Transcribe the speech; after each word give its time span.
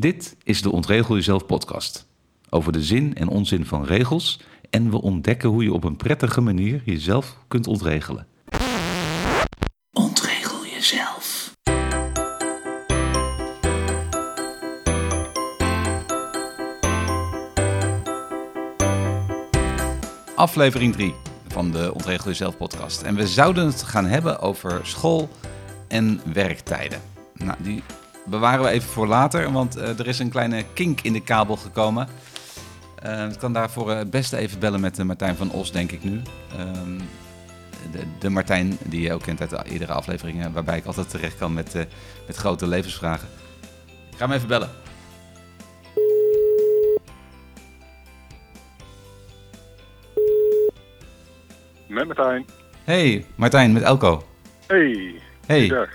Dit 0.00 0.36
is 0.42 0.62
de 0.62 0.70
Ontregel 0.70 1.14
Jezelf 1.14 1.46
podcast. 1.46 2.06
Over 2.50 2.72
de 2.72 2.82
zin 2.82 3.14
en 3.14 3.28
onzin 3.28 3.66
van 3.66 3.84
regels 3.84 4.40
en 4.70 4.90
we 4.90 5.02
ontdekken 5.02 5.48
hoe 5.48 5.62
je 5.62 5.72
op 5.72 5.84
een 5.84 5.96
prettige 5.96 6.40
manier 6.40 6.82
jezelf 6.84 7.38
kunt 7.48 7.66
ontregelen. 7.66 8.26
Ontregel 9.92 10.66
jezelf. 10.66 11.52
Aflevering 20.34 20.92
3 20.92 21.14
van 21.48 21.70
de 21.70 21.94
Ontregel 21.94 22.26
Jezelf 22.26 22.56
podcast. 22.56 23.02
En 23.02 23.14
we 23.14 23.26
zouden 23.26 23.66
het 23.66 23.82
gaan 23.82 24.06
hebben 24.06 24.40
over 24.40 24.80
school 24.86 25.28
en 25.88 26.20
werktijden. 26.32 27.00
Nou, 27.34 27.56
die 27.62 27.82
bewaren 28.28 28.64
we 28.64 28.70
even 28.70 28.88
voor 28.88 29.06
later, 29.06 29.52
want 29.52 29.76
eh, 29.76 29.98
er 29.98 30.06
is 30.06 30.18
een 30.18 30.30
kleine 30.30 30.64
kink 30.74 31.00
in 31.00 31.12
de 31.12 31.20
kabel 31.20 31.56
gekomen. 31.56 32.08
Uh, 33.06 33.30
ik 33.30 33.38
kan 33.38 33.52
daarvoor 33.52 33.90
het 33.90 34.10
beste 34.10 34.36
even 34.36 34.58
bellen 34.58 34.80
met 34.80 35.04
Martijn 35.04 35.36
van 35.36 35.50
Os, 35.50 35.72
denk 35.72 35.92
ik 35.92 36.04
nu. 36.04 36.22
Ehm, 36.56 36.98
de, 37.92 38.02
de, 38.18 38.30
Martijn 38.30 38.78
die 38.84 39.00
je 39.00 39.12
ook 39.12 39.22
kent 39.22 39.40
uit 39.40 39.50
de 39.50 39.62
eerdere 39.64 39.92
afleveringen, 39.92 40.52
waarbij 40.52 40.76
ik 40.76 40.84
altijd 40.84 41.10
terecht 41.10 41.38
kan 41.38 41.54
met, 41.54 41.74
met 42.26 42.36
grote 42.36 42.66
levensvragen. 42.66 43.28
Ik 44.10 44.16
ga 44.16 44.26
hem 44.26 44.34
even 44.34 44.48
bellen. 44.48 44.70
Met 51.86 52.06
Martijn. 52.06 52.46
Hey, 52.84 53.26
Martijn, 53.34 53.72
met 53.72 53.82
Elko. 53.82 54.24
Hey. 54.66 55.20
Hey. 55.46 55.68
Dag. 55.68 55.88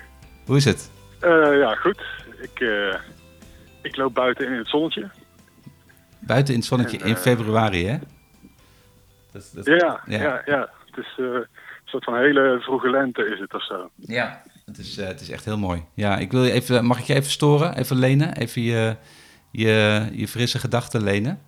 Hoe 0.45 0.57
is 0.57 0.65
het? 0.65 0.89
Uh, 1.21 1.59
ja, 1.59 1.75
goed. 1.75 2.01
Ik, 2.43 2.59
uh, 2.59 2.95
ik 3.81 3.95
loop 3.95 4.13
buiten 4.13 4.47
in 4.47 4.57
het 4.57 4.67
zonnetje. 4.67 5.09
Buiten 6.19 6.53
in 6.53 6.59
het 6.59 6.69
zonnetje 6.69 6.97
en, 6.97 7.03
uh, 7.03 7.09
in 7.09 7.15
februari, 7.15 7.87
hè? 7.87 7.97
Dat, 9.31 9.51
dat, 9.53 9.65
ja, 9.65 10.01
ja, 10.05 10.21
ja, 10.21 10.41
ja, 10.45 10.69
Het 10.85 10.97
is 10.97 11.13
een 11.17 11.47
soort 11.85 12.03
van 12.03 12.17
hele 12.17 12.59
vroege 12.61 12.89
lente 12.89 13.25
is 13.25 13.39
het 13.39 13.53
of 13.53 13.65
zo. 13.65 13.89
Ja, 13.95 14.41
het 14.65 14.77
is, 14.77 14.95
het 14.95 15.21
is 15.21 15.29
echt 15.29 15.45
heel 15.45 15.57
mooi. 15.57 15.85
Ja, 15.93 16.17
ik 16.17 16.31
wil 16.31 16.43
je 16.43 16.51
even, 16.51 16.85
mag 16.85 16.99
ik 16.99 17.05
je 17.05 17.13
even 17.13 17.31
storen? 17.31 17.77
Even 17.77 17.95
lenen? 17.95 18.35
Even 18.35 18.61
je, 18.61 18.95
je, 19.51 20.07
je 20.11 20.27
frisse 20.27 20.59
gedachten 20.59 21.03
lenen? 21.03 21.41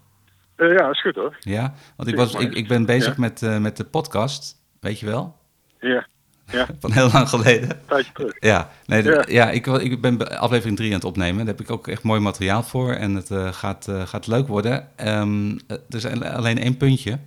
ja, 0.57 0.89
is 0.89 1.01
goed 1.01 1.16
hoor. 1.16 1.38
Ja, 1.39 1.73
want 1.95 2.09
ik, 2.09 2.16
was, 2.16 2.33
ik, 2.33 2.53
ik 2.53 2.67
ben 2.67 2.85
bezig 2.85 3.16
ja. 3.16 3.21
met, 3.21 3.61
met 3.61 3.77
de 3.77 3.85
podcast, 3.85 4.55
weet 4.79 4.99
je 4.99 5.05
wel? 5.05 5.38
Ja. 5.79 6.07
Ja. 6.51 6.67
Van 6.79 6.91
heel 6.91 7.09
lang 7.11 7.29
geleden. 7.29 7.79
Tijdje 7.88 8.11
terug. 8.11 8.35
Ja, 8.39 8.69
nee, 8.85 9.03
ja. 9.03 9.25
ja 9.27 9.51
ik, 9.51 9.67
ik 9.67 10.01
ben 10.01 10.39
aflevering 10.39 10.77
3 10.77 10.89
aan 10.89 10.95
het 10.95 11.05
opnemen. 11.05 11.38
Daar 11.38 11.55
heb 11.55 11.61
ik 11.61 11.71
ook 11.71 11.88
echt 11.88 12.03
mooi 12.03 12.19
materiaal 12.19 12.63
voor. 12.63 12.93
En 12.93 13.15
het 13.15 13.29
uh, 13.29 13.53
gaat, 13.53 13.88
uh, 13.89 14.07
gaat 14.07 14.27
leuk 14.27 14.47
worden. 14.47 14.88
Um, 14.97 15.59
er 15.67 15.79
is 15.89 16.05
alleen 16.05 16.57
één 16.57 16.77
puntje. 16.77 17.19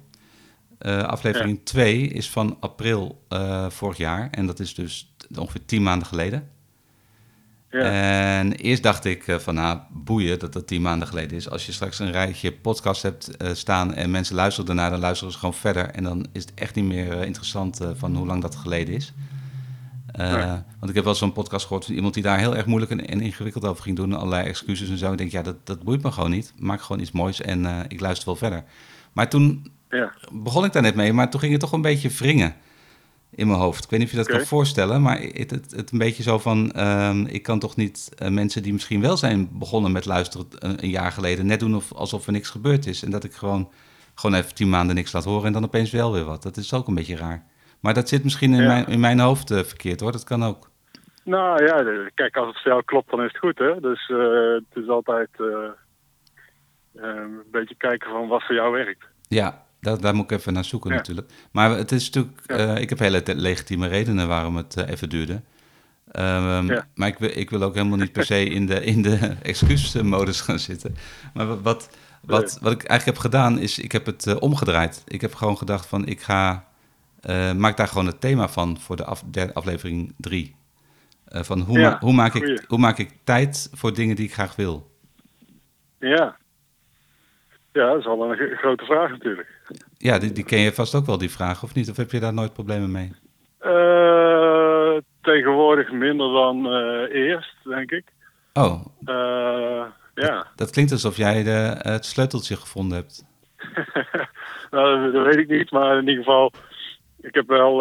Uh, 0.81 1.03
aflevering 1.03 1.61
2 1.65 2.09
ja. 2.09 2.15
is 2.15 2.31
van 2.31 2.57
april 2.61 3.27
vorig 3.69 3.97
jaar. 3.97 4.29
En 4.31 4.47
dat 4.47 4.61
is 4.61 4.75
dus 4.75 5.15
ongeveer 5.39 5.65
10 5.65 5.83
maanden 5.83 6.09
geleden. 6.09 6.49
Ja. 7.71 7.81
En 7.81 8.53
eerst 8.53 8.83
dacht 8.83 9.05
ik 9.05 9.25
van, 9.39 9.55
nou, 9.55 9.79
boeien 9.91 10.39
dat 10.39 10.53
dat 10.53 10.67
tien 10.67 10.83
maanden 10.83 11.09
geleden 11.09 11.37
is. 11.37 11.51
Als 11.51 11.67
je 11.67 11.73
straks 11.73 11.99
een 11.99 12.13
rijtje 12.13 12.53
podcast 12.53 13.03
hebt 13.03 13.43
uh, 13.43 13.51
staan 13.53 13.95
en 13.95 14.11
mensen 14.11 14.35
luisteren 14.35 14.67
daarna, 14.67 14.91
dan 14.91 15.01
luisteren 15.01 15.33
ze 15.33 15.39
gewoon 15.39 15.55
verder. 15.55 15.91
En 15.91 16.03
dan 16.03 16.27
is 16.33 16.43
het 16.43 16.55
echt 16.55 16.75
niet 16.75 16.85
meer 16.85 17.17
uh, 17.17 17.25
interessant 17.25 17.83
uh, 17.83 17.89
van 17.95 18.17
hoe 18.17 18.27
lang 18.27 18.43
dat 18.43 18.57
geleden 18.57 18.95
is. 18.95 19.13
Ja. 20.13 20.65
Want 20.79 20.89
ik 20.91 20.95
heb 20.95 21.05
wel 21.05 21.15
zo'n 21.15 21.33
podcast 21.33 21.67
gehoord 21.67 21.85
van 21.85 21.95
iemand 21.95 22.15
die 22.15 22.23
daar 22.23 22.39
heel 22.39 22.57
erg 22.57 22.67
moeilijk 22.67 22.91
en, 22.91 23.07
en, 23.07 23.21
ingewikkeld 23.21 23.65
over 23.65 23.83
ging 23.83 23.97
doen. 23.97 24.13
Allerlei 24.13 24.49
excuses 24.49 24.89
en 24.89 24.99
zo. 24.99 25.13
Ik 25.13 25.19
denk, 25.19 25.31
ja, 25.31 25.43
dat, 25.43 25.67
dat 25.67 25.83
boeit 25.83 26.03
me 26.03 26.13
gewoon 26.13 26.31
niet. 26.31 26.53
Maak 26.57 26.81
gewoon 26.81 27.01
iets 27.01 27.11
moois 27.11 27.41
en 27.41 27.87
ik 27.89 28.01
luister 28.01 28.27
wel 28.27 28.37
verder. 28.37 28.65
Maar 29.13 29.29
toen 29.29 29.73
ja. 29.91 30.13
begon 30.33 30.65
ik 30.65 30.73
daar 30.73 30.83
net 30.83 30.95
mee, 30.95 31.13
maar 31.13 31.31
toen 31.31 31.41
ging 31.41 31.53
het 31.53 31.61
toch 31.61 31.73
een 31.73 31.83
beetje 31.83 32.09
wringen 32.09 32.55
in 33.31 33.47
mijn 33.47 33.59
hoofd. 33.59 33.85
Ik 33.85 33.91
weet 33.91 33.99
niet 33.99 34.09
of 34.09 34.15
je 34.15 34.21
dat 34.21 34.27
okay. 34.27 34.39
kan 34.39 34.49
voorstellen, 34.49 35.03
maar 35.03 35.19
het, 35.19 35.51
het, 35.51 35.71
het 35.77 35.93
een 35.93 35.99
beetje 35.99 36.23
zo 36.23 36.39
van... 36.39 36.73
Uh, 36.77 37.25
ik 37.27 37.43
kan 37.43 37.59
toch 37.59 37.77
niet 37.77 38.13
uh, 38.23 38.29
mensen 38.29 38.63
die 38.63 38.73
misschien 38.73 39.01
wel 39.01 39.17
zijn 39.17 39.49
begonnen 39.59 39.93
met 39.93 40.07
luisteren 40.07 40.47
een, 40.59 40.83
een, 40.83 40.91
jaar 40.91 41.13
geleden... 41.13 41.47
net 41.47 41.61
doen 41.61 41.77
of, 41.77 41.93
alsof 41.93 42.27
er 42.27 42.33
niks 42.33 42.51
gebeurd 42.51 42.87
is. 42.87 43.03
En 43.03 43.11
dat 43.11 43.25
ik 43.25 43.33
gewoon, 43.33 43.71
gewoon 44.15 44.37
even 44.37 44.55
tien 44.55 44.69
maanden 44.69 44.95
niks 44.95 45.13
laat 45.13 45.25
horen 45.25 45.47
en 45.47 45.53
dan 45.53 45.65
opeens 45.65 45.91
wel 45.91 46.13
weer 46.13 46.25
wat. 46.25 46.43
Dat 46.43 46.57
is 46.57 46.75
ook 46.75 46.89
een 46.89 46.95
beetje 46.95 47.17
raar. 47.17 47.45
Maar 47.81 47.95
dat 47.95 48.09
zit 48.09 48.25
misschien 48.25 48.53
in, 48.55 48.63
ja. 48.63 48.67
mijn, 48.67 48.87
in 48.87 49.01
mijn 49.01 49.21
hoofd 49.21 49.51
uh, 49.51 49.59
verkeerd 49.59 50.01
hoor, 50.01 50.13
dat 50.13 50.25
kan 50.25 50.45
ook. 50.45 50.71
Nou 51.25 51.65
ja, 51.65 52.09
kijk, 52.15 52.37
als 52.37 52.47
het 52.47 52.63
voor 52.63 52.71
jou 52.71 52.85
klopt, 52.85 53.11
dan 53.11 53.23
is 53.23 53.33
het 53.33 53.39
goed 53.39 53.59
hè. 53.59 53.81
Dus 53.81 54.07
het 54.55 54.83
is 54.83 54.89
altijd 54.89 55.29
een 56.95 57.43
beetje 57.51 57.75
kijken 57.75 58.11
van 58.11 58.29
wat 58.29 58.43
voor 58.43 58.55
jou 58.55 58.73
werkt. 58.73 59.07
Ja, 59.29 59.67
daar, 59.81 60.01
daar, 60.01 60.15
moet 60.15 60.31
ik 60.31 60.39
even 60.39 60.53
naar 60.53 60.65
zoeken 60.65 60.91
ja. 60.91 60.97
natuurlijk. 60.97 61.31
Maar 61.51 61.71
het 61.71 61.93
is 61.93 62.11
natuurlijk, 62.11 62.43
ja. 62.47 62.75
uh, 62.75 62.81
ik 62.81 62.89
heb 62.89 62.99
hele 62.99 63.23
legitieme 63.27 63.87
redenen 63.87 64.29
waarom 64.29 64.57
het 64.57 64.77
uh, 64.79 64.89
even 64.89 65.09
duurde. 65.09 65.33
Um, 65.33 66.71
ja. 66.71 66.87
Maar 66.95 67.09
ik 67.09 67.19
wil, 67.19 67.31
ik 67.35 67.51
wil 67.51 67.63
ook 67.63 67.75
helemaal 67.75 67.99
niet 67.99 68.13
per 68.13 68.25
se 68.25 68.45
in 68.45 68.67
de, 68.67 68.85
in 68.85 69.03
de 69.03 69.17
excuusmodus 69.43 70.41
gaan 70.41 70.59
zitten. 70.59 70.97
Maar 71.35 71.47
wat, 71.47 71.63
wat, 71.63 71.89
wat, 72.23 72.59
wat 72.61 72.73
ik 72.73 72.83
eigenlijk 72.85 73.05
heb 73.05 73.19
gedaan 73.19 73.59
is, 73.59 73.79
ik 73.79 73.93
heb 73.93 74.07
het 74.07 74.27
uh, 74.27 74.37
omgedraaid. 74.39 75.03
Ik 75.07 75.21
heb 75.21 75.35
gewoon 75.35 75.59
gedacht 75.59 75.87
van, 75.87 76.07
ik 76.07 76.21
ga, 76.21 76.65
maak 77.57 77.77
daar 77.77 77.89
gewoon 77.89 78.07
het 78.07 78.21
thema 78.21 78.49
van 78.49 78.79
voor 78.81 78.97
de 78.97 79.05
af, 79.05 79.25
aflevering 79.53 80.15
drie. 80.17 80.57
van 81.27 81.61
hoe, 81.61 81.79
ma 81.79 81.99
hoe, 82.01 82.13
maak 82.13 82.35
ik, 82.35 82.65
hoe 82.69 82.79
maak 82.79 82.99
ik 82.99 83.11
tijd 83.25 83.71
voor 83.73 83.95
dingen 83.95 84.17
die 84.17 84.25
ik 84.25 84.33
graag 84.33 84.57
wil? 84.57 84.91
Ja, 85.99 86.37
ja, 87.79 87.89
dat 87.89 87.99
is 87.99 88.07
al 88.07 88.31
een 88.31 88.57
grote 88.57 88.85
vraag 88.85 89.11
natuurlijk. 89.11 89.49
Ja, 89.97 90.19
die, 90.19 90.33
die 90.33 90.45
ken 90.45 90.59
je 90.59 90.73
vast 90.73 90.95
ook 90.95 91.07
wel, 91.07 91.19
die 91.19 91.31
vraag, 91.31 91.63
of 91.63 91.75
niet? 91.75 91.91
Of 91.91 91.97
heb 91.97 92.11
je 92.11 92.21
daar 92.21 92.35
nooit 92.35 92.53
problemen 92.53 92.91
mee? 92.91 93.13
Uh, 93.63 94.97
tegenwoordig 95.21 95.93
minder 95.93 96.33
dan 96.33 96.67
uh, 96.67 97.15
eerst, 97.15 97.57
denk 97.65 97.91
ik. 97.91 98.05
Oh. 98.53 98.87
Uh, 99.05 99.85
ja. 100.15 100.37
Dat, 100.37 100.47
dat, 100.57 100.71
klinkt 100.71 100.93
alsof 100.93 101.17
jij 101.17 101.43
de, 101.43 101.77
het 101.79 102.05
sleuteltje 102.05 102.57
gevonden 102.57 102.97
hebt. 102.97 103.25
nou, 104.71 105.05
dat, 105.05 105.13
dat, 105.13 105.25
weet 105.25 105.37
ik 105.37 105.49
niet, 105.49 105.71
maar 105.71 105.99
in 105.99 106.09
ieder 106.09 106.25
geval... 106.25 106.53
Ik 107.21 107.35
heb 107.35 107.49
wel 107.49 107.77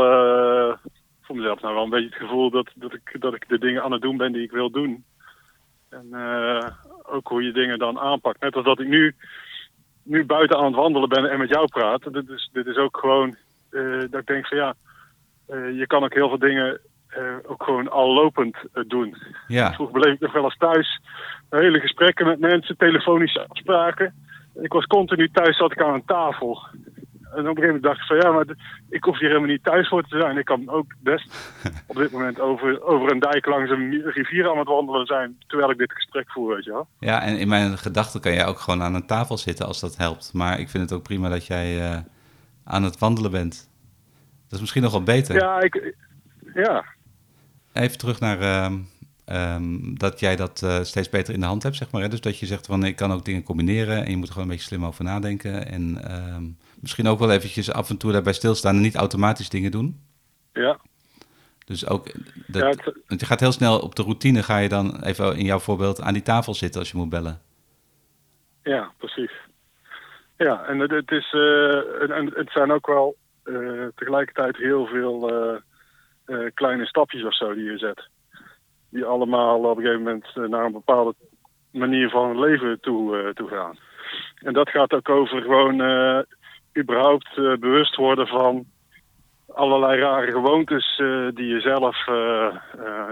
voor 1.21 1.35
mezelf 1.35 1.61
nou 1.61 1.73
wel 1.73 1.83
een 1.83 1.89
beetje 1.89 2.09
het 2.09 2.17
gevoel 2.17 2.49
dat, 2.49 2.71
dat, 2.75 2.93
ik, 2.93 3.15
dat 3.19 3.33
ik 3.33 3.49
de 3.49 3.59
dingen 3.59 3.83
aan 3.83 3.91
het 3.91 4.01
doen 4.01 4.17
ben 4.17 4.31
die 4.31 4.43
ik 4.43 4.51
wil 4.51 4.71
doen. 4.71 5.05
En 5.89 6.07
ook 7.03 7.27
hoe 7.27 7.43
je 7.43 7.51
dingen 7.51 7.79
dan 7.79 7.99
aanpakt. 7.99 8.41
Net 8.41 8.55
als 8.55 8.65
dat 8.65 8.79
ik 8.79 8.87
nu 8.87 9.15
nu 10.07 10.25
buiten 10.25 10.57
aan 10.57 10.65
het 10.65 10.75
wandelen 10.75 11.09
ben 11.09 11.31
en 11.31 11.39
met 11.39 11.49
jou 11.49 11.67
praat. 11.67 12.13
Dit 12.13 12.29
is, 12.29 12.49
dit 12.53 12.65
is 12.65 12.77
ook 12.77 12.97
gewoon 12.97 13.35
uh, 13.71 13.99
dat 13.99 14.19
ik 14.19 14.27
denk 14.27 14.47
van 14.47 14.57
ja, 14.57 14.73
uh, 15.49 15.77
je 15.77 15.87
kan 15.87 16.03
ook 16.03 16.13
heel 16.13 16.27
veel 16.27 16.39
dingen 16.39 16.79
uh, 17.17 17.23
ook 17.43 17.63
gewoon 17.63 17.89
al 17.89 18.13
lopend 18.13 18.57
doen. 18.87 19.15
Ja. 19.47 19.73
Vroeger 19.73 19.99
beleef 19.99 20.13
ik 20.13 20.19
nog 20.19 20.33
wel 20.33 20.43
eens 20.43 20.57
thuis 20.57 20.99
hele 21.49 21.79
gesprekken 21.79 22.25
met 22.25 22.39
mensen, 22.39 22.77
telefonische 22.77 23.45
afspraken. 23.47 24.13
Ik 24.61 24.73
was 24.73 24.85
continu 24.85 25.29
thuis, 25.29 25.57
zat 25.57 25.71
ik 25.71 25.81
aan 25.81 25.93
een 25.93 26.05
tafel. 26.05 26.59
En 27.37 27.43
op 27.43 27.57
een 27.57 27.63
gegeven 27.63 27.81
moment 27.81 27.83
dacht 27.83 27.99
ik 27.99 28.07
van 28.07 28.17
ja, 28.17 28.31
maar 28.31 28.55
ik 28.89 29.03
hoef 29.03 29.19
hier 29.19 29.27
helemaal 29.27 29.49
niet 29.49 29.63
thuis 29.63 29.87
voor 29.87 30.03
te 30.03 30.19
zijn. 30.19 30.37
Ik 30.37 30.45
kan 30.45 30.69
ook 30.69 30.93
best 30.99 31.55
op 31.87 31.95
dit 31.95 32.11
moment 32.11 32.39
over, 32.39 32.83
over 32.83 33.11
een 33.11 33.19
dijk 33.19 33.45
langs 33.45 33.71
een 33.71 34.01
rivier 34.05 34.49
aan 34.49 34.57
het 34.57 34.67
wandelen 34.67 35.05
zijn 35.05 35.37
terwijl 35.47 35.71
ik 35.71 35.77
dit 35.77 35.91
gesprek 35.91 36.31
voer, 36.31 36.55
weet 36.55 36.63
je 36.63 36.71
wel. 36.71 36.87
Ja, 36.99 37.21
en 37.21 37.37
in 37.39 37.47
mijn 37.47 37.77
gedachten 37.77 38.21
kan 38.21 38.33
jij 38.33 38.45
ook 38.45 38.59
gewoon 38.59 38.81
aan 38.81 38.95
een 38.95 39.05
tafel 39.05 39.37
zitten 39.37 39.65
als 39.65 39.79
dat 39.79 39.97
helpt. 39.97 40.33
Maar 40.33 40.59
ik 40.59 40.69
vind 40.69 40.83
het 40.83 40.99
ook 40.99 41.03
prima 41.03 41.29
dat 41.29 41.45
jij 41.45 41.91
uh, 41.91 41.97
aan 42.63 42.83
het 42.83 42.99
wandelen 42.99 43.31
bent. 43.31 43.69
Dat 44.43 44.53
is 44.53 44.59
misschien 44.59 44.81
nog 44.81 44.91
wel 44.91 45.03
beter. 45.03 45.35
Ja, 45.35 45.61
ik, 45.61 45.93
ja. 46.53 46.85
Even 47.73 47.97
terug 47.97 48.19
naar 48.19 48.41
uh, 48.41 49.55
um, 49.55 49.97
dat 49.97 50.19
jij 50.19 50.35
dat 50.35 50.61
uh, 50.63 50.79
steeds 50.81 51.09
beter 51.09 51.33
in 51.33 51.39
de 51.39 51.45
hand 51.45 51.63
hebt, 51.63 51.75
zeg 51.75 51.91
maar. 51.91 52.01
Hè? 52.01 52.09
Dus 52.09 52.21
dat 52.21 52.39
je 52.39 52.45
zegt 52.45 52.65
van 52.65 52.83
ik 52.83 52.95
kan 52.95 53.11
ook 53.11 53.25
dingen 53.25 53.43
combineren 53.43 54.05
en 54.05 54.11
je 54.11 54.17
moet 54.17 54.27
er 54.27 54.33
gewoon 54.33 54.47
een 54.49 54.53
beetje 54.53 54.67
slim 54.67 54.85
over 54.85 55.03
nadenken. 55.03 55.67
En 55.67 56.13
um, 56.35 56.57
misschien 56.81 57.07
ook 57.07 57.19
wel 57.19 57.31
eventjes 57.31 57.71
af 57.71 57.89
en 57.89 57.97
toe 57.97 58.11
daarbij 58.11 58.33
stilstaan 58.33 58.75
en 58.75 58.81
niet 58.81 58.95
automatisch 58.95 59.49
dingen 59.49 59.71
doen. 59.71 60.01
Ja. 60.53 60.77
Dus 61.65 61.87
ook, 61.87 62.11
dat, 62.47 62.61
ja, 62.61 62.67
het... 62.67 62.83
want 63.07 63.19
je 63.19 63.25
gaat 63.25 63.39
heel 63.39 63.51
snel 63.51 63.79
op 63.79 63.95
de 63.95 64.03
routine, 64.03 64.43
ga 64.43 64.57
je 64.57 64.69
dan 64.69 65.03
even 65.03 65.37
in 65.37 65.45
jouw 65.45 65.59
voorbeeld 65.59 66.01
aan 66.01 66.13
die 66.13 66.21
tafel 66.21 66.53
zitten 66.53 66.79
als 66.79 66.91
je 66.91 66.97
moet 66.97 67.09
bellen. 67.09 67.41
Ja, 68.63 68.91
precies. 68.97 69.31
Ja, 70.37 70.63
en 70.63 70.79
het, 70.79 70.91
het 70.91 71.11
is, 71.11 71.33
uh, 71.33 72.11
en 72.17 72.31
het 72.33 72.51
zijn 72.51 72.71
ook 72.71 72.87
wel 72.87 73.15
uh, 73.43 73.87
tegelijkertijd 73.95 74.57
heel 74.57 74.85
veel 74.85 75.31
uh, 76.25 76.49
kleine 76.53 76.85
stapjes 76.85 77.23
of 77.23 77.35
zo 77.35 77.53
die 77.53 77.71
je 77.71 77.77
zet. 77.77 78.09
Die 78.89 79.05
allemaal 79.05 79.59
op 79.59 79.77
een 79.77 79.83
gegeven 79.83 80.03
moment 80.03 80.35
naar 80.35 80.65
een 80.65 80.71
bepaalde 80.71 81.15
manier 81.71 82.09
van 82.09 82.39
leven 82.39 82.79
toe, 82.79 83.31
toe 83.33 83.47
gaan. 83.47 83.77
En 84.35 84.53
dat 84.53 84.69
gaat 84.69 84.93
ook 84.93 85.09
over 85.09 85.41
gewoon 85.41 85.77
überhaupt 86.77 87.37
uh, 87.37 87.57
bewust 87.57 87.95
worden 87.95 88.27
van 88.27 88.65
allerlei 89.47 89.99
rare 90.01 90.31
gewoontes 90.31 90.99
uh, 90.99 91.27
die 91.33 91.47
je 91.47 91.59
zelf 91.59 92.07
uh, 92.07 92.55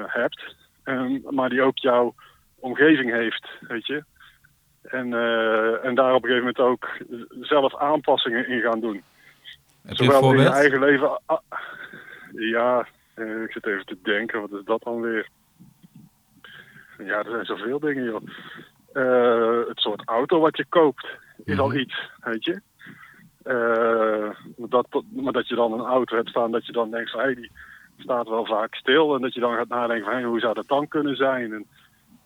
hebt. 0.05 0.55
Um, 0.83 1.21
maar 1.29 1.49
die 1.49 1.61
ook 1.61 1.77
jouw 1.77 2.13
omgeving 2.59 3.11
heeft, 3.11 3.47
weet 3.59 3.85
je. 3.85 4.03
En, 4.81 5.13
eh, 5.13 5.85
en 5.85 5.95
daar 5.95 6.13
op 6.13 6.23
een 6.23 6.29
gegeven 6.29 6.53
moment 6.55 6.59
ook 6.59 6.87
zelf 7.41 7.75
aanpassingen 7.75 8.47
in 8.47 8.61
gaan 8.61 8.79
doen. 8.79 9.03
Heb 9.85 9.95
Zowel 9.97 10.33
in 10.33 10.39
je 10.41 10.49
eigen 10.49 10.79
leven. 10.79 11.21
ah, 11.25 11.41
ja, 12.31 12.87
eh, 13.13 13.41
ik 13.41 13.51
zit 13.51 13.65
even 13.65 13.85
te 13.85 13.97
denken, 14.03 14.41
wat 14.41 14.51
is 14.59 14.65
dat 14.65 14.83
dan 14.83 15.01
weer? 15.01 15.29
Ja, 16.97 17.17
er 17.17 17.29
zijn 17.29 17.45
zoveel 17.45 17.79
dingen, 17.79 18.03
joh. 18.03 18.21
Eh, 18.93 19.67
het 19.67 19.79
soort 19.79 20.01
auto 20.05 20.39
wat 20.39 20.57
je 20.57 20.65
koopt 20.69 21.07
is 21.43 21.59
al 21.59 21.67
Mhm. 21.67 21.77
iets, 21.77 22.09
weet 22.23 22.45
je. 22.45 22.61
Eh, 23.45 24.29
dat, 24.57 24.87
maar 25.09 25.33
dat 25.33 25.47
je 25.47 25.55
dan 25.55 25.73
een 25.73 25.85
auto 25.85 26.15
hebt 26.15 26.29
staan, 26.29 26.51
dat 26.51 26.65
je 26.65 26.71
dan 26.71 26.91
denkt 26.91 27.11
van, 27.11 27.19
hé, 27.19 27.33
die 27.35 27.51
staat 27.97 28.27
wel 28.27 28.45
vaak 28.45 28.75
stil. 28.75 29.15
En 29.15 29.21
dat 29.21 29.33
je 29.33 29.39
dan 29.39 29.55
gaat 29.55 29.67
nadenken 29.67 30.05
van, 30.05 30.15
hé, 30.15 30.23
hoe 30.23 30.39
zou 30.39 30.53
dat 30.53 30.67
dan 30.67 30.87
kunnen 30.87 31.15
zijn? 31.15 31.53
En 31.53 31.65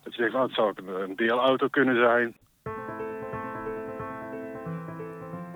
dat 0.03 0.15
je 0.15 0.19
denkt 0.19 0.31
van, 0.31 0.41
oh, 0.41 0.47
het 0.47 0.55
zou 0.55 1.01
een 1.01 1.15
deelauto 1.15 1.67
kunnen 1.67 1.95
zijn. 1.95 2.35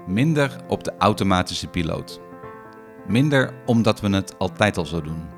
Minder 0.08 0.52
op 0.68 0.84
de 0.84 0.94
automatische 0.98 1.70
piloot. 1.70 2.22
Minder 3.08 3.54
omdat 3.66 4.02
we 4.02 4.16
het 4.16 4.38
altijd 4.38 4.78
al 4.78 4.86
zo 4.86 5.02
doen. 5.02 5.30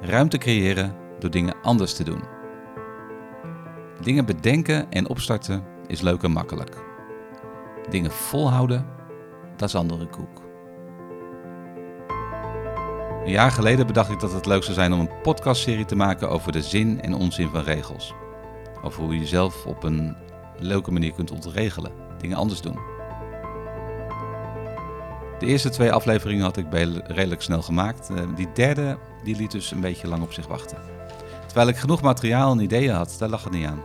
Ruimte 0.00 0.38
creëren 0.38 0.96
door 1.18 1.30
dingen 1.30 1.60
anders 1.62 1.94
te 1.94 2.04
doen. 2.04 2.22
Dingen 4.00 4.26
bedenken 4.26 4.90
en 4.90 5.08
opstarten 5.08 5.64
is 5.86 6.00
leuk 6.00 6.22
en 6.22 6.30
makkelijk. 6.30 6.76
Dingen 7.90 8.10
volhouden, 8.10 8.86
dat 9.60 9.68
is 9.68 9.74
andere 9.74 10.06
koek. 10.06 10.42
Een 13.24 13.30
jaar 13.30 13.50
geleden 13.50 13.86
bedacht 13.86 14.10
ik 14.10 14.20
dat 14.20 14.32
het 14.32 14.46
leuk 14.46 14.62
zou 14.62 14.74
zijn 14.74 14.92
om 14.92 15.00
een 15.00 15.20
podcastserie 15.22 15.84
te 15.84 15.96
maken 15.96 16.30
over 16.30 16.52
de 16.52 16.62
zin 16.62 17.00
en 17.00 17.14
onzin 17.14 17.48
van 17.48 17.62
regels. 17.62 18.14
Over 18.82 19.02
hoe 19.02 19.14
je 19.14 19.20
jezelf 19.20 19.66
op 19.66 19.82
een 19.82 20.16
leuke 20.58 20.92
manier 20.92 21.12
kunt 21.12 21.30
ontregelen, 21.30 21.92
dingen 22.18 22.36
anders 22.36 22.60
doen. 22.60 22.78
De 25.38 25.46
eerste 25.46 25.68
twee 25.68 25.92
afleveringen 25.92 26.44
had 26.44 26.56
ik 26.56 26.66
redelijk 27.06 27.42
snel 27.42 27.62
gemaakt. 27.62 28.10
Eh, 28.10 28.22
Die 28.34 28.52
derde 28.52 28.98
die 29.22 29.36
liet 29.36 29.50
dus 29.50 29.70
een 29.70 29.80
beetje 29.80 30.08
lang 30.08 30.22
op 30.22 30.32
zich 30.32 30.46
wachten. 30.46 30.78
Terwijl 31.46 31.68
ik 31.68 31.76
genoeg 31.76 32.02
materiaal 32.02 32.52
en 32.52 32.60
ideeën 32.60 32.94
had, 32.94 33.16
daar 33.18 33.28
lag 33.28 33.44
het 33.44 33.52
niet 33.52 33.66
aan. 33.66 33.82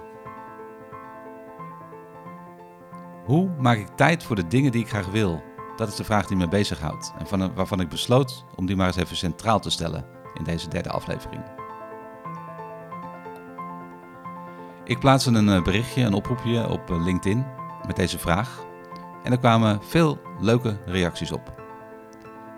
Hoe 3.25 3.49
maak 3.59 3.77
ik 3.77 3.87
tijd 3.95 4.23
voor 4.23 4.35
de 4.35 4.47
dingen 4.47 4.71
die 4.71 4.81
ik 4.81 4.89
graag 4.89 5.07
wil? 5.07 5.41
Dat 5.75 5.87
is 5.87 5.95
de 5.95 6.03
vraag 6.03 6.27
die 6.27 6.37
me 6.37 6.47
bezighoudt 6.47 7.13
en 7.17 7.27
van, 7.27 7.53
waarvan 7.53 7.79
ik 7.79 7.89
besloot 7.89 8.45
om 8.55 8.65
die 8.65 8.75
maar 8.75 8.87
eens 8.87 8.95
even 8.95 9.15
centraal 9.15 9.59
te 9.59 9.69
stellen 9.69 10.05
in 10.33 10.43
deze 10.43 10.69
derde 10.69 10.89
aflevering. 10.89 11.43
Ik 14.83 14.99
plaatste 14.99 15.31
een 15.31 15.49
eh, 15.49 15.63
berichtje, 15.63 16.01
een 16.01 16.13
oproepje 16.13 16.69
op 16.69 16.89
eh, 16.89 17.03
LinkedIn 17.03 17.45
met 17.87 17.95
deze 17.95 18.19
vraag 18.19 18.63
en 19.23 19.31
er 19.31 19.37
kwamen 19.37 19.83
veel 19.83 20.19
leuke 20.39 20.77
reacties 20.85 21.31
op. 21.31 21.63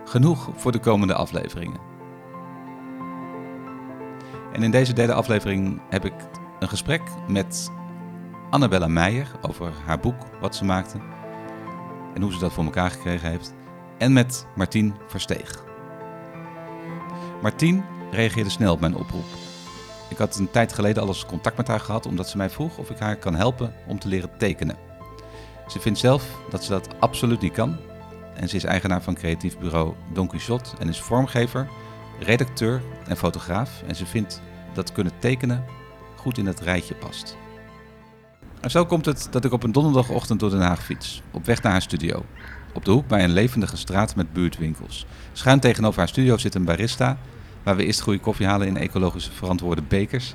Genoeg 0.05 0.49
voor 0.55 0.71
de 0.71 0.79
komende 0.79 1.13
afleveringen. 1.13 1.79
En 4.53 4.63
in 4.63 4.71
deze 4.71 4.93
derde 4.93 5.13
aflevering 5.13 5.81
heb 5.89 6.05
ik 6.05 6.13
een 6.59 6.69
gesprek 6.69 7.01
met 7.27 7.71
Annabella 8.49 8.87
Meijer 8.87 9.31
over 9.41 9.71
haar 9.85 9.99
boek, 9.99 10.25
wat 10.41 10.55
ze 10.55 10.65
maakte 10.65 10.97
en 12.13 12.21
hoe 12.21 12.31
ze 12.31 12.39
dat 12.39 12.53
voor 12.53 12.63
elkaar 12.63 12.91
gekregen 12.91 13.29
heeft. 13.29 13.53
En 13.97 14.13
met 14.13 14.45
Martien 14.55 14.95
Versteeg. 15.07 15.63
Martien 17.41 17.83
reageerde 18.11 18.49
snel 18.49 18.73
op 18.73 18.79
mijn 18.79 18.95
oproep. 18.95 19.25
Ik 20.09 20.17
had 20.17 20.37
een 20.37 20.51
tijd 20.51 20.73
geleden 20.73 21.01
al 21.01 21.07
eens 21.07 21.25
contact 21.25 21.57
met 21.57 21.67
haar 21.67 21.79
gehad 21.79 22.05
omdat 22.05 22.29
ze 22.29 22.37
mij 22.37 22.49
vroeg 22.49 22.77
of 22.77 22.89
ik 22.89 22.99
haar 22.99 23.15
kan 23.15 23.35
helpen 23.35 23.73
om 23.87 23.99
te 23.99 24.07
leren 24.07 24.37
tekenen. 24.37 24.77
Ze 25.67 25.79
vindt 25.79 25.99
zelf 25.99 26.23
dat 26.49 26.63
ze 26.63 26.69
dat 26.69 26.87
absoluut 26.99 27.41
niet 27.41 27.53
kan. 27.53 27.77
En 28.33 28.49
ze 28.49 28.55
is 28.55 28.63
eigenaar 28.63 29.01
van 29.01 29.15
creatief 29.15 29.57
bureau 29.57 29.93
Don 30.13 30.27
Quixote 30.27 30.69
en 30.79 30.87
is 30.87 31.01
vormgever, 31.01 31.67
redacteur 32.19 32.81
en 33.07 33.17
fotograaf. 33.17 33.83
En 33.87 33.95
ze 33.95 34.05
vindt 34.05 34.41
dat 34.73 34.91
kunnen 34.91 35.13
tekenen 35.19 35.65
goed 36.15 36.37
in 36.37 36.45
het 36.45 36.59
rijtje 36.59 36.95
past. 36.95 37.37
En 38.61 38.71
zo 38.71 38.85
komt 38.85 39.05
het 39.05 39.27
dat 39.31 39.45
ik 39.45 39.51
op 39.51 39.63
een 39.63 39.71
donderdagochtend 39.71 40.39
door 40.39 40.49
Den 40.49 40.61
Haag 40.61 40.83
fiets, 40.83 41.21
op 41.31 41.45
weg 41.45 41.61
naar 41.61 41.71
haar 41.71 41.81
studio. 41.81 42.25
Op 42.73 42.85
de 42.85 42.91
hoek 42.91 43.07
bij 43.07 43.23
een 43.23 43.33
levendige 43.33 43.77
straat 43.77 44.15
met 44.15 44.33
buurtwinkels. 44.33 45.05
Schuin 45.33 45.59
tegenover 45.59 45.99
haar 45.99 46.07
studio 46.07 46.37
zit 46.37 46.55
een 46.55 46.65
barista, 46.65 47.17
waar 47.63 47.75
we 47.75 47.85
eerst 47.85 48.01
goede 48.01 48.19
koffie 48.19 48.45
halen 48.45 48.67
in 48.67 48.77
ecologisch 48.77 49.29
verantwoorde 49.33 49.81
bekers. 49.81 50.33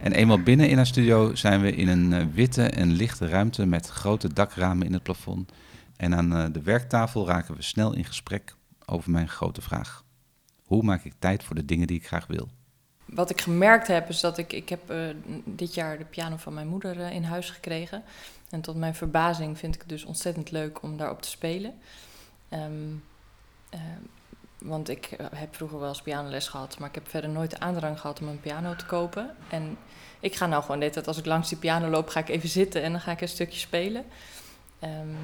En 0.00 0.12
eenmaal 0.12 0.42
binnen 0.42 0.68
in 0.68 0.76
haar 0.76 0.86
studio 0.86 1.34
zijn 1.34 1.60
we 1.60 1.74
in 1.74 1.88
een 1.88 2.12
eh, 2.12 2.26
witte 2.32 2.62
en 2.62 2.92
lichte 2.92 3.28
ruimte 3.28 3.66
met 3.66 3.88
grote 3.88 4.32
dakramen 4.32 4.86
in 4.86 4.92
het 4.92 5.02
plafond. 5.02 5.52
En 5.96 6.14
aan 6.14 6.36
eh, 6.36 6.44
de 6.52 6.62
werktafel 6.62 7.26
raken 7.26 7.54
we 7.54 7.62
snel 7.62 7.94
in 7.94 8.04
gesprek 8.04 8.54
over 8.86 9.10
mijn 9.10 9.28
grote 9.28 9.60
vraag. 9.60 10.04
Hoe 10.64 10.82
maak 10.82 11.04
ik 11.04 11.12
tijd 11.18 11.44
voor 11.44 11.54
de 11.54 11.64
dingen 11.64 11.86
die 11.86 11.96
ik 11.96 12.06
graag 12.06 12.26
wil? 12.26 12.48
Wat 13.14 13.30
ik 13.30 13.40
gemerkt 13.40 13.86
heb 13.86 14.08
is 14.08 14.20
dat 14.20 14.38
ik, 14.38 14.52
ik 14.52 14.68
heb 14.68 14.90
eh, 14.90 14.98
dit 15.44 15.74
jaar 15.74 15.98
de 15.98 16.04
piano 16.04 16.36
van 16.36 16.54
mijn 16.54 16.68
moeder 16.68 17.00
eh, 17.00 17.12
in 17.12 17.24
huis 17.24 17.50
gekregen. 17.50 18.02
En 18.50 18.60
tot 18.60 18.76
mijn 18.76 18.94
verbazing 18.94 19.58
vind 19.58 19.74
ik 19.74 19.80
het 19.80 19.88
dus 19.88 20.04
ontzettend 20.04 20.50
leuk 20.50 20.82
om 20.82 20.96
daarop 20.96 21.22
te 21.22 21.28
spelen. 21.28 21.74
Ehm, 22.48 22.92
eh, 23.70 23.80
want 24.58 24.88
ik 24.88 25.06
eh, 25.06 25.26
heb 25.34 25.56
vroeger 25.56 25.78
wel 25.78 25.88
eens 25.88 26.02
pianoles 26.02 26.48
gehad, 26.48 26.78
maar 26.78 26.88
ik 26.88 26.94
heb 26.94 27.08
verder 27.08 27.30
nooit 27.30 27.50
de 27.50 27.60
aandrang 27.60 28.00
gehad 28.00 28.20
om 28.20 28.28
een 28.28 28.40
piano 28.40 28.76
te 28.76 28.86
kopen. 28.86 29.36
En 29.48 29.78
ik 30.20 30.36
ga 30.36 30.46
nou 30.46 30.62
gewoon 30.62 30.80
tijd, 30.80 31.06
als 31.06 31.18
ik 31.18 31.26
langs 31.26 31.48
die 31.48 31.58
piano 31.58 31.88
loop, 31.88 32.08
ga 32.08 32.20
ik 32.20 32.28
even 32.28 32.48
zitten 32.48 32.82
en 32.82 32.92
dan 32.92 33.00
ga 33.00 33.12
ik 33.12 33.20
een 33.20 33.28
stukje 33.28 33.58
spelen. 33.58 34.04
Ehm, 34.78 35.14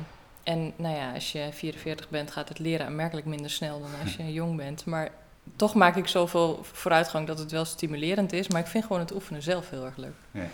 en 0.43 0.73
nou 0.77 0.97
ja, 0.97 1.13
als 1.13 1.33
je 1.33 1.49
44 1.53 2.09
bent, 2.09 2.31
gaat 2.31 2.49
het 2.49 2.59
leren 2.59 2.87
aanmerkelijk 2.87 3.27
minder 3.27 3.51
snel 3.51 3.81
dan 3.81 3.91
als 4.03 4.17
je 4.17 4.33
jong 4.43 4.57
bent. 4.57 4.85
Maar 4.85 5.11
toch 5.57 5.75
maak 5.75 5.97
ik 5.97 6.09
zoveel 6.09 6.61
vooruitgang 6.63 7.27
dat 7.27 7.39
het 7.39 7.51
wel 7.51 7.65
stimulerend 7.65 8.33
is. 8.33 8.49
Maar 8.49 8.61
ik 8.61 8.67
vind 8.67 8.85
gewoon 8.85 9.01
het 9.01 9.15
oefenen 9.15 9.43
zelf 9.43 9.71
heel 9.71 9.85
erg 9.85 9.97
leuk. 9.97 10.15
Ja. 10.31 10.49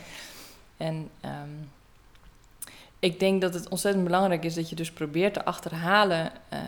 En 0.77 1.11
ehm, 1.21 1.49
ik 2.99 3.21
denk 3.21 3.41
dat 3.41 3.55
het 3.55 3.69
ontzettend 3.69 4.05
belangrijk 4.05 4.44
is 4.44 4.55
dat 4.55 4.69
je 4.69 4.77
dus 4.77 4.93
probeert 4.93 5.35
te 5.35 5.44
achterhalen 5.44 6.33
eh, 6.49 6.59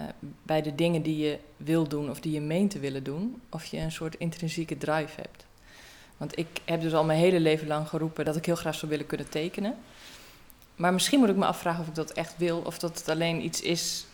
bij 0.42 0.62
de 0.62 0.74
dingen 0.74 1.02
die 1.02 1.16
je 1.16 1.38
wil 1.56 1.88
doen 1.88 2.10
of 2.10 2.20
die 2.20 2.32
je 2.32 2.40
meent 2.40 2.70
te 2.70 2.78
willen 2.78 3.04
doen, 3.04 3.40
of 3.48 3.64
je 3.64 3.78
een 3.78 3.92
soort 3.92 4.14
intrinsieke 4.14 4.78
drive 4.78 5.20
hebt. 5.20 5.46
Want 6.16 6.38
ik 6.38 6.46
heb 6.64 6.80
dus 6.80 6.94
al 6.94 7.04
mijn 7.04 7.18
hele 7.18 7.40
leven 7.40 7.66
lang 7.66 7.88
geroepen 7.88 8.24
dat 8.24 8.36
ik 8.36 8.46
heel 8.46 8.56
graag 8.56 8.74
zou 8.74 8.90
willen 8.90 9.06
kunnen 9.06 9.28
tekenen. 9.28 9.74
Maar 10.76 10.92
misschien 10.92 11.18
moet 11.18 11.28
ik 11.28 11.36
me 11.36 11.44
afvragen 11.44 11.80
of 11.80 11.88
ik 11.88 11.94
dat 11.94 12.10
echt 12.10 12.34
wil, 12.36 12.62
of 12.64 12.78
dat 12.78 12.98
het 12.98 13.08
alleen 13.08 13.44
iets 13.44 13.60
is 13.60 14.06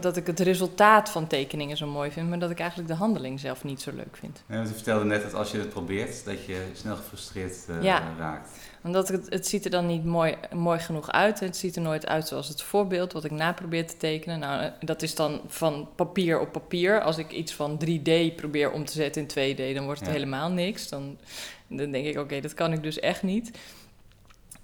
dat 0.00 0.16
ik 0.16 0.26
het 0.26 0.40
resultaat 0.40 1.10
van 1.10 1.26
tekeningen 1.26 1.76
zo 1.76 1.86
mooi 1.86 2.10
vind, 2.10 2.28
maar 2.28 2.38
dat 2.38 2.50
ik 2.50 2.58
eigenlijk 2.58 2.88
de 2.88 2.94
handeling 2.94 3.40
zelf 3.40 3.64
niet 3.64 3.80
zo 3.82 3.90
leuk 3.94 4.16
vind. 4.16 4.42
Ja, 4.46 4.54
want 4.56 4.68
je 4.68 4.74
vertelde 4.74 5.04
net 5.04 5.22
dat 5.22 5.34
als 5.34 5.50
je 5.50 5.58
het 5.58 5.68
probeert, 5.68 6.24
dat 6.24 6.44
je 6.44 6.66
snel 6.72 6.96
gefrustreerd 6.96 7.56
eh, 7.68 7.82
Ja. 7.82 8.02
raakt. 8.18 8.48
Omdat 8.82 9.08
het, 9.08 9.26
het 9.28 9.46
ziet 9.46 9.64
er 9.64 9.70
dan 9.70 9.86
niet 9.86 10.04
mooi, 10.04 10.34
mooi 10.54 10.78
genoeg 10.78 11.10
uit. 11.10 11.40
Het 11.40 11.56
ziet 11.56 11.76
er 11.76 11.82
nooit 11.82 12.06
uit 12.06 12.28
zoals 12.28 12.48
het 12.48 12.62
voorbeeld 12.62 13.12
wat 13.12 13.24
ik 13.24 13.30
na 13.30 13.52
probeer 13.52 13.86
te 13.86 13.96
tekenen. 13.96 14.38
Nou, 14.38 14.62
eh, 14.62 14.70
dat 14.80 15.02
is 15.02 15.14
dan 15.14 15.40
van 15.46 15.88
papier 15.94 16.40
op 16.40 16.52
papier. 16.52 17.02
Als 17.02 17.18
ik 17.18 17.30
iets 17.30 17.52
van 17.54 17.78
3D 17.78 18.36
probeer 18.36 18.70
om 18.70 18.84
te 18.84 18.92
zetten 18.92 19.22
in 19.22 19.28
2D, 19.28 19.74
dan 19.74 19.84
wordt 19.84 20.00
het 20.00 20.08
Ja. 20.08 20.14
helemaal 20.14 20.50
niks. 20.50 20.88
Dan, 20.88 21.18
dan 21.66 21.90
denk 21.90 22.06
ik, 22.06 22.18
oké, 22.18 22.40
dat 22.40 22.54
kan 22.54 22.72
ik 22.72 22.82
dus 22.82 22.98
echt 23.00 23.22
niet. 23.22 23.50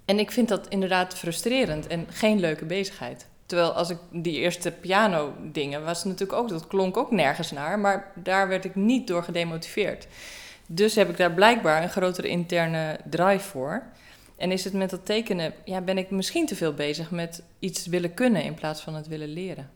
En 0.05 0.19
ik 0.19 0.31
vind 0.31 0.47
dat 0.47 0.67
inderdaad 0.67 1.13
frustrerend 1.13 1.87
en 1.87 2.05
geen 2.09 2.39
leuke 2.39 2.65
bezigheid. 2.65 3.27
Terwijl 3.47 3.71
als 3.71 3.89
ik 3.89 3.97
die 4.11 4.37
eerste 4.39 4.71
piano 4.71 5.33
dingen 5.41 5.83
was 5.85 6.03
natuurlijk 6.03 6.39
ook, 6.39 6.49
dat 6.49 6.67
klonk 6.67 6.97
ook 6.97 7.11
nergens 7.11 7.51
naar, 7.51 7.79
maar 7.79 8.11
daar 8.15 8.47
werd 8.47 8.65
ik 8.65 8.75
niet 8.75 9.07
door 9.07 9.23
gedemotiveerd. 9.23 10.07
Dus 10.65 10.95
heb 10.95 11.09
ik 11.09 11.17
daar 11.17 11.31
blijkbaar 11.31 11.83
een 11.83 11.89
grotere 11.89 12.27
interne 12.27 12.99
drive 13.09 13.49
voor. 13.49 13.83
En 14.35 14.51
is 14.51 14.63
het 14.63 14.73
met 14.73 14.89
dat 14.89 15.05
tekenen, 15.05 15.53
ja, 15.65 15.81
ben 15.81 15.97
ik 15.97 16.09
misschien 16.09 16.45
te 16.45 16.55
veel 16.55 16.73
bezig 16.73 17.11
met 17.11 17.43
iets 17.59 17.85
willen 17.85 18.13
kunnen 18.13 18.43
in 18.43 18.53
plaats 18.53 18.81
van 18.81 18.95
het 18.95 19.07
willen 19.07 19.29
leren. 19.29 19.69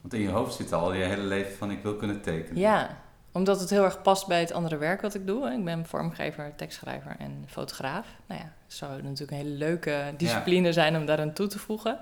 Want 0.00 0.14
in 0.14 0.20
je 0.20 0.28
hoofd 0.28 0.54
zit 0.54 0.72
al 0.72 0.92
je 0.92 1.04
hele 1.04 1.22
leven 1.22 1.56
van 1.56 1.70
ik 1.70 1.82
wil 1.82 1.96
kunnen 1.96 2.20
tekenen. 2.20 2.60
Ja, 2.60 2.98
omdat 3.32 3.60
het 3.60 3.70
heel 3.70 3.84
erg 3.84 4.02
past 4.02 4.26
bij 4.26 4.40
het 4.40 4.52
andere 4.52 4.76
werk 4.76 5.00
wat 5.00 5.14
ik 5.14 5.26
doe. 5.26 5.52
Ik 5.52 5.64
ben 5.64 5.86
vormgever, 5.86 6.52
tekstschrijver 6.56 7.16
en 7.18 7.44
fotograaf. 7.46 8.06
Nou 8.26 8.40
ja, 8.40 8.52
het 8.66 8.76
zou 8.76 9.02
natuurlijk 9.02 9.30
een 9.30 9.36
hele 9.36 9.56
leuke 9.56 10.14
discipline 10.16 10.72
zijn 10.72 10.96
om 10.96 11.06
daar 11.06 11.20
aan 11.20 11.32
toe 11.32 11.46
te 11.46 11.58
voegen. 11.58 11.98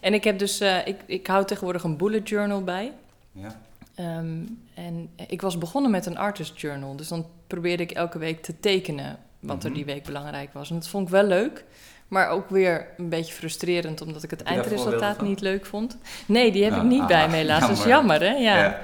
En 0.00 0.14
ik 0.14 0.24
heb 0.24 0.38
dus, 0.38 0.60
eh, 0.60 0.86
ik, 0.86 0.96
ik 1.06 1.26
hou 1.26 1.44
tegenwoordig 1.44 1.82
een 1.82 1.96
bullet 1.96 2.28
journal 2.28 2.62
bij. 2.64 2.92
Ja. 3.32 3.60
Ehm, 3.94 4.42
en 4.74 5.08
ik 5.28 5.40
was 5.42 5.58
begonnen 5.58 5.90
met 5.90 6.06
een 6.06 6.18
artist 6.18 6.60
journal. 6.60 6.96
Dus 6.96 7.08
dan 7.08 7.26
probeerde 7.46 7.82
ik 7.82 7.90
elke 7.90 8.18
week 8.18 8.42
te 8.42 8.60
tekenen 8.60 9.18
wat 9.40 9.62
er 9.62 9.68
Mhm. 9.68 9.76
die 9.78 9.84
week 9.84 10.04
belangrijk 10.04 10.52
was. 10.52 10.70
En 10.70 10.74
dat 10.76 10.88
vond 10.88 11.06
ik 11.06 11.12
wel 11.12 11.24
leuk. 11.24 11.64
Maar 12.08 12.28
ook 12.28 12.50
weer 12.50 12.86
een 12.96 13.08
beetje 13.08 13.34
frustrerend, 13.34 14.00
omdat 14.00 14.22
ik 14.22 14.30
het 14.30 14.38
Heb 14.38 14.48
eindresultaat 14.48 15.20
niet 15.22 15.40
leuk 15.40 15.66
vond. 15.66 15.96
Nee, 16.26 16.52
die 16.52 16.64
heb 16.64 16.76
ik 16.76 16.82
niet 16.82 17.06
bij 17.06 17.24
ah, 17.24 17.30
me 17.30 17.36
helaas. 17.36 17.60
Dat 17.60 17.70
is 17.70 17.84
jammer. 17.84 18.22
jammer, 18.22 18.38
hè? 18.38 18.42
Ja. 18.44 18.80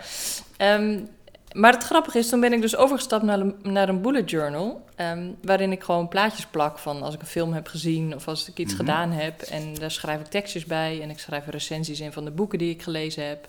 Ehm, 0.57 0.99
maar 1.53 1.73
het 1.73 1.85
grappige 1.85 2.19
is, 2.19 2.29
toen 2.29 2.41
ben 2.41 2.53
ik 2.53 2.61
dus 2.61 2.77
overgestapt 2.77 3.23
naar 3.25 3.41
een, 3.41 3.55
naar 3.63 3.89
een 3.89 4.01
bullet 4.03 4.31
journal. 4.31 4.85
ehm, 4.97 5.29
waarin 5.43 5.73
ik 5.73 5.83
gewoon 5.83 6.09
plaatjes 6.09 6.47
plak 6.47 6.79
van 6.79 7.03
als 7.03 7.15
ik 7.15 7.21
een 7.21 7.27
film 7.27 7.53
heb 7.53 7.67
gezien 7.69 8.15
of 8.15 8.29
als 8.29 8.49
ik 8.49 8.59
iets 8.59 8.73
Mhm. 8.73 8.81
gedaan 8.81 9.11
heb. 9.13 9.41
En 9.41 9.75
daar 9.75 9.91
schrijf 9.91 10.21
ik 10.21 10.27
tekstjes 10.27 10.65
bij 10.65 11.03
en 11.03 11.11
ik 11.11 11.19
schrijf 11.19 11.47
recensies 11.47 12.01
in 12.01 12.13
van 12.13 12.25
de 12.25 12.31
boeken 12.31 12.59
die 12.59 12.71
ik 12.71 12.83
gelezen 12.83 13.27
heb. 13.29 13.47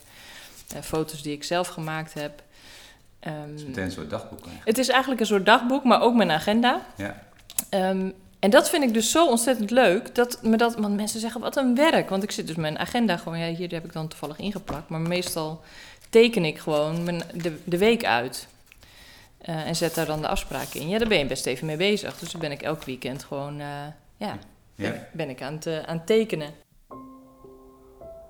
eh, 0.76 0.82
foto's 0.82 1.22
die 1.22 1.34
ik 1.34 1.44
zelf 1.44 1.68
gemaakt 1.68 2.14
heb. 2.14 2.42
Ehm, 3.20 3.34
Het 3.50 3.60
is 3.60 3.66
meteen 3.66 3.84
een 3.84 3.92
soort 3.92 4.10
dagboek 4.10 4.40
eigenlijk. 4.40 4.68
het 4.68 4.78
is 4.78 4.88
eigenlijk 4.88 5.22
een 5.22 5.28
soort 5.28 5.46
dagboek, 5.46 5.84
maar 5.84 6.02
ook 6.02 6.16
mijn 6.16 6.32
agenda. 6.32 6.82
Ja. 6.98 7.24
Ehm, 7.70 8.10
en 8.40 8.50
dat 8.50 8.70
vind 8.70 8.84
ik 8.84 8.94
dus 8.94 9.12
zo 9.12 9.28
ontzettend 9.28 9.70
leuk. 9.72 10.16
Dat 10.16 10.40
me 10.44 10.58
dat, 10.58 10.76
want 10.76 10.96
mensen 10.96 11.20
zeggen 11.20 11.42
wat 11.42 11.56
een 11.58 11.76
werk. 11.76 12.10
Want 12.10 12.24
ik 12.24 12.32
zit 12.32 12.48
dus 12.48 12.56
mijn 12.56 12.80
agenda 12.80 13.18
gewoon, 13.18 13.40
ja, 13.40 13.48
hier 13.56 13.72
heb 13.72 13.86
ik 13.86 13.94
dan 13.94 14.08
toevallig 14.08 14.38
ingeplakt. 14.38 14.90
Maar 14.90 15.00
meestal 15.00 15.62
teken 16.12 16.46
ik 16.46 16.60
gewoon 16.60 17.04
mijn, 17.04 17.22
de, 17.34 17.58
de 17.64 17.78
week 17.78 18.06
uit. 18.06 18.48
Eh, 19.38 19.68
en 19.68 19.76
zet 19.76 19.96
daar 19.96 20.06
dan 20.06 20.22
de 20.22 20.28
afspraken 20.28 20.80
in. 20.80 20.90
Ja, 20.90 20.98
daar 20.98 21.08
ben 21.08 21.18
je 21.18 21.26
best 21.26 21.46
even 21.46 21.66
mee 21.66 21.78
bezig. 21.78 22.18
Dus 22.18 22.32
dan 22.32 22.42
ben 22.42 22.52
ik 22.52 22.62
elk 22.62 22.84
weekend 22.84 23.24
gewoon, 23.24 23.60
eh, 23.60 23.68
ja, 24.18 24.38
ben, 24.76 25.08
ben 25.14 25.30
ik 25.30 25.42
aan 25.42 25.54
het, 25.54 25.66
eh, 25.66 25.80
aan 25.80 25.98
het 25.98 26.06
tekenen. 26.06 26.52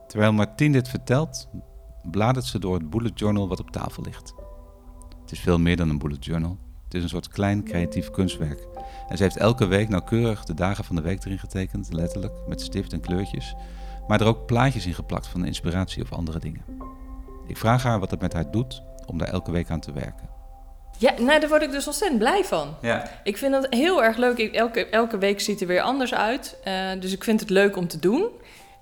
Terwijl 0.07 0.33
Martien 0.33 0.71
dit 0.71 0.89
vertelt, 0.89 1.47
bladert 2.03 2.45
ze 2.45 2.59
door 2.59 2.73
het 2.73 2.89
bullet 2.89 3.19
journal 3.19 3.47
wat 3.47 3.59
op 3.59 3.71
tafel 3.71 4.03
ligt. 4.03 4.33
Het 5.21 5.31
is 5.31 5.39
veel 5.39 5.59
meer 5.59 5.77
dan 5.77 5.89
een 5.89 5.97
bullet 5.97 6.25
journal. 6.25 6.57
Het 6.83 6.93
is 6.93 7.03
een 7.03 7.09
soort 7.09 7.27
klein 7.27 7.63
creatief 7.63 8.09
kunstwerk. 8.09 8.67
En 9.07 9.17
ze 9.17 9.23
heeft 9.23 9.37
elke 9.37 9.65
week 9.65 9.89
nauwkeurig 9.89 10.43
de 10.43 10.53
dagen 10.53 10.83
van 10.83 10.95
de 10.95 11.01
week 11.01 11.25
erin 11.25 11.39
getekend, 11.39 11.93
letterlijk, 11.93 12.33
met 12.47 12.61
stift 12.61 12.93
en 12.93 12.99
kleurtjes. 12.99 13.55
Maar 14.07 14.21
er 14.21 14.27
ook 14.27 14.45
plaatjes 14.45 14.85
in 14.85 14.93
geplakt 14.93 15.27
van 15.27 15.45
inspiratie 15.45 16.03
of 16.03 16.11
andere 16.11 16.39
dingen. 16.39 16.63
Ik 17.51 17.57
vraag 17.57 17.83
haar 17.83 17.99
wat 17.99 18.11
het 18.11 18.21
met 18.21 18.33
haar 18.33 18.51
doet 18.51 18.81
om 19.05 19.17
daar 19.17 19.27
elke 19.27 19.51
week 19.51 19.69
aan 19.69 19.79
te 19.79 19.91
werken. 19.93 20.29
Ja, 20.97 21.13
nou, 21.19 21.39
daar 21.39 21.49
word 21.49 21.61
ik 21.61 21.71
dus 21.71 21.87
ontzettend 21.87 22.19
blij 22.19 22.43
van. 22.43 22.75
Ja, 22.81 23.11
Ik 23.23 23.37
vind 23.37 23.55
het 23.55 23.67
heel 23.69 24.03
erg 24.03 24.17
leuk. 24.17 24.37
Ik- 24.37 24.53
Elke, 24.55 24.85
elke 24.89 25.17
week 25.17 25.39
ziet 25.41 25.61
er 25.61 25.67
weer 25.67 25.81
anders 25.81 26.13
uit. 26.13 26.57
Eh, 26.63 26.89
dus 26.99 27.11
ik 27.11 27.23
vind 27.23 27.39
het 27.39 27.49
leuk 27.49 27.75
om 27.77 27.87
te 27.87 27.99
doen. 27.99 28.27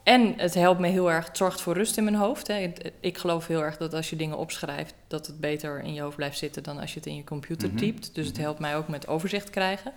En 0.03 0.33
het 0.37 0.53
helpt 0.53 0.79
me 0.79 0.87
heel 0.87 1.11
erg. 1.11 1.27
Het 1.27 1.37
zorgt 1.37 1.61
voor 1.61 1.73
rust 1.73 1.97
in 1.97 2.03
mijn 2.03 2.15
hoofd. 2.15 2.47
Hè. 2.47 2.73
Ik 2.99 3.17
geloof 3.17 3.47
heel 3.47 3.63
erg 3.63 3.77
dat 3.77 3.93
als 3.93 4.09
je 4.09 4.15
dingen 4.15 4.37
opschrijft, 4.37 4.93
dat 5.07 5.27
het 5.27 5.39
beter 5.39 5.81
in 5.83 5.93
je 5.93 6.01
hoofd 6.01 6.15
blijft 6.15 6.37
zitten 6.37 6.63
dan 6.63 6.79
als 6.79 6.93
je 6.93 6.99
het 6.99 7.07
in 7.07 7.15
je 7.15 7.23
computer 7.23 7.67
Mhm. 7.67 7.77
typt. 7.77 8.15
Dus 8.15 8.25
het 8.25 8.33
Mhm. 8.35 8.43
helpt 8.43 8.59
mij 8.59 8.75
ook 8.75 8.87
met 8.87 9.07
overzicht 9.07 9.49
krijgen. 9.49 9.91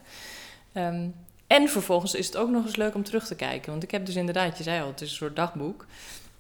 Ehm, 0.72 1.06
en 1.46 1.68
vervolgens 1.68 2.14
is 2.14 2.26
het 2.26 2.36
ook 2.36 2.50
nog 2.50 2.64
eens 2.64 2.76
leuk 2.76 2.94
om 2.94 3.02
terug 3.04 3.26
te 3.26 3.34
kijken. 3.34 3.70
Want 3.70 3.82
ik 3.82 3.90
heb 3.90 4.06
dus 4.06 4.16
inderdaad, 4.16 4.56
je 4.58 4.62
zei 4.62 4.80
al, 4.80 4.86
het 4.86 5.00
is 5.00 5.10
een 5.10 5.16
soort 5.16 5.36
dagboek. 5.36 5.86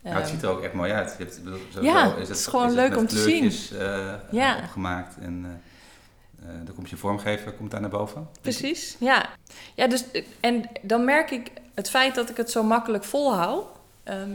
Nou, 0.02 0.16
het 0.16 0.24
Ehm, 0.24 0.32
ziet 0.34 0.42
er 0.42 0.48
ook 0.48 0.62
echt 0.62 0.72
mooi 0.72 0.92
uit. 0.92 1.14
Je 1.18 1.24
hebt, 1.24 1.36
ik 1.36 1.44
bedoel, 1.44 1.58
sowieso 1.72 1.96
Ja, 1.98 2.16
het 2.18 2.28
is 2.28 2.46
gewoon 2.46 2.72
leuk 2.72 2.96
om 2.96 3.06
te 3.06 3.18
zien. 3.18 3.52
eh, 3.78 4.14
Ja. 4.30 4.56
opgemaakt 4.56 5.16
en 5.20 5.44
eh, 5.44 6.48
eh, 6.48 6.54
dan 6.64 6.74
komt 6.74 6.90
je 6.90 6.96
vormgever 6.96 7.52
komt 7.52 7.70
daar 7.70 7.80
naar 7.80 7.90
boven. 7.90 8.28
Precies, 8.40 8.96
ja. 9.00 9.28
ja 9.74 9.86
dus, 9.88 10.04
en 10.40 10.64
dan 10.82 11.04
merk 11.04 11.30
ik 11.30 11.50
het 11.74 11.90
feit 11.90 12.14
dat 12.14 12.30
ik 12.30 12.36
het 12.36 12.50
zo 12.50 12.62
makkelijk 12.62 13.04
volhoud, 13.04 13.64
ehm, 14.02 14.30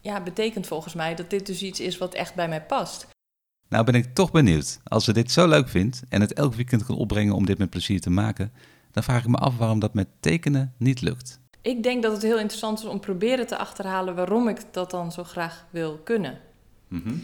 ja, 0.00 0.20
betekent 0.20 0.66
volgens 0.66 0.94
mij 0.94 1.14
dat 1.14 1.30
dit 1.30 1.46
dus 1.46 1.62
iets 1.62 1.80
is 1.80 1.98
wat 1.98 2.14
echt 2.14 2.34
bij 2.34 2.48
mij 2.48 2.62
past. 2.62 3.06
Nou 3.68 3.84
ben 3.84 3.94
ik 3.94 4.14
toch 4.14 4.30
benieuwd. 4.30 4.78
Als 4.84 5.04
ze 5.04 5.12
dit 5.12 5.30
zo 5.32 5.48
leuk 5.48 5.68
vindt 5.68 6.02
en 6.08 6.20
het 6.20 6.32
elk 6.32 6.54
weekend 6.54 6.84
kan 6.84 6.96
opbrengen 6.96 7.34
om 7.34 7.46
dit 7.46 7.58
met 7.58 7.70
plezier 7.70 8.00
te 8.00 8.10
maken, 8.10 8.52
dan 8.92 9.02
vraag 9.02 9.20
ik 9.22 9.28
me 9.28 9.36
af 9.36 9.56
waarom 9.56 9.78
dat 9.78 9.94
met 9.94 10.08
tekenen 10.20 10.74
niet 10.78 11.00
lukt. 11.00 11.40
Ik 11.66 11.82
denk 11.82 12.02
dat 12.02 12.12
het 12.12 12.22
heel 12.22 12.38
interessant 12.38 12.78
is 12.78 12.84
om 12.84 13.00
proberen 13.00 13.46
te 13.46 13.56
achterhalen 13.56 14.14
waarom 14.14 14.48
ik 14.48 14.60
dat 14.70 14.90
dan 14.90 15.12
zo 15.12 15.24
graag 15.24 15.66
wil 15.70 16.00
kunnen. 16.04 16.40
Mhm. 16.88 17.14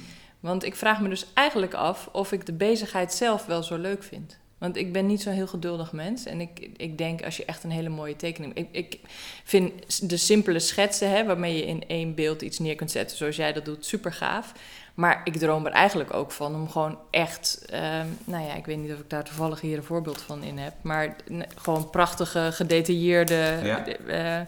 Want 0.40 0.64
ik 0.64 0.76
vraag 0.76 1.00
me 1.00 1.08
dus 1.08 1.26
eigenlijk 1.34 1.75
af 1.75 2.08
of 2.12 2.32
ik 2.32 2.46
de 2.46 2.52
bezigheid 2.52 3.12
zelf 3.12 3.46
wel 3.46 3.62
zo 3.62 3.76
leuk 3.76 4.02
vind. 4.02 4.38
Want 4.62 4.76
ik 4.76 4.92
ben 4.92 5.07
niet 5.07 5.23
zo'n 5.23 5.33
heel 5.33 5.47
geduldig 5.47 5.92
mens. 5.92 6.25
En 6.25 6.40
ik, 6.40 6.69
ik 6.76 6.99
denk 6.99 7.25
als 7.25 7.37
je 7.37 7.45
echt 7.45 7.64
een 7.64 7.71
hele 7.71 7.88
mooie 7.88 8.16
tekening... 8.16 8.54
Ik, 8.54 8.69
ik 8.73 8.99
vind 9.45 10.09
de 10.09 10.16
simpele 10.16 10.59
schetsen, 10.59 11.11
hè, 11.11 11.25
waarmee 11.25 11.57
je 11.57 11.66
in 11.66 11.85
één 11.87 12.14
beeld 12.14 12.42
iets 12.42 12.59
neer 12.59 12.75
kunt 12.75 12.90
zetten... 12.90 13.16
zoals 13.16 13.37
jij 13.37 13.52
dat 13.52 13.64
doet, 13.64 13.87
super 13.87 14.12
gaaf. 14.12 14.52
Maar 14.95 15.21
ik 15.25 15.37
droom 15.37 15.66
er 15.66 15.73
eigenlijk 15.73 16.14
ook 16.14 16.31
van 16.33 16.54
om 16.54 16.69
gewoon 16.71 16.99
echt... 17.11 17.64
ehm, 17.66 18.07
nou 18.25 18.45
ja, 18.45 18.54
ik 18.54 18.66
weet 18.66 18.78
niet 18.78 18.92
of 18.92 18.99
ik 18.99 19.11
daar 19.11 19.25
toevallig 19.25 19.61
hier 19.61 19.76
een 19.76 19.83
voorbeeld 19.85 20.21
van 20.23 20.42
in 20.42 20.59
heb... 20.59 20.75
maar 20.83 21.16
gewoon 21.57 21.90
prachtige, 21.90 22.49
gedetailleerde 22.52 23.59
Ja. 23.62 23.87
eh, 23.87 24.47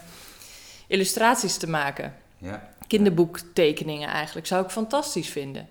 illustraties 0.86 1.56
te 1.56 1.68
maken 1.68 2.14
Ja. 2.38 2.68
kinderboektekeningen 2.86 4.08
eigenlijk. 4.08 4.46
Zou 4.46 4.64
ik 4.64 4.70
fantastisch 4.70 5.28
vinden. 5.28 5.68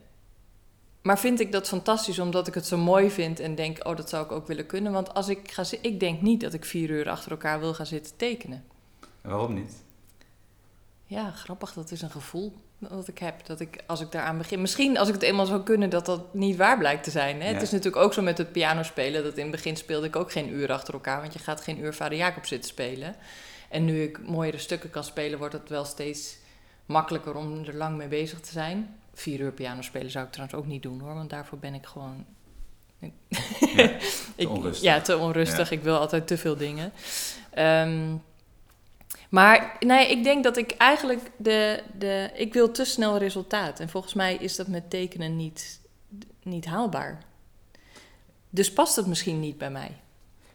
Maar 1.04 1.20
vind 1.20 1.40
ik 1.40 1.52
dat 1.52 1.68
fantastisch 1.68 2.20
omdat 2.20 2.48
ik 2.48 2.54
het 2.54 2.66
zo 2.66 2.78
mooi 2.78 3.12
vind 3.12 3.40
en 3.40 3.56
denk, 3.56 3.88
oh, 3.88 3.96
dat 3.96 4.10
zou 4.10 4.26
ik 4.26 4.32
ook 4.32 4.48
willen 4.48 4.66
kunnen. 4.66 4.92
Want 4.92 5.14
als 5.14 5.28
ik 5.28 5.52
ga 5.52 5.64
ik 5.82 6.00
denk 6.00 6.22
niet 6.22 6.42
dat 6.42 6.54
ik 6.54 6.66
vier 6.66 6.90
uur 6.90 7.10
achter 7.10 7.32
elkaar 7.32 7.60
wil 7.60 7.74
gaan 7.74 7.86
zitten 7.86 8.16
tekenen. 8.16 8.64
En 9.22 9.30
waarom 9.30 9.54
niet? 9.54 9.84
Ja, 11.06 11.32
grappig, 11.32 11.74
dat 11.74 11.92
is 11.92 12.02
een 12.02 12.12
gevoel 12.12 12.54
dat 12.80 13.08
ik 13.08 13.18
heb. 13.18 13.46
Dat 13.46 13.60
ik, 13.60 13.84
als 13.88 14.02
ik 14.02 14.12
daaraan 14.12 14.38
begin, 14.38 14.62
misschien 14.62 14.98
als 14.98 15.08
ik 15.08 15.14
het 15.14 15.24
eenmaal 15.24 15.46
zou 15.46 15.64
kunnen, 15.64 15.90
dat 15.90 16.06
dat 16.06 16.34
niet 16.34 16.56
waar 16.56 16.78
blijkt 16.78 17.04
te 17.04 17.12
zijn. 17.12 17.42
Hè? 17.42 17.48
Ja. 17.48 17.54
Het 17.54 17.62
is 17.62 17.72
natuurlijk 17.72 18.04
ook 18.04 18.14
zo 18.14 18.22
met 18.22 18.38
het 18.38 18.52
pianospelen, 18.52 19.24
dat 19.24 19.38
in 19.38 19.44
het 19.44 19.52
begin 19.52 19.76
speelde 19.76 20.08
ik 20.08 20.16
ook 20.16 20.32
geen 20.32 20.54
uur 20.54 20.72
achter 20.72 20.94
elkaar, 20.94 21.22
want 21.22 21.34
je 21.34 21.40
gaat 21.40 21.62
geen 21.62 21.80
uur 21.80 21.94
Vader 21.94 22.18
Jacob 22.18 22.46
zitten 22.46 22.70
spelen. 22.70 23.16
En 23.70 23.86
nu 23.86 24.04
ik 24.04 24.28
mooiere 24.28 24.58
stukken 24.58 24.90
kan 24.90 25.04
spelen, 25.04 25.40
wordt 25.40 25.54
het 25.54 25.70
wel 25.70 25.86
steeds 25.86 26.36
makkelijker 26.86 27.36
om 27.36 27.64
er 27.66 27.76
lang 27.76 27.98
mee 27.98 28.08
bezig 28.08 28.40
te 28.40 28.52
zijn. 28.52 28.96
Vier 29.14 29.40
uur 29.40 29.52
piano 29.52 29.82
spelen 29.82 30.12
zou 30.12 30.26
ik 30.26 30.32
trouwens 30.32 30.60
ook 30.60 30.66
niet 30.66 30.82
doen 30.82 31.00
hoor, 31.00 31.14
want 31.14 31.30
daarvoor 31.30 31.58
ben 31.58 31.74
ik 31.74 31.86
gewoon. 31.86 32.26
Ja, 33.00 33.10
ik, 34.36 34.50
onrustig. 34.50 34.84
Ja, 34.84 35.02
te 35.02 35.18
onrustig. 35.18 35.70
Ja. 35.70 35.76
Ik 35.76 35.84
wil 35.84 35.98
altijd 35.98 36.28
te 36.28 36.38
veel 36.38 36.58
dingen. 36.58 36.92
Ehm, 37.50 38.16
maar 39.30 39.78
nee, 39.80 40.12
ik 40.12 40.24
denk 40.24 40.44
dat 40.44 40.58
ik 40.58 40.72
eigenlijk 40.72 41.32
de, 41.38 41.84
de. 41.98 42.32
Ik 42.34 42.54
wil 42.54 42.72
te 42.72 42.86
snel 42.86 43.18
resultaat. 43.18 43.80
En 43.80 43.90
volgens 43.90 44.14
mij 44.14 44.36
is 44.36 44.56
dat 44.56 44.68
met 44.68 44.90
tekenen 44.90 45.36
niet, 45.36 45.80
niet 46.44 46.66
haalbaar. 46.66 47.24
Dus 48.50 48.74
past 48.74 48.96
het 48.96 49.08
misschien 49.08 49.40
niet 49.40 49.58
bij 49.58 49.72
mij. 49.72 49.98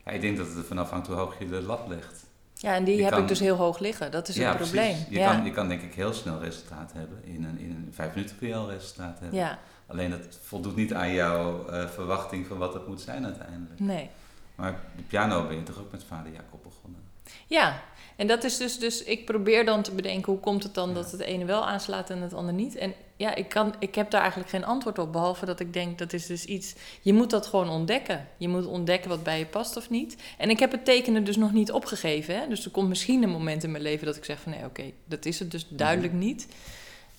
Ja, 0.05 0.13
ik 0.13 0.21
denk 0.21 0.37
dat 0.37 0.47
het 0.47 0.57
ervan 0.57 0.79
afhangt 0.79 1.07
hoe 1.07 1.17
hoog 1.17 1.39
je 1.39 1.49
de 1.49 1.63
lat 1.63 1.89
legt. 1.89 2.27
Ja, 2.61 2.75
en 2.75 2.85
die 2.85 2.97
Je 2.97 3.03
heb 3.03 3.13
kan- 3.13 3.23
ik 3.23 3.29
dus 3.29 3.41
heel 3.41 3.57
hoog 3.57 3.79
liggen. 3.79 4.11
Dat 4.11 4.29
is 4.29 4.35
ja, 4.37 4.49
het 4.49 4.57
probleem. 4.57 4.91
precies. 4.91 5.09
Je, 5.09 5.19
ja. 5.19 5.35
kan, 5.35 5.45
je 5.45 5.51
kan 5.51 5.69
denk 5.69 5.83
ik 5.83 5.95
heel 5.95 6.13
snel 6.13 6.39
resultaat 6.41 6.93
hebben. 6.93 7.25
In, 7.25 7.45
een, 7.45 7.59
in 7.59 7.71
een 7.71 7.89
vijf 7.93 8.15
minuten 8.15 8.39
kun 8.39 8.49
je 8.49 8.55
al 8.55 8.71
resultaat 8.71 9.19
hebben. 9.21 9.39
ja, 9.39 9.59
Alleen 9.87 10.11
dat 10.11 10.39
voldoet 10.43 10.77
niet 10.77 10.95
aan 10.95 11.13
jouw 11.13 11.69
eh, 11.69 11.89
verwachting 11.89 12.47
van 12.47 12.59
wat 12.59 12.75
het 12.75 12.87
moet 12.87 13.01
zijn 13.01 13.25
uiteindelijk. 13.25 13.81
nee. 13.81 14.11
Maar 14.55 14.81
de 14.97 15.03
piano 15.03 15.47
ben 15.47 15.57
je 15.57 15.63
toch 15.63 15.79
ook 15.79 15.93
met 15.93 16.05
vader 16.05 16.33
Jacob 16.33 16.63
begonnen? 16.63 17.01
Ja, 17.47 17.83
en 18.17 18.27
dat 18.27 18.45
is 18.45 18.57
dus, 18.57 18.79
dus 18.79 19.03
ik 19.05 19.25
probeer 19.25 19.65
dan 19.65 19.83
te 19.83 19.91
bedenken 19.93 20.33
hoe 20.33 20.41
komt 20.41 20.63
het 20.63 20.75
dan 20.75 20.89
Ja. 20.89 20.95
dat 20.95 21.11
het 21.11 21.21
ene 21.21 21.45
wel 21.45 21.67
aanslaat 21.67 22.11
en 22.11 22.23
het 22.23 22.35
andere 22.35 22.57
niet. 22.57 22.77
En 22.77 22.95
ja, 23.17 23.35
ik, 23.35 23.49
kan, 23.49 23.75
ik 23.79 23.95
heb 23.95 24.11
daar 24.11 24.21
eigenlijk 24.21 24.51
geen 24.51 24.65
antwoord 24.65 24.99
op, 24.99 25.13
behalve 25.13 25.45
dat 25.47 25.61
ik 25.61 25.73
denk 25.73 25.99
dat 25.99 26.13
is 26.13 26.27
dus 26.27 26.45
iets, 26.45 26.75
je 27.03 27.13
moet 27.13 27.31
dat 27.31 27.47
gewoon 27.47 27.69
ontdekken. 27.69 28.29
Je 28.37 28.49
moet 28.49 28.67
ontdekken 28.67 29.09
wat 29.11 29.23
bij 29.23 29.39
je 29.39 29.47
past 29.47 29.77
of 29.77 29.91
niet. 29.91 30.17
En 30.39 30.51
ik 30.51 30.59
heb 30.59 30.73
het 30.73 30.85
tekenen 30.85 31.25
dus 31.25 31.37
nog 31.37 31.53
niet 31.53 31.73
opgegeven. 31.73 32.41
Hè? 32.41 32.49
Dus 32.49 32.65
er 32.65 32.71
komt 32.71 32.89
misschien 32.89 33.23
een 33.23 33.31
moment 33.31 33.65
in 33.65 33.71
mijn 33.71 33.83
leven 33.83 34.07
dat 34.07 34.17
ik 34.17 34.25
zeg 34.25 34.41
van 34.41 34.53
nee, 34.53 34.65
oké, 34.65 34.85
dat 35.05 35.25
is 35.25 35.39
het 35.39 35.51
dus 35.51 35.67
duidelijk 35.69 36.13
niet. 36.13 36.47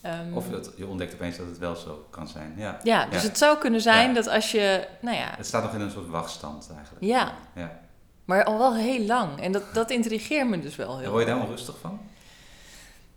Ehm, 0.01 0.33
Of 0.33 0.47
dat, 0.49 0.71
je 0.77 0.87
ontdekt 0.87 1.13
opeens 1.13 1.37
dat 1.37 1.45
het 1.45 1.57
wel 1.57 1.75
zo 1.75 2.07
kan 2.09 2.27
zijn. 2.27 2.53
Ja. 2.57 2.79
ja, 2.83 3.05
dus 3.05 3.21
Ja. 3.21 3.27
het 3.27 3.37
zou 3.37 3.57
kunnen 3.57 3.81
zijn 3.81 4.13
dat 4.13 4.27
als 4.27 4.51
je, 4.51 4.87
nou 5.01 5.17
ja, 5.17 5.33
Het 5.37 5.45
staat 5.45 5.63
nog 5.63 5.73
in 5.73 5.81
een 5.81 5.91
soort 5.91 6.07
wachtstand 6.09 6.69
eigenlijk. 6.75 7.05
Ja. 7.05 7.33
ja. 7.55 7.79
Maar 8.29 8.43
al 8.43 8.57
wel 8.57 8.75
heel 8.75 9.05
lang. 9.05 9.39
En 9.39 9.51
dat, 9.51 9.63
dat 9.73 9.89
intrigeert 9.89 10.49
me 10.49 10.59
dus 10.59 10.75
wel 10.75 10.99
heel 10.99 11.11
word 11.11 11.23
je 11.27 11.29
daar 11.29 11.41
onrustig 11.41 11.77
van? 11.77 11.99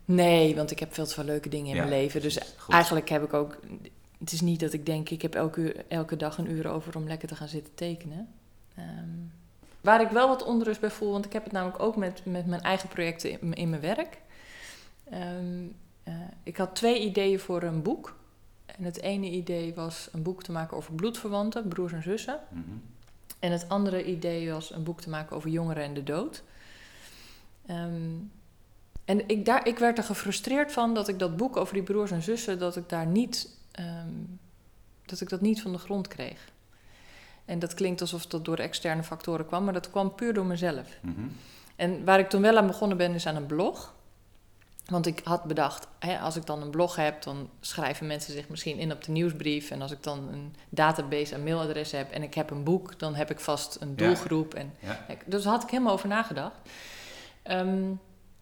Nee, 0.04 0.56
want 0.56 0.70
ik 0.70 0.78
heb 0.78 0.94
veel 0.94 1.06
te 1.06 1.14
veel 1.14 1.24
leuke 1.24 1.48
dingen 1.48 1.68
in 1.68 1.74
Ja, 1.74 1.84
mijn 1.84 2.00
leven. 2.00 2.20
Dus. 2.20 2.38
Goed. 2.56 2.74
eigenlijk 2.74 3.08
heb 3.08 3.24
ik 3.24 3.32
ook. 3.32 3.58
Het 4.18 4.32
is 4.32 4.40
niet 4.40 4.60
dat 4.60 4.72
ik 4.72 4.86
denk, 4.86 5.08
ik 5.08 5.22
heb 5.22 5.34
elke, 5.34 5.60
uur, 5.60 5.84
elke 5.88 6.16
dag 6.16 6.38
een 6.38 6.50
uur 6.50 6.68
over 6.68 6.96
om 6.96 7.06
lekker 7.06 7.28
te 7.28 7.36
gaan 7.36 7.48
zitten 7.48 7.74
tekenen. 7.74 8.28
Ehm, 8.74 9.08
waar 9.80 10.00
ik 10.00 10.08
wel 10.08 10.28
wat 10.28 10.44
onrust 10.44 10.80
bij 10.80 10.90
voel, 10.90 11.12
want 11.12 11.24
ik 11.24 11.32
heb 11.32 11.44
het 11.44 11.52
namelijk 11.52 11.82
ook 11.82 11.96
met, 11.96 12.24
met 12.24 12.46
mijn 12.46 12.62
eigen 12.62 12.88
projecten 12.88 13.30
in, 13.30 13.54
in 13.54 13.70
mijn 13.70 13.82
werk. 13.82 14.18
Ehm, 15.10 15.64
eh, 16.02 16.14
ik 16.42 16.56
had 16.56 16.74
twee 16.74 17.00
ideeën 17.00 17.40
voor 17.40 17.62
een 17.62 17.82
boek. 17.82 18.16
En 18.66 18.84
het 18.84 19.00
ene 19.00 19.30
idee 19.30 19.74
was 19.74 20.08
een 20.12 20.22
boek 20.22 20.42
te 20.42 20.52
maken 20.52 20.76
over 20.76 20.92
bloedverwanten, 20.92 21.68
broers 21.68 21.92
en 21.92 22.02
zussen. 22.02 22.40
Mhm. 22.48 22.76
En 23.42 23.52
het 23.52 23.68
andere 23.68 24.04
idee 24.04 24.52
was 24.52 24.72
een 24.72 24.82
boek 24.82 25.00
te 25.00 25.08
maken 25.08 25.36
over 25.36 25.50
jongeren 25.50 25.82
en 25.82 25.94
de 25.94 26.02
dood. 26.02 26.42
Ehm, 27.66 28.10
en 29.04 29.28
ik, 29.28 29.44
daar, 29.44 29.66
ik 29.66 29.78
werd 29.78 29.98
er 29.98 30.04
gefrustreerd 30.04 30.72
van 30.72 30.94
dat 30.94 31.08
ik 31.08 31.18
dat 31.18 31.36
boek 31.36 31.56
over 31.56 31.74
die 31.74 31.82
broers 31.82 32.10
en 32.10 32.22
zussen, 32.22 32.58
dat 32.58 32.76
ik 32.76 32.88
daar 32.88 33.06
niet, 33.06 33.58
ehm, 33.72 34.08
dat 35.04 35.20
ik 35.20 35.28
dat 35.28 35.40
niet 35.40 35.62
van 35.62 35.72
de 35.72 35.78
grond 35.78 36.08
kreeg. 36.08 36.50
En 37.44 37.58
dat 37.58 37.74
klinkt 37.74 38.00
alsof 38.00 38.26
dat 38.26 38.44
door 38.44 38.58
externe 38.58 39.02
factoren 39.02 39.46
kwam, 39.46 39.64
maar 39.64 39.72
dat 39.72 39.90
kwam 39.90 40.14
puur 40.14 40.34
door 40.34 40.46
mezelf. 40.46 40.98
Mhm. 41.00 41.20
En 41.76 42.04
waar 42.04 42.18
ik 42.18 42.28
toen 42.28 42.42
wel 42.42 42.56
aan 42.56 42.66
begonnen 42.66 42.96
ben, 42.96 43.14
is 43.14 43.26
aan 43.26 43.36
een 43.36 43.46
blog. 43.46 43.94
Want 44.92 45.06
ik 45.06 45.20
had 45.24 45.44
bedacht, 45.44 45.86
hè, 45.98 46.18
als 46.18 46.36
ik 46.36 46.46
dan 46.46 46.62
een 46.62 46.70
blog 46.70 46.96
heb, 46.96 47.22
dan 47.22 47.50
schrijven 47.60 48.06
mensen 48.06 48.32
zich 48.32 48.48
misschien 48.48 48.78
in 48.78 48.92
op 48.92 49.04
de 49.04 49.12
nieuwsbrief. 49.12 49.70
En 49.70 49.82
als 49.82 49.90
ik 49.92 50.02
dan 50.02 50.28
een 50.32 50.54
database 50.68 51.34
en 51.34 51.42
mailadres 51.42 51.92
heb 51.92 52.10
en 52.10 52.22
ik 52.22 52.34
heb 52.34 52.50
een 52.50 52.64
boek, 52.64 52.98
dan 52.98 53.14
heb 53.14 53.30
ik 53.30 53.40
vast 53.40 53.76
een 53.80 53.92
Ja. 53.96 54.06
doelgroep. 54.06 54.54
En, 54.54 54.72
Ja. 54.80 55.04
Dus 55.26 55.42
daar 55.42 55.52
had 55.52 55.62
ik 55.62 55.70
helemaal 55.70 55.92
over 55.92 56.08
nagedacht. 56.08 56.56
Ehm, 57.42 57.82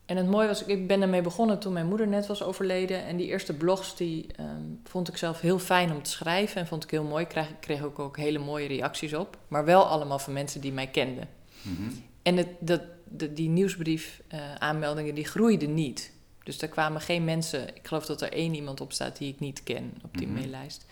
en 0.06 0.16
het 0.16 0.26
mooie 0.26 0.46
was, 0.46 0.64
ik 0.64 0.86
ben 0.86 1.02
ermee 1.02 1.22
begonnen 1.22 1.58
toen 1.58 1.72
mijn 1.72 1.86
moeder 1.86 2.08
net 2.08 2.26
was 2.26 2.42
overleden. 2.42 3.04
En 3.04 3.16
die 3.16 3.26
eerste 3.26 3.52
blogs, 3.56 3.96
die 3.96 4.26
ehm, 4.36 4.62
vond 4.84 5.08
ik 5.08 5.16
zelf 5.16 5.40
heel 5.40 5.58
fijn 5.58 5.92
om 5.92 6.02
te 6.02 6.10
schrijven. 6.10 6.60
En 6.60 6.66
vond 6.66 6.84
ik 6.84 6.90
heel 6.90 7.04
mooi. 7.04 7.22
Ik 7.22 7.28
kreeg, 7.28 7.48
ik 7.48 7.60
kreeg 7.60 7.82
ook, 7.82 7.98
ook 7.98 8.16
hele 8.16 8.38
mooie 8.38 8.66
reacties 8.68 9.14
op. 9.14 9.36
Maar 9.48 9.64
wel 9.64 9.84
allemaal 9.84 10.18
van 10.18 10.32
mensen 10.32 10.60
die 10.60 10.72
mij 10.72 10.86
kenden. 10.86 11.28
Mhm. 11.62 11.90
En 12.22 12.36
het, 12.36 12.48
dat, 12.60 12.80
de, 13.08 13.32
die 13.32 13.48
nieuwsbrief 13.48 14.22
aanmeldingen, 14.58 15.14
die 15.14 15.24
groeiden 15.24 15.74
niet. 15.74 16.12
Dus 16.50 16.60
er 16.62 16.68
kwamen 16.68 17.00
geen 17.00 17.24
mensen... 17.24 17.68
Ik 17.68 17.86
geloof 17.86 18.06
dat 18.06 18.20
er 18.20 18.32
één 18.32 18.54
iemand 18.54 18.80
op 18.80 18.92
staat 18.92 19.16
die 19.18 19.32
ik 19.32 19.40
niet 19.40 19.62
ken 19.62 19.94
op 20.04 20.18
die 20.18 20.26
Mhm. 20.26 20.36
maillijst. 20.38 20.84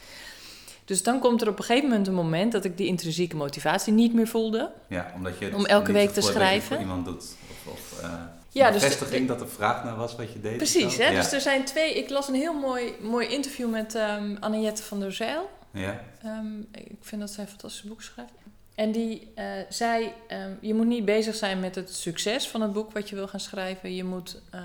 Dus 0.84 1.02
dan 1.02 1.20
komt 1.20 1.42
er 1.42 1.48
op 1.48 1.58
een 1.58 1.64
gegeven 1.64 1.88
moment 1.88 2.06
een 2.06 2.14
moment... 2.14 2.52
dat 2.52 2.64
ik 2.64 2.76
die 2.76 2.86
intrinsieke 2.86 3.36
motivatie 3.36 3.92
niet 3.92 4.14
meer 4.14 4.26
voelde. 4.28 4.70
Ja, 4.88 5.12
omdat 5.14 5.38
je 5.38 5.54
Om 5.54 5.66
elke 5.66 5.86
niet 5.92 5.96
week 6.00 6.08
te 6.08 6.20
dat 6.20 6.24
schrijven. 6.30 6.66
voor 6.68 6.78
iemand 6.78 7.04
doet. 7.04 7.36
Of, 7.50 7.72
of 7.72 8.02
eh, 8.02 8.12
Ja, 8.50 8.70
dus- 8.70 8.82
bevestiging 8.82 9.28
dat 9.28 9.40
er 9.40 9.48
vraag 9.48 9.84
naar 9.84 9.96
was 9.96 10.16
wat 10.16 10.32
je 10.32 10.40
deed. 10.40 10.56
Precies, 10.56 10.96
hè? 10.96 11.08
Ja. 11.08 11.20
Dus 11.20 11.32
er 11.32 11.40
zijn 11.40 11.64
twee... 11.64 11.94
Ik 11.98 12.10
las 12.10 12.28
een 12.28 12.34
heel 12.34 12.54
mooi, 12.54 12.92
mooi 13.02 13.26
interview 13.28 13.70
met 13.70 13.94
ehm 13.94 14.36
Annette 14.40 14.82
van 14.82 15.00
der 15.00 15.12
Zijl. 15.12 15.50
Ja. 15.70 16.00
Ehm, 16.22 16.60
ik 16.72 16.96
vind 17.00 17.20
dat 17.20 17.30
zij 17.30 17.42
een 17.44 17.50
fantastisch 17.50 17.82
boek 17.82 18.02
schrijft. 18.02 18.32
En 18.74 18.92
die 18.92 19.32
eh, 19.34 19.44
zei, 19.68 20.12
ehm, 20.28 20.50
je 20.60 20.74
moet 20.74 20.86
niet 20.86 21.04
bezig 21.04 21.34
zijn 21.34 21.60
met 21.60 21.74
het 21.74 21.94
succes 21.94 22.48
van 22.48 22.60
het 22.60 22.72
boek 22.72 22.92
wat 22.92 23.08
je 23.08 23.14
wil 23.14 23.28
gaan 23.28 23.40
schrijven. 23.40 23.94
Je 23.94 24.04
moet 24.04 24.40
eh, 24.50 24.60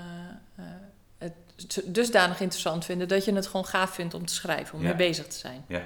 dusdanig 1.84 2.40
interessant 2.40 2.84
vinden 2.84 3.08
dat 3.08 3.24
je 3.24 3.34
het 3.34 3.46
gewoon 3.46 3.66
gaaf 3.66 3.90
vindt 3.94 4.14
om 4.14 4.26
te 4.26 4.34
schrijven, 4.34 4.74
om 4.74 4.80
Ja. 4.82 4.88
mee 4.88 4.96
bezig 4.96 5.26
te 5.26 5.38
zijn. 5.38 5.64
Ja. 5.68 5.82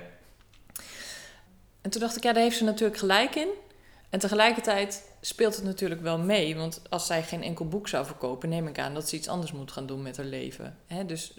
En 1.80 1.90
toen 1.90 2.00
dacht 2.00 2.16
ik, 2.16 2.22
ja, 2.22 2.32
daar 2.32 2.42
heeft 2.42 2.56
ze 2.56 2.64
natuurlijk 2.64 2.98
gelijk 2.98 3.34
in. 3.34 3.48
En 4.10 4.18
tegelijkertijd 4.18 5.02
speelt 5.20 5.56
het 5.56 5.64
natuurlijk 5.64 6.00
wel 6.02 6.18
mee. 6.18 6.56
Want 6.56 6.80
als 6.88 7.06
zij 7.06 7.22
geen 7.22 7.42
enkel 7.42 7.68
boek 7.68 7.88
zou 7.88 8.06
verkopen, 8.06 8.48
neem 8.48 8.66
ik 8.68 8.78
aan 8.78 8.94
dat 8.94 9.08
ze 9.08 9.16
iets 9.16 9.28
anders 9.28 9.52
moet 9.52 9.72
gaan 9.72 9.86
doen 9.86 10.02
met 10.02 10.16
haar 10.16 10.26
leven. 10.26 10.76
Hè? 10.86 11.06
Dus 11.06 11.34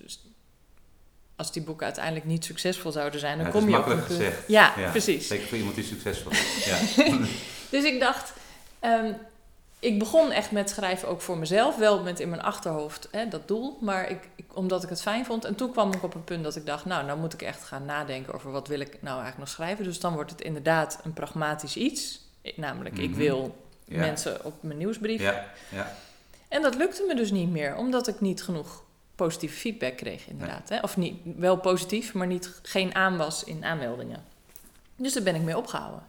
als 1.36 1.52
die 1.52 1.62
boeken 1.62 1.86
uiteindelijk 1.86 2.26
niet 2.26 2.46
succesvol 2.46 2.92
zouden 2.92 3.20
zijn, 3.20 3.38
dan 3.38 3.46
Ja, 3.46 3.52
kom 3.52 3.62
je 3.62 3.68
op 3.68 3.74
een 3.74 3.80
makkelijk 3.80 4.08
gezegd. 4.08 4.48
Ja, 4.48 4.74
Ja, 4.78 4.90
precies. 4.90 5.28
Zeker 5.28 5.48
voor 5.48 5.58
iemand 5.58 5.76
die 5.76 5.84
succesvol 5.84 6.32
is. 6.32 6.66
Ja. 6.66 6.78
Dus 7.70 7.84
ik 7.84 8.00
dacht, 8.00 8.34
ehm, 8.80 9.14
ik 9.80 10.00
begon 10.00 10.32
echt 10.32 10.52
met 10.52 10.70
schrijven 10.70 11.08
ook 11.08 11.22
voor 11.22 11.38
mezelf. 11.38 11.76
Wel 11.78 12.04
met 12.04 12.20
in 12.20 12.30
mijn 12.30 12.42
achterhoofd 12.42 13.08
hè, 13.12 13.28
dat 13.28 13.48
doel, 13.48 13.78
maar 13.82 14.10
ik, 14.10 14.20
ik, 14.36 14.46
omdat 14.54 14.84
ik 14.84 14.90
het 14.90 15.02
fijn 15.02 15.26
vond. 15.26 15.46
En 15.46 15.56
toen 15.56 15.72
kwam 15.72 15.94
ik 15.94 16.04
op 16.04 16.14
een 16.16 16.24
punt 16.24 16.44
dat 16.44 16.56
ik 16.56 16.66
dacht, 16.66 16.86
nou, 16.86 17.06
nou 17.06 17.20
moet 17.20 17.34
ik 17.34 17.42
echt 17.42 17.64
gaan 17.64 17.86
nadenken 17.86 18.34
over 18.34 18.52
wat 18.52 18.68
wil 18.68 18.80
ik 18.80 18.92
nou 19.02 19.06
eigenlijk 19.22 19.38
nog 19.38 19.48
schrijven. 19.50 19.84
Dus 19.84 20.00
dan 20.00 20.14
wordt 20.14 20.32
het 20.32 20.42
inderdaad 20.42 21.00
een 21.04 21.14
pragmatisch 21.14 21.76
iets. 21.76 22.22
Ik- 22.42 22.58
namelijk, 22.58 22.98
ik 22.98 23.10
Mhm. 23.10 23.20
wil 23.20 23.56
Ja. 23.86 24.00
mensen 24.00 24.46
op 24.46 24.54
mijn 24.64 24.78
nieuwsbrief. 24.78 25.22
Ja. 25.22 25.46
Ja. 25.70 25.96
En 26.48 26.62
dat 26.62 26.76
lukte 26.76 27.04
me 27.08 27.16
dus 27.16 27.32
niet 27.32 27.50
meer, 27.50 27.76
omdat 27.76 28.08
ik 28.08 28.22
niet 28.22 28.44
genoeg 28.44 28.84
positieve 29.16 29.58
feedback 29.58 29.98
kreeg, 29.98 30.28
inderdaad. 30.28 30.70
Hè? 30.70 30.80
Of 30.80 30.98
niet, 30.98 31.16
wel 31.38 31.58
positief, 31.58 32.14
maar 32.14 32.28
niet, 32.28 32.60
geen 32.62 32.96
aanwas 32.96 33.44
in 33.44 33.66
aanmeldingen. 33.66 34.24
Dus 34.96 35.14
daar 35.14 35.24
ben 35.24 35.36
ik 35.36 35.42
mee 35.42 35.58
opgehouden. 35.58 36.02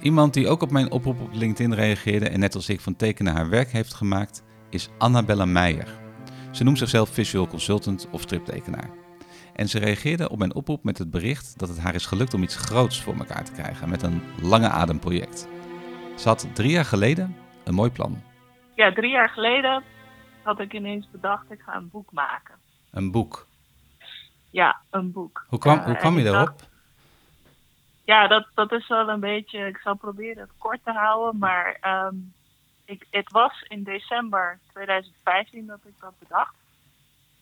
Iemand 0.00 0.34
die 0.34 0.48
ook 0.48 0.62
op 0.62 0.70
mijn 0.70 0.90
oproep 0.90 1.20
op 1.20 1.32
LinkedIn 1.32 1.74
reageerde 1.74 2.28
en 2.28 2.40
net 2.40 2.54
als 2.54 2.68
ik 2.68 2.80
van 2.80 2.96
tekenen 2.96 3.34
haar 3.34 3.48
werk 3.48 3.70
heeft 3.70 3.94
gemaakt, 3.94 4.42
is 4.70 4.88
Annabella 4.98 5.44
Meijer. 5.44 5.88
Ze 6.50 6.64
noemt 6.64 6.78
zichzelf 6.78 7.08
visual 7.08 7.46
consultant 7.46 8.08
of 8.10 8.20
striptekenaar. 8.20 8.90
En 9.54 9.68
ze 9.68 9.78
reageerde 9.78 10.28
op 10.28 10.38
mijn 10.38 10.54
oproep 10.54 10.84
met 10.84 10.98
het 10.98 11.10
bericht 11.10 11.58
dat 11.58 11.68
het 11.68 11.78
haar 11.78 11.94
is 11.94 12.06
gelukt 12.06 12.34
om 12.34 12.42
iets 12.42 12.56
groots 12.56 13.02
voor 13.02 13.14
elkaar 13.16 13.44
te 13.44 13.52
krijgen 13.52 13.88
met 13.88 14.02
een 14.02 14.22
lange 14.42 14.68
adem 14.68 14.98
project. 14.98 15.48
Ze 16.16 16.28
had 16.28 16.46
drie 16.52 16.70
jaar 16.70 16.84
geleden 16.84 17.36
een 17.64 17.74
mooi 17.74 17.90
plan. 17.90 18.22
Ja, 18.74 18.92
drie 18.92 19.10
jaar 19.10 19.28
geleden 19.30 19.82
had 20.42 20.60
ik 20.60 20.72
ineens 20.72 21.08
bedacht, 21.10 21.50
ik 21.50 21.60
ga 21.66 21.76
een 21.76 21.88
boek 21.90 22.12
maken. 22.12 22.54
Een 22.90 23.10
boek. 23.10 23.46
Ja, 24.50 24.80
een 24.90 25.12
boek. 25.12 25.44
Hoe 25.48 25.58
kwam, 25.58 25.78
Eh, 25.78 25.84
hoe 25.84 25.96
kwam 25.96 26.18
je 26.18 26.24
daarop? 26.24 26.68
Ja, 28.06 28.26
dat, 28.26 28.46
dat 28.54 28.72
is 28.72 28.88
wel 28.88 29.08
een 29.08 29.20
beetje, 29.20 29.66
ik 29.66 29.76
zal 29.76 29.94
proberen 29.94 30.42
het 30.42 30.52
kort 30.58 30.84
te 30.84 30.92
houden, 30.92 31.38
maar 31.38 31.78
ehm, 31.80 32.14
ik, 32.84 33.06
het 33.10 33.32
was 33.32 33.62
in 33.68 33.82
december 33.82 34.58
2015 34.72 35.66
dat 35.66 35.80
ik 35.84 35.94
dat 36.00 36.18
bedacht. 36.18 36.54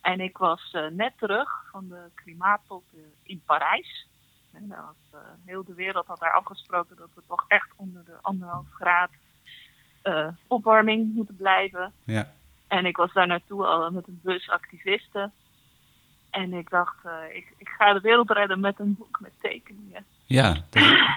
En 0.01 0.21
ik 0.21 0.39
was 0.39 0.71
eh, 0.73 0.87
net 0.87 1.13
terug 1.19 1.65
van 1.71 1.89
de 1.89 2.11
klimaattop 2.15 2.85
eh, 2.95 3.01
in 3.23 3.43
Parijs. 3.47 4.07
En 4.53 4.69
daar 4.69 4.79
had, 4.79 4.97
eh, 5.11 5.19
heel 5.45 5.65
de 5.65 5.75
wereld 5.75 6.07
had 6.07 6.19
daar 6.19 6.33
afgesproken 6.33 6.97
dat 6.97 7.09
we 7.15 7.23
toch 7.27 7.45
echt 7.49 7.71
onder 7.77 8.05
de 8.05 8.17
anderhalf 8.23 8.67
graad 8.71 9.11
eh, 10.03 10.29
opwarming 10.47 11.15
moeten 11.15 11.37
blijven. 11.37 11.93
Ja. 12.05 12.33
En 12.69 12.87
ik 12.87 12.97
was 12.97 13.13
daar 13.13 13.27
naartoe 13.27 13.67
al 13.67 13.91
met 13.91 14.07
een 14.07 14.21
bus 14.23 14.51
activisten. 14.51 15.33
En 16.31 16.53
ik 16.53 16.71
dacht, 16.71 17.05
eh, 17.05 17.37
ik, 17.37 17.55
ik 17.57 17.69
ga 17.69 17.93
de 17.93 18.01
wereld 18.01 18.31
redden 18.31 18.61
met 18.61 18.79
een 18.79 18.95
boek 18.99 19.21
met 19.21 19.33
tekeningen. 19.41 20.07
Ja, 20.27 20.57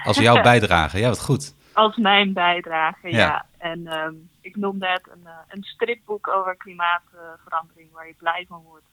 als 0.04 0.18
jouw 0.18 0.42
bijdrage. 0.52 0.98
Ja, 0.98 1.08
wat 1.08 1.20
goed. 1.22 1.54
Als 1.72 1.96
mijn 1.96 2.32
bijdrage, 2.32 3.10
Ja. 3.10 3.18
ja. 3.18 3.46
En 3.58 3.86
ehm, 3.86 4.14
ik 4.40 4.56
noemde 4.56 4.86
het 4.88 5.08
een, 5.12 5.26
eh, 5.26 5.32
een 5.48 5.62
stripboek 5.62 6.28
over 6.28 6.56
klimaatverandering 6.56 7.92
waar 7.92 8.06
je 8.06 8.14
blij 8.18 8.44
van 8.48 8.62
wordt. 8.62 8.86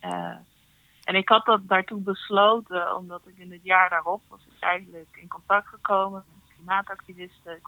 Eh, 0.00 0.36
en 1.04 1.14
ik 1.14 1.28
had 1.28 1.44
dat 1.44 1.60
daartoe 1.68 2.00
besloten 2.00 2.96
omdat 2.96 3.20
ik 3.26 3.38
in 3.38 3.52
het 3.52 3.60
jaar 3.62 3.88
daarop 3.90 4.22
was 4.28 4.40
ik 4.40 4.62
eigenlijk 4.62 5.08
in 5.20 5.28
contact 5.28 5.68
gekomen 5.68 6.24
met 6.26 6.54
klimaatactivisten. 6.56 7.60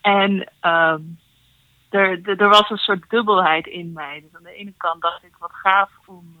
En 0.00 0.52
ehm, 0.60 1.02
er, 1.88 2.20
er, 2.22 2.40
er 2.40 2.48
was 2.48 2.70
een 2.70 2.76
soort 2.76 3.10
dubbelheid 3.10 3.66
in 3.66 3.92
mij. 3.92 4.20
Dus 4.20 4.34
aan 4.36 4.42
de 4.42 4.54
ene 4.54 4.72
kant 4.76 5.02
dacht 5.02 5.24
ik 5.24 5.36
wat 5.38 5.52
gaaf 5.52 5.90
om, 6.06 6.36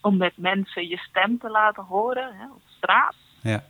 om 0.00 0.16
met 0.16 0.36
mensen 0.36 0.88
je 0.88 0.96
stem 0.98 1.38
te 1.38 1.50
laten 1.50 1.84
horen 1.84 2.36
hè, 2.36 2.44
op 2.44 2.62
straat. 2.76 3.14
Ja. 3.42 3.64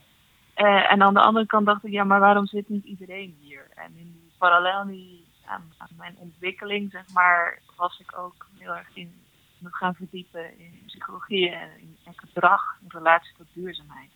Eh, 0.53 0.91
en 0.91 1.01
aan 1.01 1.13
de 1.13 1.19
andere 1.19 1.45
kant 1.45 1.65
dacht 1.65 1.83
ik, 1.83 1.91
ja, 1.91 2.03
maar 2.03 2.19
waarom 2.19 2.45
zit 2.45 2.69
niet 2.69 2.85
iedereen 2.85 3.37
hier? 3.39 3.67
En 3.75 3.97
in 3.97 4.11
die 4.11 4.31
parallel 4.37 4.85
die, 4.85 5.25
aan, 5.45 5.73
aan 5.77 5.95
mijn 5.97 6.15
ontwikkeling, 6.17 6.91
zeg 6.91 7.03
maar, 7.13 7.59
was 7.75 7.99
ik 7.99 8.17
ook 8.17 8.47
heel 8.57 8.75
erg 8.75 8.89
in 8.93 9.21
me 9.57 9.69
gaan 9.71 9.95
verdiepen 9.95 10.59
in 10.59 10.83
psychologie 10.85 11.49
en 11.49 11.69
in, 11.79 11.97
in 12.05 12.13
gedrag 12.15 12.77
in 12.81 12.87
relatie 12.87 13.33
tot 13.37 13.47
duurzaamheid. 13.53 14.11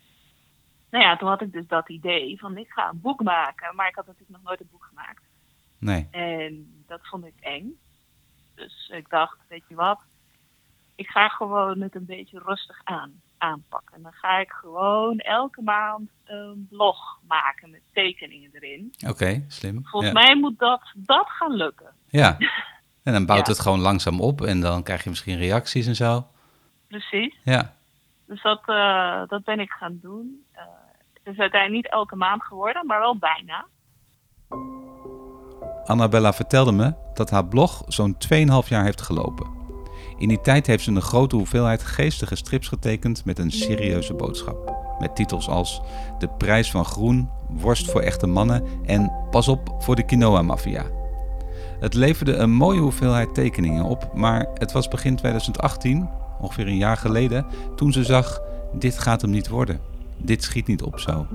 Nou 0.90 1.04
ja, 1.04 1.18
toen 1.18 1.30
had 1.30 1.42
ik 1.42 1.52
dus 1.52 1.68
dat 1.68 1.90
idee 1.90 2.40
van 2.40 2.58
ik 2.58 2.70
ga 2.70 2.90
een 2.90 3.02
boek 3.02 3.24
maken, 3.24 3.76
maar 3.76 3.88
ik 3.88 3.96
had 3.96 4.06
natuurlijk 4.06 4.32
nog 4.38 4.44
nooit 4.44 4.60
een 4.60 4.70
boek 4.72 4.86
gemaakt. 4.86 5.24
Nee. 5.78 6.08
En 6.12 6.84
dat 6.88 7.00
vond 7.04 7.26
ik 7.26 7.34
eng. 7.40 7.80
Dus 8.56 8.90
ik 8.94 9.10
dacht, 9.10 9.38
weet 9.48 9.64
je 9.68 9.76
wat, 9.76 10.00
ik 10.96 11.08
ga 11.08 11.28
gewoon 11.28 11.82
het 11.82 11.96
een 11.96 12.06
beetje 12.06 12.40
rustig 12.40 12.82
aan, 12.84 13.22
En 13.94 14.02
dan 14.02 14.14
ga 14.14 14.38
ik 14.38 14.52
gewoon 14.52 15.18
elke 15.18 15.62
maand 15.62 16.10
een 16.26 16.68
blog 16.70 17.20
maken 17.28 17.70
met 17.70 17.82
tekeningen 17.94 18.50
erin. 18.54 18.94
Oké, 19.08 19.46
slim. 19.48 19.86
Volgens 19.86 20.12
ja. 20.12 20.20
mij 20.22 20.36
moet 20.36 20.60
dat, 20.60 20.82
dat 20.96 21.30
gaan 21.30 21.52
lukken. 21.52 21.92
Ja. 22.10 22.38
En 23.04 23.14
dan 23.14 23.26
bouwt 23.26 23.46
Ja. 23.46 23.52
het 23.52 23.62
gewoon 23.62 23.80
langzaam 23.80 24.22
op 24.22 24.42
en 24.42 24.62
dan 24.62 24.84
krijg 24.84 25.04
je 25.04 25.10
misschien 25.10 25.38
reacties 25.38 25.88
en 25.88 25.96
zo. 25.96 26.28
Precies. 26.88 27.36
Ja. 27.44 27.74
Dus 28.28 28.42
dat, 28.42 28.62
eh, 28.66 29.22
dat 29.28 29.44
ben 29.44 29.60
ik 29.60 29.72
gaan 29.72 30.00
doen. 30.02 30.46
Eh, 30.52 30.64
het 31.14 31.34
is 31.34 31.40
uiteindelijk 31.40 31.84
niet 31.84 31.94
elke 31.94 32.16
maand 32.16 32.44
geworden, 32.44 32.86
maar 32.86 33.00
wel 33.00 33.18
bijna. 33.18 33.66
Annabella 35.84 36.34
vertelde 36.34 36.72
me 36.72 36.94
dat 37.14 37.30
haar 37.30 37.46
blog 37.46 37.84
zo'n 37.88 38.18
2,5 38.18 38.70
jaar 38.70 38.84
heeft 38.84 39.02
gelopen. 39.02 39.55
In 40.18 40.28
die 40.28 40.42
tijd 40.42 40.68
heeft 40.68 40.84
ze 40.84 40.92
een 40.92 41.02
grote 41.02 41.36
hoeveelheid 41.36 41.84
geestige 41.84 42.36
strips 42.36 42.68
getekend 42.68 43.26
met 43.26 43.40
een 43.40 43.52
serieuze 43.52 44.14
boodschap. 44.14 44.74
Met 45.00 45.16
titels 45.16 45.48
als 45.48 45.82
De 46.20 46.30
prijs 46.30 46.72
van 46.72 46.86
groen, 46.86 47.30
Worst 47.50 47.92
voor 47.92 48.02
echte 48.02 48.28
mannen 48.28 48.64
en 48.86 49.12
Pas 49.32 49.48
op 49.48 49.76
voor 49.80 49.96
de 49.96 50.06
quinoa-maffia. 50.06 50.86
Het 51.80 51.94
leverde 51.94 52.36
een 52.36 52.52
mooie 52.52 52.80
hoeveelheid 52.80 53.34
tekeningen 53.34 53.84
op, 53.84 54.14
maar 54.14 54.48
het 54.54 54.72
was 54.72 54.88
begin 54.88 55.16
2018, 55.16 56.10
ongeveer 56.40 56.68
een 56.68 56.78
jaar 56.78 56.98
geleden, 56.98 57.46
toen 57.76 57.92
ze 57.92 58.04
zag: 58.04 58.42
dit 58.74 59.00
gaat 59.00 59.22
hem 59.22 59.32
niet 59.32 59.48
worden. 59.48 59.82
Dit 60.18 60.44
schiet 60.44 60.68
niet 60.68 60.82
op 60.82 61.00
zo. 61.00 61.28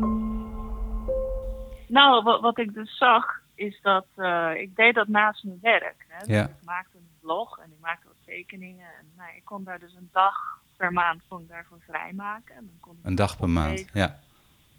Nou, 1.87 2.23
wat, 2.23 2.41
wat 2.41 2.59
ik 2.59 2.75
dus 2.75 2.97
zag, 2.97 3.41
is 3.55 3.79
dat 3.83 4.07
eh, 4.17 4.51
ik 4.57 4.77
deed 4.77 4.95
dat 4.95 5.09
naast 5.09 5.45
mijn 5.45 5.59
werk. 5.63 6.07
Hè? 6.09 6.19
Dus 6.19 6.35
Ja. 6.35 6.45
Ik 6.45 6.65
maakte 6.65 6.97
een 6.97 7.09
blog 7.21 7.59
en 7.59 7.71
ik 7.71 7.81
maakte 7.81 8.07
tekeningen. 8.41 8.87
En 8.99 9.13
nou, 9.17 9.37
ik 9.37 9.45
kon 9.45 9.65
daar 9.65 9.79
dus 9.79 9.95
een 9.95 10.09
dag 10.13 10.35
per 10.77 10.93
maand 10.93 11.23
kon 11.29 11.41
ik 11.41 11.49
daarvoor 11.49 11.81
vrijmaken. 11.81 12.55
En 12.55 12.65
dan 12.67 12.81
kon 12.81 12.97
ik 12.99 13.05
Een 13.05 13.15
dag 13.15 13.37
per 13.37 13.49
maand. 13.49 13.87
Ja. 13.93 14.19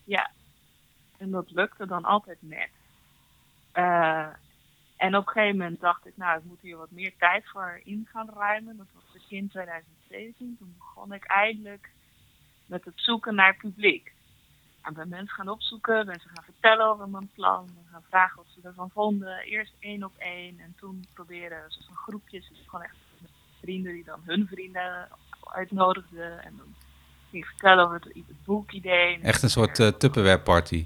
Ja, 0.04 0.32
en 1.18 1.32
dat 1.32 1.52
lukte 1.52 1.86
dan 1.88 2.04
altijd 2.04 2.38
net. 2.42 2.70
Eh, 3.72 4.28
En 4.96 5.16
op 5.16 5.28
een 5.28 5.34
gegeven 5.34 5.58
moment 5.58 5.80
dacht 5.80 6.06
ik, 6.06 6.18
nou, 6.18 6.38
ik 6.38 6.44
moet 6.44 6.62
hier 6.62 6.78
wat 6.78 6.92
meer 6.92 7.14
tijd 7.18 7.50
voor 7.50 7.80
in 7.84 8.08
gaan 8.12 8.30
ruimen. 8.30 8.78
Dat 8.78 8.88
was 8.94 9.04
begin 9.14 9.50
2017. 9.50 10.56
Toen 10.60 10.76
begon 10.78 11.14
ik 11.14 11.24
eindelijk 11.24 11.90
met 12.66 12.86
het 12.86 12.94
zoeken 12.96 13.36
naar 13.36 13.56
publiek. 13.56 14.14
En 14.82 14.94
bij 14.94 15.06
mensen 15.06 15.36
gaan 15.36 15.50
opzoeken, 15.50 16.06
mensen 16.06 16.30
gaan 16.30 16.44
vertellen 16.44 16.86
over 16.86 17.10
mijn 17.10 17.30
plan, 17.34 17.70
gaan 17.92 18.04
vragen 18.10 18.38
wat 18.38 18.46
ze 18.54 18.68
ervan 18.68 18.90
vonden. 18.90 19.38
Eerst 19.40 19.74
één 19.80 20.04
op 20.04 20.16
één 20.18 20.60
en 20.60 20.74
toen 20.78 21.06
proberen, 21.14 21.72
zoals 21.72 21.88
een 21.90 21.96
groepjes, 21.96 22.48
dus 22.50 22.64
gewoon 22.66 22.86
echt 22.86 22.96
vrienden 23.62 23.94
die 23.94 24.04
dan 24.04 24.20
hun 24.26 24.48
vrienden 24.48 25.08
uitnodigden. 25.54 26.44
En 26.44 26.54
dan 26.58 26.76
ging 27.30 27.44
ik 27.44 27.50
vertellen 27.50 27.84
over 27.84 27.96
het, 27.96 28.14
het 28.14 28.44
boekidee. 28.46 29.20
Echt 29.22 29.44
een 29.44 29.50
soort 29.50 29.80
uh, 29.80 29.88
Tupperware 29.88 30.40
party. 30.40 30.86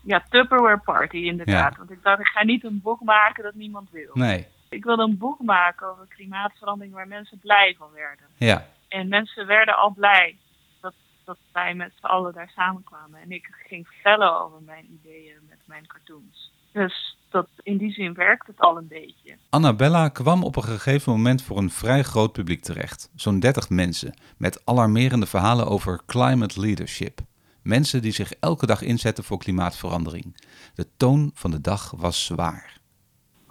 Ja, 0.00 0.24
Tupperware 0.30 0.78
party 0.78 1.16
inderdaad. 1.16 1.76
Want 1.76 1.90
ik 1.90 2.02
dacht, 2.02 2.20
ik 2.20 2.26
ga 2.26 2.44
niet 2.44 2.64
een 2.64 2.80
boek 2.82 3.00
maken 3.00 3.42
dat 3.42 3.54
niemand 3.54 3.90
wil. 3.90 4.10
Nee. 4.12 4.46
Ik 4.68 4.84
wilde 4.84 5.02
een 5.02 5.18
boek 5.18 5.40
maken 5.40 5.86
over 5.86 6.06
klimaatverandering 6.08 6.94
waar 6.94 7.08
mensen 7.08 7.38
blij 7.38 7.74
van 7.78 7.90
werden. 7.92 8.26
Ja. 8.36 8.66
En 8.88 9.08
mensen 9.08 9.46
werden 9.46 9.76
al 9.76 9.90
blij 9.90 10.36
dat, 10.80 10.94
dat 11.24 11.38
wij 11.52 11.74
met 11.74 11.92
z'n 11.98 12.06
allen 12.06 12.32
daar 12.32 12.50
samenkwamen. 12.54 13.20
En 13.20 13.30
ik 13.30 13.48
ging 13.66 13.88
vertellen 13.88 14.40
over 14.40 14.62
mijn 14.62 14.86
ideeën 15.02 15.38
met 15.48 15.58
mijn 15.64 15.86
cartoons. 15.86 16.52
Dus 16.76 17.16
dat, 17.28 17.48
in 17.62 17.76
die 17.76 17.92
zin 17.92 18.14
werkt 18.14 18.46
het 18.46 18.60
al 18.60 18.76
een 18.76 18.88
beetje. 18.88 19.36
Annabella 19.50 20.08
kwam 20.08 20.44
op 20.44 20.56
een 20.56 20.62
gegeven 20.62 21.12
moment 21.12 21.42
voor 21.42 21.58
een 21.58 21.70
vrij 21.70 22.02
groot 22.02 22.32
publiek 22.32 22.62
terecht. 22.62 23.10
Zo'n 23.14 23.40
30 23.40 23.68
mensen, 23.68 24.14
met 24.36 24.62
alarmerende 24.64 25.26
verhalen 25.26 25.66
over 25.66 26.00
climate 26.06 26.60
leadership. 26.60 27.20
Mensen 27.62 28.02
die 28.02 28.12
zich 28.12 28.32
elke 28.32 28.66
dag 28.66 28.82
inzetten 28.82 29.24
voor 29.24 29.38
klimaatverandering. 29.38 30.36
De 30.74 30.86
toon 30.96 31.30
van 31.34 31.50
de 31.50 31.60
dag 31.60 31.90
was 31.90 32.24
zwaar. 32.24 32.78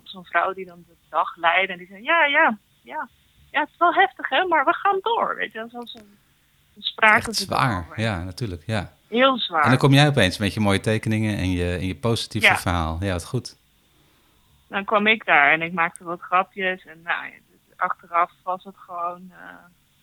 Zo'n 0.04 0.26
vrouw 0.26 0.54
die 0.54 0.66
dan 0.66 0.84
de 0.88 0.96
dag 1.10 1.36
leidde 1.36 1.74
en 1.74 1.80
die 1.80 1.88
zei: 1.88 2.04
Ja, 2.04 2.26
ja, 2.26 2.58
ja. 2.82 3.10
Ja, 3.52 3.60
het 3.60 3.70
is 3.70 3.78
wel 3.78 3.94
heftig, 3.94 4.30
hè, 4.30 4.46
maar 4.46 4.66
we 4.66 4.74
gaan 4.74 5.00
door. 5.02 5.36
Weet 5.36 5.52
je, 5.52 5.66
zoals 5.72 5.94
een 5.94 6.18
spraken 6.84 7.28
Echt 7.28 7.36
zwaar, 7.36 7.88
ja, 7.96 8.24
natuurlijk. 8.24 8.64
Ja. 8.66 8.94
Heel 9.16 9.38
zwaar. 9.40 9.64
En 9.64 9.70
dan 9.70 9.78
kom 9.78 9.94
jij 9.94 10.08
opeens 10.08 10.38
met 10.38 10.54
je 10.54 10.60
mooie 10.60 10.80
tekeningen 10.80 11.38
en 11.38 11.52
je, 11.52 11.72
en 11.76 11.86
je 11.88 11.96
positieve 11.96 12.48
Ja. 12.48 12.58
verhaal. 12.58 12.98
Ja, 13.02 13.12
wat 13.12 13.26
goed. 13.26 13.56
dan 14.68 14.84
kwam 14.86 15.08
ik 15.08 15.26
daar 15.26 15.52
en 15.52 15.62
ik 15.62 15.74
maakte 15.74 16.04
wat 16.04 16.22
grapjes. 16.22 16.86
En 16.86 17.02
nou, 17.04 17.24
dus 17.50 17.78
achteraf 17.78 18.32
was 18.44 18.64
het 18.64 18.76
gewoon 18.78 19.32
eh, 19.32 19.38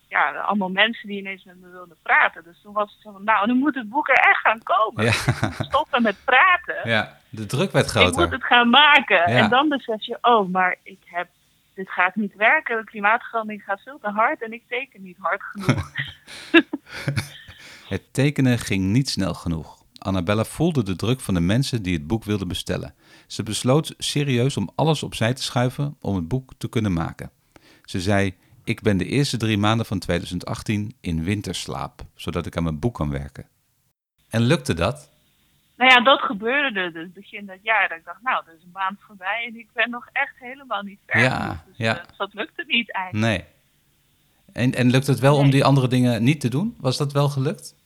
ja, 0.09 0.31
allemaal 0.33 0.69
mensen 0.69 1.09
die 1.09 1.19
ineens 1.19 1.45
met 1.45 1.61
me 1.61 1.69
wilden 1.71 1.97
praten. 2.03 2.45
Dus 2.45 2.61
toen 2.63 2.73
was 2.73 2.93
het 2.93 3.01
zo 3.03 3.13
van, 3.13 3.25
nou, 3.25 3.47
nu 3.47 3.55
moet 3.55 3.75
het 3.75 3.89
boek 3.89 4.09
er 4.09 4.15
echt 4.15 4.41
gaan 4.41 4.63
komen. 4.63 5.05
Ja. 5.05 5.13
Stoppen 5.69 6.03
met 6.03 6.17
praten. 6.25 6.89
ja, 6.91 7.19
de 7.29 7.47
druk 7.47 7.73
werd 7.73 7.87
ik 7.89 7.95
moet 8.03 8.13
groter. 8.15 8.33
het 8.33 8.45
gaan 8.45 8.71
maken. 8.71 9.17
Ja. 9.17 9.27
En 9.27 9.49
dan 9.51 9.69
besef 9.69 10.05
je, 10.07 10.19
oh, 10.21 10.49
maar 10.53 10.77
ik 10.83 10.99
heb, 11.05 11.29
dit 11.75 11.91
gaat 11.91 12.15
niet 12.15 12.35
werken. 12.35 12.77
De 12.77 12.85
klimaatverandering 12.85 13.63
gaat 13.65 13.81
veel 13.81 13.99
te 14.03 14.09
hard 14.11 14.43
en 14.43 14.53
ik 14.53 14.63
teken 14.69 15.03
niet 15.03 15.17
hard 15.21 15.43
genoeg. 15.43 15.91
Het 17.93 18.13
tekenen 18.13 18.59
ging 18.59 18.85
niet 18.85 19.09
snel 19.09 19.35
genoeg. 19.35 19.85
Annabella 19.99 20.45
voelde 20.45 20.83
de 20.83 20.97
druk 20.97 21.21
van 21.21 21.35
de 21.35 21.41
mensen 21.41 21.83
die 21.83 21.95
het 21.95 22.07
boek 22.07 22.25
wilden 22.25 22.49
bestellen. 22.49 22.95
Ze 23.27 23.43
besloot 23.43 23.95
serieus 23.99 24.57
om 24.57 24.71
alles 24.75 25.03
opzij 25.03 25.35
te 25.35 25.43
schuiven 25.43 25.97
om 26.01 26.15
het 26.15 26.29
boek 26.29 26.53
te 26.59 26.69
kunnen 26.69 26.93
maken. 26.93 27.31
Ze 27.85 28.01
zei: 28.01 28.35
Ik 28.65 28.81
ben 28.81 28.97
de 28.97 29.05
eerste 29.05 29.37
drie 29.37 29.59
maanden 29.59 29.87
van 29.87 29.99
2018 29.99 30.97
in 31.01 31.25
winterslaap, 31.25 32.03
zodat 32.15 32.47
ik 32.47 32.57
aan 32.57 32.63
mijn 32.63 32.79
boek 32.79 32.95
kan 32.95 33.11
werken. 33.11 33.47
En 34.29 34.41
lukte 34.41 34.75
dat? 34.75 35.11
nou 35.77 35.91
ja, 35.91 36.01
dat 36.01 36.21
gebeurde 36.21 36.93
dus 36.93 37.13
begin 37.13 37.47
dat 37.47 37.59
jaar. 37.63 37.89
Dat 37.89 37.99
ik 37.99 38.05
dacht, 38.05 38.23
nou, 38.23 38.43
er 38.47 38.55
is 38.55 38.63
een 38.63 38.71
maand 38.73 38.99
voorbij 39.01 39.45
en 39.47 39.59
ik 39.59 39.69
ben 39.73 39.91
nog 39.91 40.09
echt 40.13 40.35
helemaal 40.39 40.83
niet 40.83 41.01
ver. 41.07 41.21
Ja. 41.21 41.65
Dus, 41.67 41.77
ja. 41.77 41.99
eh, 41.99 42.07
dus 42.09 42.17
dat 42.17 42.35
lukte 42.35 42.65
niet 42.67 42.93
eigenlijk. 42.93 43.27
Nee. 43.27 43.45
En, 44.53 44.75
en 44.75 44.91
lukt 44.91 45.07
het 45.07 45.19
wel 45.19 45.37
om 45.37 45.51
die 45.51 45.65
andere 45.65 45.89
dingen 45.89 46.23
niet 46.23 46.41
te 46.41 46.49
doen? 46.49 46.77
Was 46.79 46.97
dat 46.97 47.13
wel 47.13 47.29
gelukt? 47.29 47.81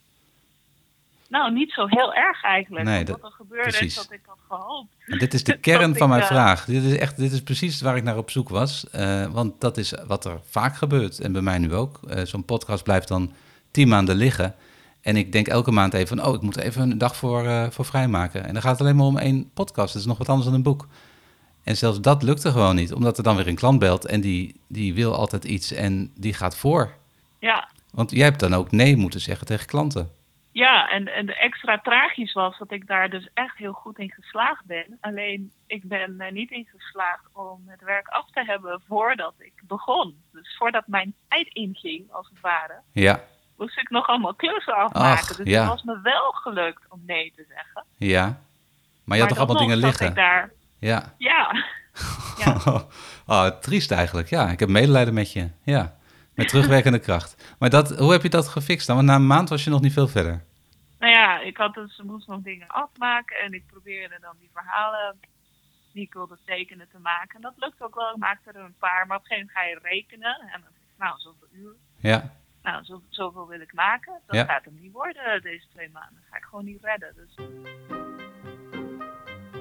Nou, 1.28 1.52
niet 1.52 1.72
zo 1.72 1.86
heel 1.86 2.14
erg 2.14 2.42
eigenlijk. 2.44 2.84
Nee, 2.84 3.04
dat- 3.04 3.20
wat 3.20 3.30
er 3.30 3.36
gebeurde 3.36 3.62
precies. 3.70 3.86
is 3.86 3.94
dat 3.94 4.12
ik 4.12 4.20
had 4.26 4.38
gehoopt. 4.48 4.94
En 5.06 5.18
dit 5.18 5.34
is 5.34 5.44
de 5.44 5.56
kern 5.68 5.90
ik, 5.90 5.96
van 5.96 6.08
mijn 6.08 6.20
eh, 6.20 6.26
vraag. 6.26 6.64
Dit 6.64 6.82
is, 6.82 6.96
echt, 6.98 7.16
dit 7.16 7.32
is 7.32 7.42
precies 7.42 7.80
waar 7.80 7.96
ik 7.96 8.02
naar 8.02 8.16
op 8.16 8.30
zoek 8.30 8.48
was. 8.48 8.90
Eh, 8.90 9.26
want 9.26 9.60
dat 9.60 9.76
is 9.76 9.94
wat 10.06 10.24
er 10.24 10.40
vaak 10.44 10.76
gebeurt. 10.76 11.20
En 11.20 11.32
bij 11.32 11.42
mij 11.42 11.58
nu 11.58 11.74
ook. 11.74 12.00
Eh, 12.08 12.24
Zo'n 12.24 12.44
podcast 12.44 12.82
blijft 12.84 13.08
dan 13.08 13.32
tien 13.70 13.88
maanden 13.88 14.16
liggen. 14.16 14.54
En 15.00 15.16
ik 15.16 15.32
denk 15.32 15.48
elke 15.48 15.70
maand 15.70 15.94
even 15.94 16.16
van... 16.16 16.26
oh, 16.26 16.34
ik 16.34 16.40
moet 16.40 16.56
er 16.56 16.62
even 16.62 16.90
een 16.90 16.98
dag 16.98 17.16
voor, 17.16 17.68
voor 17.72 17.84
vrijmaken. 17.84 18.44
En 18.46 18.52
dan 18.52 18.62
gaat 18.62 18.72
het 18.72 18.80
alleen 18.80 18.96
maar 18.96 19.06
om 19.06 19.18
één 19.18 19.50
podcast. 19.54 19.92
Dat 19.92 20.02
is 20.02 20.08
nog 20.08 20.18
wat 20.18 20.28
anders 20.28 20.46
dan 20.46 20.54
een 20.56 20.62
boek. 20.62 20.86
En 21.62 21.76
zelfs 21.76 22.00
dat 22.00 22.22
lukte 22.22 22.50
gewoon 22.50 22.76
niet. 22.76 22.92
Omdat 22.92 23.16
er 23.18 23.22
dan 23.22 23.36
weer 23.36 23.46
een 23.48 23.54
klant 23.54 23.78
belt... 23.78 24.04
en 24.06 24.20
die, 24.20 24.60
die 24.66 24.94
wil 24.94 25.14
altijd 25.14 25.44
iets 25.44 25.72
en 25.72 26.10
die 26.14 26.34
gaat 26.34 26.56
voor. 26.56 26.92
Ja, 27.38 27.68
Want 27.90 28.10
jij 28.10 28.24
hebt 28.24 28.40
dan 28.40 28.54
ook 28.54 28.70
nee 28.70 28.96
moeten 28.96 29.20
zeggen 29.20 29.46
tegen 29.46 29.66
klanten. 29.66 30.10
Ja 30.56 30.88
en, 30.88 31.14
en 31.14 31.38
extra 31.38 31.78
tragisch 31.78 32.32
was 32.32 32.58
dat 32.58 32.72
ik 32.72 32.86
daar 32.86 33.10
dus 33.10 33.28
echt 33.34 33.56
heel 33.56 33.72
goed 33.72 33.98
in 33.98 34.10
geslaagd 34.10 34.64
ben. 34.64 34.98
Alleen, 35.00 35.52
ik 35.66 35.82
ben 35.84 36.20
er 36.20 36.32
niet 36.32 36.50
in 36.50 36.68
geslaagd 36.76 37.24
om 37.32 37.62
het 37.66 37.82
werk 37.82 38.08
af 38.08 38.30
te 38.30 38.44
hebben 38.44 38.82
voordat 38.88 39.34
ik 39.38 39.52
begon. 39.66 40.22
Dus 40.32 40.56
voordat 40.58 40.86
mijn 40.86 41.14
tijd 41.28 41.48
inging, 41.48 42.12
als 42.12 42.28
het 42.28 42.40
ware, 42.40 42.80
Ja, 42.92 43.20
moest 43.56 43.78
ik 43.78 43.90
nog 43.90 44.06
allemaal 44.06 44.34
klussen 44.34 44.74
afmaken. 44.74 45.28
Ach, 45.28 45.36
dus 45.36 45.46
ja. 45.46 45.60
het 45.60 45.68
was 45.68 45.82
me 45.82 46.00
wel 46.00 46.30
gelukt 46.32 46.82
om 46.88 47.02
nee 47.06 47.32
te 47.36 47.44
zeggen. 47.48 47.84
ja. 47.96 48.40
Maar 49.04 49.16
je 49.16 49.22
had 49.22 49.32
toch 49.32 49.42
allemaal 49.42 49.62
dingen 49.62 49.76
liggen? 49.76 50.06
Ik 50.06 50.14
daar, 50.14 50.50
Ja. 50.78 51.14
ja, 51.18 51.54
ja. 52.44 52.60
oh, 53.26 53.46
triest 53.46 53.90
eigenlijk. 53.90 54.28
Ja, 54.28 54.48
ik 54.48 54.60
heb 54.60 54.68
medelijden 54.68 55.14
met 55.14 55.32
je. 55.32 55.50
Ja, 55.62 55.96
met 56.34 56.48
terugwerkende 56.48 56.98
kracht. 56.98 57.54
Maar 57.58 57.70
dat, 57.70 57.98
hoe 57.98 58.12
heb 58.12 58.22
je 58.22 58.28
dat 58.28 58.48
gefixt 58.48 58.86
dan? 58.86 58.96
Want 58.96 59.08
na 59.08 59.14
een 59.14 59.26
maand 59.26 59.48
was 59.48 59.64
je 59.64 59.70
nog 59.70 59.80
niet 59.80 59.92
veel 59.92 60.08
verder. 60.08 60.44
Nou 60.98 61.12
ja, 61.12 61.40
ik 61.40 61.56
had 61.56 61.74
dus, 61.74 62.00
moest 62.04 62.26
nog 62.26 62.42
dingen 62.42 62.68
afmaken 62.68 63.36
en 63.40 63.52
ik 63.52 63.66
probeerde 63.66 64.18
dan 64.20 64.36
die 64.38 64.50
verhalen 64.52 65.16
die 65.92 66.04
ik 66.04 66.12
wilde 66.12 66.38
tekenen 66.44 66.88
te 66.90 66.98
maken. 66.98 67.34
En 67.36 67.40
dat 67.40 67.54
lukt 67.56 67.82
ook 67.82 67.94
wel, 67.94 68.10
ik 68.10 68.16
maakte 68.16 68.50
er 68.50 68.64
een 68.64 68.74
paar, 68.78 69.06
maar 69.06 69.16
op 69.16 69.22
een 69.22 69.28
gegeven 69.28 69.52
moment 69.54 69.82
ga 69.82 69.88
je 69.88 69.94
rekenen 69.94 70.40
en 70.52 70.60
dan 70.60 70.70
nou, 70.98 71.20
zoveel 71.20 71.48
uur, 71.52 71.74
Ja, 71.96 72.30
nou, 72.62 72.84
zo, 72.84 73.02
zoveel 73.08 73.48
wil 73.48 73.60
ik 73.60 73.72
maken. 73.74 74.12
Dat 74.26 74.36
Ja. 74.36 74.44
gaat 74.44 74.64
hem 74.64 74.78
niet 74.80 74.92
worden 74.92 75.42
deze 75.42 75.66
twee 75.72 75.90
maanden, 75.92 76.14
dat 76.14 76.24
ga 76.30 76.36
ik 76.36 76.44
gewoon 76.44 76.64
niet 76.64 76.82
redden. 76.82 77.14
Dus 77.16 77.34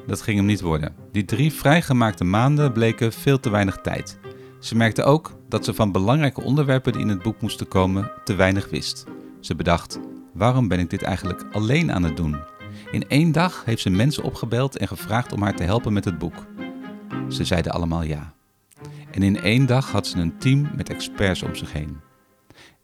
dat 0.08 0.22
ging 0.22 0.38
hem 0.38 0.46
niet 0.46 0.62
worden. 0.62 0.96
Die 1.12 1.26
drie 1.26 1.54
vrijgemaakte 1.54 2.24
maanden 2.24 2.74
bleken 2.74 3.14
veel 3.14 3.40
te 3.40 3.50
weinig 3.50 3.82
tijd. 3.82 4.20
Ze 4.60 4.76
merkte 4.76 5.04
ook 5.04 5.32
dat 5.50 5.66
ze 5.66 5.74
van 5.74 5.92
belangrijke 5.92 6.42
onderwerpen 6.42 6.92
die 6.92 7.02
in 7.02 7.08
het 7.10 7.22
boek 7.22 7.42
moesten 7.42 7.68
komen 7.68 8.12
te 8.24 8.36
weinig 8.36 8.70
wist. 8.70 9.06
Ze 9.42 9.56
bedacht: 9.56 10.00
waarom 10.36 10.68
ben 10.68 10.80
ik 10.80 10.90
dit 10.90 11.02
eigenlijk 11.02 11.46
alleen 11.52 11.92
aan 11.92 12.04
het 12.04 12.18
doen? 12.18 12.38
In 12.92 13.08
één 13.08 13.32
dag 13.32 13.66
heeft 13.66 13.82
ze 13.82 13.90
mensen 13.90 14.24
opgebeld 14.24 14.78
en 14.78 14.88
gevraagd 14.88 15.34
om 15.34 15.42
haar 15.42 15.56
te 15.56 15.64
helpen 15.64 15.94
met 15.94 16.06
het 16.06 16.18
boek. 16.18 16.46
Ze 17.30 17.46
zeiden 17.46 17.72
allemaal 17.72 18.02
ja. 18.02 18.34
En 19.12 19.24
in 19.24 19.42
één 19.42 19.66
dag 19.66 19.92
had 19.92 20.08
ze 20.08 20.18
een 20.18 20.38
team 20.38 20.70
met 20.76 20.90
experts 20.90 21.44
om 21.44 21.56
zich 21.56 21.74
heen. 21.74 22.00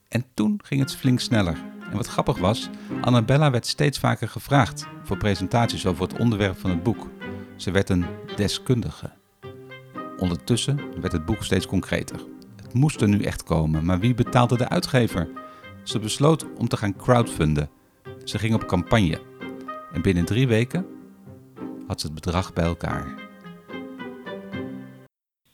En 0.08 0.26
toen 0.34 0.60
ging 0.64 0.82
het 0.82 0.96
flink 0.96 1.20
sneller. 1.20 1.58
En 1.90 1.98
wat 1.98 2.08
grappig 2.08 2.38
was, 2.38 2.70
Annabella 3.02 3.52
werd 3.52 3.68
steeds 3.68 4.00
vaker 4.00 4.28
gevraagd 4.28 4.88
voor 5.04 5.18
presentaties 5.18 5.86
over 5.86 6.04
het 6.04 6.20
onderwerp 6.20 6.60
van 6.60 6.70
het 6.70 6.84
boek. 6.84 7.10
Ze 7.56 7.72
werd 7.72 7.90
een 7.90 8.06
deskundige. 8.36 9.12
Ondertussen 10.18 10.80
werd 11.02 11.14
het 11.14 11.26
boek 11.26 11.44
steeds 11.44 11.66
concreter. 11.66 12.20
Het 12.56 12.74
moest 12.74 13.02
er 13.02 13.08
nu 13.08 13.22
echt 13.22 13.44
komen, 13.44 13.86
maar 13.86 14.00
wie 14.00 14.14
betaalde 14.14 14.58
de 14.58 14.70
uitgever? 14.70 15.30
Ze 15.84 16.00
besloot 16.00 16.54
om 16.58 16.67
te 16.67 16.78
gaan 16.78 16.96
crowdfunden. 16.96 17.70
Ze 18.24 18.39
ging 18.39 18.54
op 18.54 18.65
campagne. 18.65 19.22
En 19.94 20.02
binnen 20.02 20.26
drie 20.26 20.48
weken 20.48 20.86
had 21.88 22.00
ze 22.00 22.06
het 22.06 22.15
bedrag 22.15 22.54
bij 22.54 22.65
elkaar. 22.65 23.30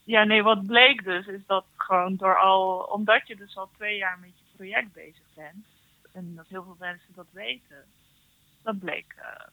ja, 0.04 0.24
nee, 0.24 0.44
wat 0.44 0.66
bleek 0.66 1.04
dus, 1.04 1.28
is 1.28 1.46
dat 1.46 1.66
gewoon 1.76 2.16
door 2.16 2.38
al, 2.38 2.80
omdat 2.80 3.28
je 3.28 3.36
dus 3.36 3.58
al 3.58 3.70
twee 3.76 3.98
jaar 3.98 4.18
met 4.22 4.30
je 4.30 4.44
project 4.56 4.94
bezig 4.94 5.24
bent, 5.36 5.66
en 6.12 6.36
dat 6.36 6.46
heel 6.48 6.64
veel 6.64 6.76
mensen 6.80 7.10
dat 7.16 7.26
weten, 7.32 7.84
dat 8.64 8.80
bleek 8.80 9.16
eh, 9.18 9.48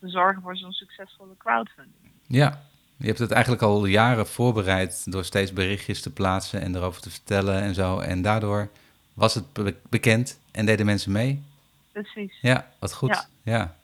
te 0.00 0.08
zorgen 0.08 0.42
voor 0.42 0.56
zo'n 0.56 0.72
succesvolle 0.72 1.36
crowdfunding. 1.38 2.12
Ja, 2.26 2.62
je 2.96 3.06
hebt 3.06 3.18
het 3.18 3.30
eigenlijk 3.30 3.62
al 3.62 3.86
jaren 3.86 4.26
voorbereid 4.26 5.12
door 5.12 5.24
steeds 5.24 5.52
berichtjes 5.52 6.02
te 6.02 6.12
plaatsen 6.12 6.60
en 6.60 6.74
erover 6.74 7.02
te 7.02 7.10
vertellen 7.10 7.62
en 7.62 7.74
zo. 7.74 7.98
En 7.98 8.22
daardoor 8.22 8.70
was 9.14 9.34
het 9.34 9.52
be- 9.52 9.76
bekend 9.88 10.40
en 10.52 10.66
deden 10.66 10.86
mensen 10.86 11.12
mee. 11.12 11.42
Precies. 11.92 12.38
Ja, 12.40 12.68
wat 12.78 12.94
goed. 12.94 13.08
Ja. 13.42 13.52
ja. 13.56 13.74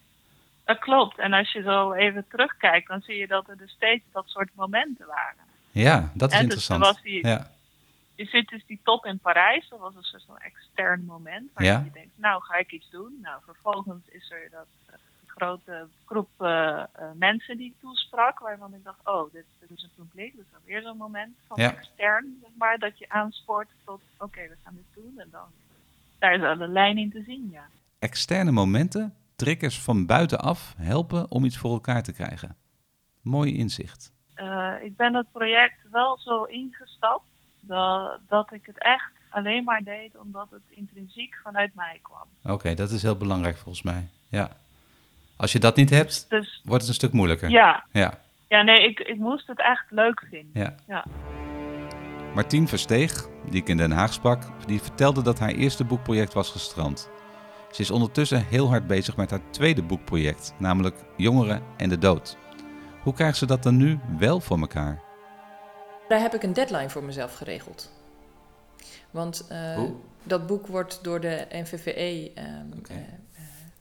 Dat 0.64 0.79
klopt. 0.79 1.19
En 1.19 1.33
als 1.33 1.53
je 1.53 1.62
zo 1.62 1.93
even 1.93 2.25
terugkijkt, 2.29 2.88
dan 2.88 3.01
zie 3.01 3.16
je 3.16 3.27
dat 3.27 3.49
er 3.49 3.57
dus 3.57 3.71
steeds 3.71 4.05
dat 4.12 4.25
soort 4.29 4.49
momenten 4.55 5.07
waren. 5.07 5.45
Ja, 5.71 6.11
dat 6.14 6.29
is 6.31 6.35
dus 6.35 6.43
interessant. 6.43 6.81
er 6.85 6.93
was 6.93 7.03
die- 7.03 7.27
Ja, 7.27 7.51
Je 8.14 8.25
zit 8.27 8.49
dus 8.49 8.62
die 8.66 8.81
top 8.85 9.05
in 9.07 9.19
Parijs, 9.19 9.69
dat 9.69 9.79
was 9.79 9.95
een 9.95 10.03
soort 10.03 10.23
van 10.27 10.38
extern 10.38 11.05
moment. 11.05 11.51
Waar 11.55 11.64
Ja. 11.64 11.83
je 11.85 11.90
denkt, 11.93 12.12
nou 12.14 12.43
ga 12.43 12.57
ik 12.57 12.73
iets 12.73 12.90
doen. 12.90 13.19
Nou, 13.23 13.40
vervolgens 13.45 14.03
is 14.09 14.31
er 14.31 14.49
dat 14.51 14.66
eh, 14.87 14.95
grote 15.40 15.88
groep 16.05 16.29
eh, 16.38 16.79
eh, 16.79 16.87
mensen 17.14 17.57
die 17.57 17.66
ik 17.66 17.81
toesprak, 17.81 18.38
waarvan 18.38 18.74
ik 18.74 18.85
dacht, 18.85 18.98
oh, 19.05 19.33
dit, 19.33 19.44
dit 19.61 19.70
is 19.70 19.83
een 19.83 19.90
publiek, 20.07 20.37
dus 20.37 20.44
dan 20.53 20.61
weer 20.64 20.83
zo'n 20.83 20.96
moment 20.96 21.35
van 21.46 21.61
Ja. 21.61 21.76
extern, 21.76 22.38
zeg 22.42 22.50
maar, 22.59 22.79
dat 22.79 22.98
je 22.98 23.09
aanspoort 23.09 23.68
tot, 23.85 24.00
oké, 24.18 24.40
we 24.40 24.57
gaan 24.64 24.74
dit 24.74 25.03
doen 25.05 25.14
en 25.18 25.29
dan, 25.31 25.46
daar 26.18 26.35
is 26.35 26.40
wel 26.40 26.61
een 26.61 26.72
lijn 26.72 26.98
in 26.98 27.11
te 27.11 27.22
zien, 27.22 27.48
ja. 27.53 27.64
Externe 27.98 28.50
momenten, 28.50 29.14
triggers 29.37 29.81
van 29.81 30.07
buitenaf, 30.07 30.74
helpen 30.76 31.31
om 31.31 31.44
iets 31.44 31.59
voor 31.59 31.72
elkaar 31.72 32.03
te 32.03 32.12
krijgen. 32.12 32.57
Mooi 33.22 33.57
inzicht. 33.57 34.12
Eh, 34.35 34.74
ik 34.83 34.96
ben 34.96 35.14
het 35.14 35.26
project 35.33 35.76
wel 35.90 36.18
zo 36.18 36.44
ingestapt 36.44 37.24
dat, 37.61 38.18
dat 38.29 38.53
ik 38.53 38.66
het 38.66 38.79
echt 38.83 39.11
alleen 39.29 39.64
maar 39.64 39.83
deed 39.83 40.16
omdat 40.18 40.50
het 40.50 40.62
intrinsiek 40.68 41.35
vanuit 41.42 41.74
mij 41.74 41.98
kwam. 42.03 42.55
Oké, 42.55 42.74
dat 42.74 42.90
is 42.90 43.03
heel 43.03 43.16
belangrijk 43.16 43.57
volgens 43.57 43.83
mij. 43.85 44.09
Ja. 44.29 44.50
Als 45.40 45.53
je 45.53 45.59
dat 45.59 45.76
niet 45.76 45.90
hebt, 45.90 46.26
Dus 46.29 46.61
wordt 46.64 46.81
het 46.81 46.88
een 46.88 46.94
stuk 46.94 47.12
moeilijker. 47.12 47.50
ja, 47.50 47.85
Ja. 47.92 48.18
ja 48.48 48.62
nee, 48.62 48.88
ik, 48.88 48.98
ik 49.00 49.16
moest 49.18 49.46
het 49.46 49.59
echt 49.61 49.85
leuk 49.90 50.22
vinden. 50.31 50.50
ja. 50.62 50.74
Ja. 50.87 51.05
Martien 52.35 52.68
Versteeg, 52.68 53.29
die 53.50 53.61
ik 53.61 53.68
in 53.68 53.76
Den 53.76 53.90
Haag 53.90 54.12
sprak, 54.12 54.42
die 54.66 54.81
vertelde 54.83 55.22
dat 55.22 55.38
haar 55.38 55.50
eerste 55.50 55.85
boekproject 55.85 56.33
was 56.33 56.50
gestrand. 56.50 57.09
Ze 57.70 57.81
is 57.83 57.90
ondertussen 57.90 58.44
heel 58.46 58.68
hard 58.68 58.87
bezig 58.87 59.16
met 59.16 59.31
haar 59.31 59.50
tweede 59.50 59.83
boekproject, 59.83 60.55
namelijk 60.59 60.96
Jongeren 61.16 61.62
en 61.76 61.88
de 61.88 61.98
Dood. 61.98 62.37
Hoe 63.03 63.14
krijgt 63.14 63.38
ze 63.38 63.46
dat 63.46 63.62
dan 63.62 63.76
nu 63.76 63.98
wel 64.18 64.40
voor 64.40 64.59
elkaar? 64.61 65.00
Daar 66.09 66.20
heb 66.20 66.35
ik 66.35 66.42
een 66.42 66.53
deadline 66.53 66.90
voor 66.90 67.05
mezelf 67.05 67.35
geregeld. 67.35 67.90
Want 69.11 69.46
eh, 69.48 69.83
dat 70.22 70.46
boek 70.46 70.66
wordt 70.66 71.05
door 71.05 71.20
de 71.20 71.46
NVVE 71.53 72.31
ehm, 72.35 72.46
eh, 72.88 72.96
eh, 72.96 73.03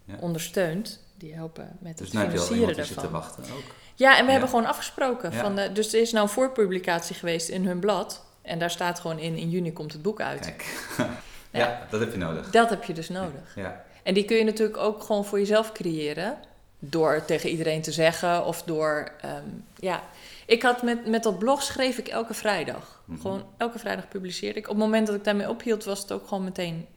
Ja. 0.05 0.15
ondersteund. 0.19 1.07
Die 1.19 1.33
helpen 1.33 1.77
met 1.79 1.97
Dus 1.97 2.07
het 2.07 2.15
nu 2.15 2.21
heb 2.23 2.31
je 2.31 2.39
al 2.39 2.45
financieren 2.45 2.85
zit 2.85 2.87
te 2.95 3.01
daarvan. 3.01 3.19
wachten 3.19 3.43
ook. 3.43 3.63
Ja, 3.95 4.11
en 4.11 4.19
we 4.19 4.25
Ja. 4.25 4.31
hebben 4.31 4.49
gewoon 4.49 4.65
afgesproken. 4.65 5.31
Ja. 5.31 5.39
Van, 5.41 5.57
eh, 5.57 5.73
dus 5.73 5.93
er 5.93 6.01
is 6.01 6.11
nou 6.11 6.23
een 6.23 6.31
voorpublicatie 6.31 7.15
geweest 7.15 7.49
in 7.49 7.65
hun 7.65 7.79
blad. 7.79 8.25
En 8.41 8.59
daar 8.59 8.71
staat 8.71 8.99
gewoon 8.99 9.19
in, 9.19 9.35
in 9.35 9.49
juni 9.49 9.73
komt 9.73 9.93
het 9.93 10.01
boek 10.01 10.21
uit. 10.21 10.39
Kijk. 10.39 10.87
ja, 11.51 11.87
dat 11.89 11.99
heb 11.99 12.11
je 12.11 12.17
nodig. 12.17 12.49
Dat 12.49 12.69
heb 12.69 12.83
je 12.83 12.93
dus 12.93 13.09
nodig. 13.09 13.55
Ja. 13.55 13.83
En 14.03 14.13
die 14.13 14.25
kun 14.25 14.37
je 14.37 14.43
natuurlijk 14.43 14.77
ook 14.77 15.03
gewoon 15.03 15.25
voor 15.25 15.39
jezelf 15.39 15.71
creëren. 15.71 16.37
Door 16.79 17.25
tegen 17.25 17.49
iedereen 17.49 17.81
te 17.81 17.91
zeggen 17.91 18.45
of 18.45 18.63
door... 18.63 19.11
ehm, 19.21 19.43
ja, 19.75 20.03
ik 20.45 20.61
had 20.63 20.81
met, 20.83 21.07
met 21.07 21.23
dat 21.23 21.39
blog 21.39 21.61
schreef 21.63 21.97
ik 21.97 22.07
elke 22.07 22.33
vrijdag. 22.33 23.01
Mhm. 23.05 23.21
Gewoon 23.21 23.43
elke 23.57 23.79
vrijdag 23.79 24.07
publiceerde 24.07 24.59
ik. 24.59 24.65
Op 24.65 24.75
het 24.75 24.83
moment 24.83 25.07
dat 25.07 25.15
ik 25.15 25.23
daarmee 25.23 25.49
ophield 25.49 25.83
was 25.83 26.01
het 26.01 26.11
ook 26.11 26.27
gewoon 26.27 26.43
meteen... 26.43 26.87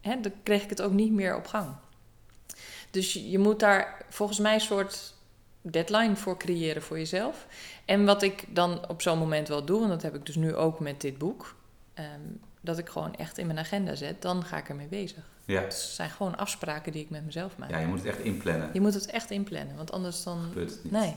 Hè, 0.00 0.20
dan 0.20 0.32
kreeg 0.42 0.62
ik 0.62 0.70
het 0.70 0.82
ook 0.82 0.92
niet 0.92 1.12
meer 1.12 1.36
op 1.36 1.46
gang. 1.46 1.66
Dus 2.92 3.12
je 3.12 3.38
moet 3.38 3.60
daar 3.60 4.04
volgens 4.08 4.38
mij 4.38 4.54
een 4.54 4.60
soort 4.60 5.14
deadline 5.62 6.16
voor 6.16 6.36
creëren 6.36 6.82
voor 6.82 6.98
jezelf. 6.98 7.46
En 7.84 8.04
wat 8.04 8.22
ik 8.22 8.44
dan 8.48 8.88
op 8.88 9.02
zo'n 9.02 9.18
moment 9.18 9.48
wel 9.48 9.64
doe, 9.64 9.82
en 9.82 9.88
dat 9.88 10.02
heb 10.02 10.14
ik 10.14 10.26
dus 10.26 10.36
nu 10.36 10.54
ook 10.54 10.80
met 10.80 11.00
dit 11.00 11.18
boek... 11.18 11.54
ehm, 11.94 12.20
dat 12.60 12.78
ik 12.78 12.88
gewoon 12.88 13.14
echt 13.14 13.38
in 13.38 13.46
mijn 13.46 13.58
agenda 13.58 13.94
zet, 13.94 14.22
dan 14.22 14.44
ga 14.44 14.56
ik 14.56 14.68
ermee 14.68 14.86
bezig. 14.86 15.22
Ja. 15.44 15.60
Het 15.60 15.74
zijn 15.74 16.10
gewoon 16.10 16.36
afspraken 16.36 16.92
die 16.92 17.02
ik 17.02 17.10
met 17.10 17.24
mezelf 17.24 17.56
maak. 17.56 17.70
ja, 17.70 17.78
je 17.78 17.86
moet 17.86 17.98
het 17.98 18.06
echt 18.06 18.18
inplannen. 18.18 18.70
Je 18.72 18.80
moet 18.80 18.94
het 18.94 19.06
echt 19.06 19.30
inplannen, 19.30 19.76
want 19.76 19.92
anders 19.92 20.22
dan... 20.22 20.42
Gebeurt 20.42 20.70
het 20.70 20.82
niet. 20.82 20.92
Nee. 20.92 21.16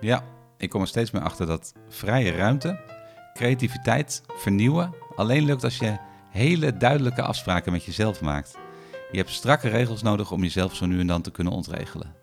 Ja, 0.00 0.24
ik 0.56 0.70
kom 0.70 0.80
er 0.80 0.86
steeds 0.86 1.10
meer 1.10 1.22
achter 1.22 1.46
dat 1.46 1.72
vrije 1.88 2.30
ruimte, 2.30 2.80
creativiteit, 3.34 4.22
vernieuwen 4.26 4.94
alleen 5.14 5.44
lukt 5.44 5.64
als 5.64 5.78
je 5.78 5.96
hele 6.30 6.76
duidelijke 6.76 7.22
afspraken 7.22 7.72
met 7.72 7.84
jezelf 7.84 8.20
maakt. 8.20 8.56
Je 9.10 9.16
hebt 9.18 9.30
strakke 9.30 9.68
regels 9.68 10.02
nodig 10.02 10.30
om 10.32 10.42
jezelf 10.42 10.74
zo 10.74 10.86
nu 10.86 11.00
en 11.00 11.06
dan 11.06 11.22
te 11.22 11.30
kunnen 11.30 11.52
ontregelen. 11.52 12.14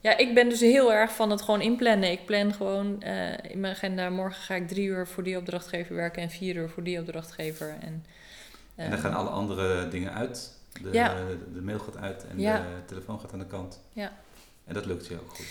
Ja, 0.00 0.16
ik 0.16 0.34
ben 0.34 0.48
dus 0.48 0.60
heel 0.60 0.92
erg 0.92 1.12
van 1.14 1.30
het 1.30 1.42
gewoon 1.42 1.60
inplannen. 1.60 2.10
Ik 2.10 2.26
plan 2.26 2.52
gewoon 2.52 3.02
eh, 3.02 3.50
in 3.50 3.60
mijn 3.60 3.74
agenda, 3.74 4.10
morgen 4.10 4.42
ga 4.42 4.54
ik 4.54 4.68
drie 4.68 4.86
uur 4.86 5.06
voor 5.06 5.22
die 5.22 5.36
opdrachtgever 5.36 5.94
werken 5.94 6.22
en 6.22 6.30
vier 6.30 6.56
uur 6.56 6.68
voor 6.68 6.82
die 6.82 6.98
opdrachtgever. 7.00 7.76
En, 7.80 8.04
eh, 8.74 8.84
En 8.84 8.90
dan 8.90 8.98
gaan 9.00 9.14
alle 9.14 9.28
andere 9.28 9.88
dingen 9.88 10.12
uit. 10.14 10.52
De, 10.82 10.88
Ja. 10.92 11.14
de, 11.14 11.38
de 11.52 11.60
mail 11.62 11.78
gaat 11.78 11.96
uit 11.96 12.26
en 12.30 12.40
Ja. 12.40 12.56
de 12.58 12.84
telefoon 12.86 13.20
gaat 13.20 13.32
aan 13.32 13.38
de 13.38 13.46
kant. 13.46 13.80
Ja. 13.92 14.12
En 14.64 14.74
dat 14.74 14.86
lukt 14.86 15.06
je 15.06 15.14
ook 15.20 15.30
goed. 15.30 15.46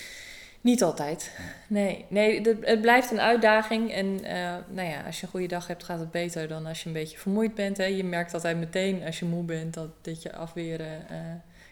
Niet 0.61 0.83
altijd. 0.83 1.31
Nee, 1.67 2.05
nee 2.09 2.41
het, 2.61 2.81
blijft 2.81 3.11
een 3.11 3.21
uitdaging. 3.21 3.91
En 3.91 4.23
eh, 4.23 4.55
nou 4.69 4.89
ja, 4.89 5.01
als 5.05 5.19
je 5.19 5.25
een 5.25 5.31
goede 5.31 5.47
dag 5.47 5.67
hebt, 5.67 5.83
gaat 5.83 5.99
het 5.99 6.11
beter 6.11 6.47
dan 6.47 6.65
als 6.65 6.81
je 6.81 6.87
een 6.87 6.93
beetje 6.93 7.17
vermoeid 7.17 7.55
bent. 7.55 7.77
Hè. 7.77 7.85
Je 7.85 8.03
merkt 8.03 8.33
altijd 8.33 8.57
meteen 8.57 9.03
als 9.03 9.19
je 9.19 9.25
moe 9.25 9.43
bent 9.43 9.73
dat, 9.73 9.89
dat 10.01 10.21
je 10.21 10.35
afweren 10.35 11.09
eh, 11.09 11.17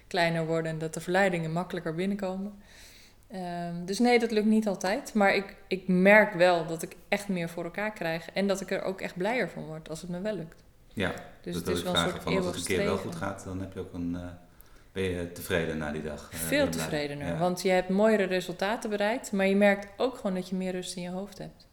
kleiner 0.07 0.45
worden 0.45 0.71
en 0.71 0.77
dat 0.77 0.93
de 0.93 0.99
verleidingen 0.99 1.51
makkelijker 1.51 1.95
binnenkomen. 1.95 2.53
Ehm, 3.27 3.85
dus 3.85 3.99
nee, 3.99 4.19
dat 4.19 4.31
lukt 4.31 4.45
niet 4.45 4.67
altijd. 4.67 5.13
Maar 5.13 5.35
ik, 5.35 5.55
ik 5.67 5.87
merk 5.87 6.33
wel 6.33 6.65
dat 6.65 6.81
ik 6.81 6.95
echt 7.07 7.27
meer 7.27 7.49
voor 7.49 7.63
elkaar 7.63 7.93
krijg. 7.93 8.29
En 8.33 8.47
dat 8.47 8.61
ik 8.61 8.71
er 8.71 8.81
ook 8.81 9.01
echt 9.01 9.17
blijer 9.17 9.49
van 9.49 9.65
word 9.65 9.89
als 9.89 10.01
het 10.01 10.09
me 10.09 10.21
wel 10.21 10.35
lukt. 10.35 10.63
Ja, 10.93 11.09
Dus 11.09 11.17
dus 11.41 11.55
het 11.55 11.65
dat 11.65 11.75
is 11.75 11.83
wel 11.83 11.93
een 11.95 12.09
soort 12.09 12.23
van 12.23 12.35
als 12.37 12.45
het 12.45 12.55
een 12.55 12.63
keer 12.63 12.83
wel 12.83 12.97
goed 12.97 13.15
gaat, 13.15 13.43
dan 13.43 13.59
heb 13.59 13.73
je 13.73 13.79
ook 13.79 13.93
een, 13.93 14.15
eh, 14.15 14.21
ben 14.91 15.03
je 15.03 15.31
tevreden 15.31 15.77
na 15.77 15.91
die 15.91 16.03
dag. 16.03 16.29
eh, 16.31 16.37
Veel 16.39 16.69
tevredener. 16.69 17.27
Ja. 17.27 17.37
Want 17.37 17.61
je 17.61 17.69
hebt 17.69 17.89
mooiere 17.89 18.23
resultaten 18.23 18.89
bereikt. 18.89 19.31
Maar 19.31 19.45
je 19.45 19.55
merkt 19.55 19.87
ook 19.97 20.15
gewoon 20.15 20.33
dat 20.33 20.49
je 20.49 20.55
meer 20.55 20.71
rust 20.71 20.95
in 20.95 21.01
je 21.01 21.09
hoofd 21.09 21.37
hebt. 21.37 21.67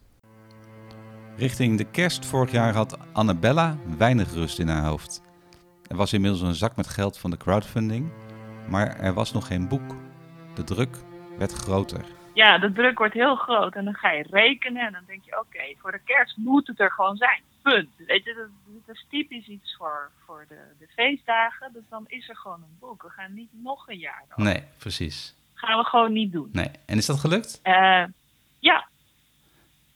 Richting 1.37 1.79
de 1.79 1.85
kerst 1.91 2.27
vorig 2.27 2.51
jaar 2.51 2.75
had 2.75 2.99
Annabella 3.13 3.77
weinig 3.99 4.33
rust 4.33 4.59
in 4.59 4.69
haar 4.69 4.85
hoofd. 4.87 5.23
Er 5.91 5.97
was 5.97 6.13
inmiddels 6.13 6.41
een 6.43 6.55
zak 6.55 6.77
met 6.77 6.87
geld 6.87 7.19
van 7.19 7.31
de 7.31 7.37
crowdfunding, 7.37 8.13
maar 8.69 8.97
er 9.01 9.13
was 9.15 9.33
nog 9.33 9.47
geen 9.47 9.69
boek. 9.69 9.95
De 10.55 10.65
druk 10.65 10.97
werd 11.39 11.53
groter. 11.53 12.05
Ja, 12.35 12.59
de 12.59 12.73
druk 12.73 12.99
wordt 12.99 13.15
heel 13.15 13.35
groot 13.37 13.75
en 13.75 13.85
dan 13.85 13.95
ga 13.95 14.11
je 14.13 14.27
rekenen 14.31 14.87
en 14.87 14.93
dan 14.93 15.03
denk 15.07 15.25
je, 15.25 15.39
oké, 15.39 15.63
voor 15.81 15.93
de 15.93 16.01
kerst 16.05 16.37
moet 16.37 16.67
het 16.67 16.81
er 16.81 16.91
gewoon 16.91 17.17
zijn. 17.17 17.41
Punt. 17.73 17.89
Weet 17.97 18.25
je, 18.25 18.35
dat, 18.35 18.49
dat 18.87 18.95
is 18.95 19.07
typisch 19.11 19.47
iets 19.47 19.75
voor, 19.77 20.11
voor 20.25 20.45
de, 20.49 20.59
de 20.79 20.87
feestdagen, 20.95 21.73
dus 21.73 21.83
dan 21.91 22.05
is 22.09 22.29
er 22.29 22.37
gewoon 22.37 22.63
een 22.63 22.77
boek. 22.81 23.03
We 23.03 23.09
gaan 23.09 23.35
niet 23.35 23.51
nog 23.53 23.89
een 23.89 23.99
jaar 23.99 24.25
door. 24.29 24.45
Nee, 24.45 24.63
precies. 24.79 25.35
Gaan 25.55 25.79
we 25.79 25.85
gewoon 25.85 26.13
niet 26.13 26.33
doen. 26.33 26.49
Nee. 26.53 26.71
En 26.87 26.97
is 26.99 27.07
dat 27.07 27.21
gelukt? 27.21 27.61
Eh, 27.63 28.05
ja, 28.59 28.89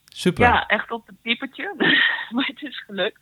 Super. 0.09 0.45
ja, 0.45 0.67
echt 0.67 0.91
op 0.91 1.07
het 1.07 1.21
piepertje. 1.23 1.75
maar 2.31 2.47
het 2.47 2.63
is 2.63 2.83
gelukt. 2.85 3.21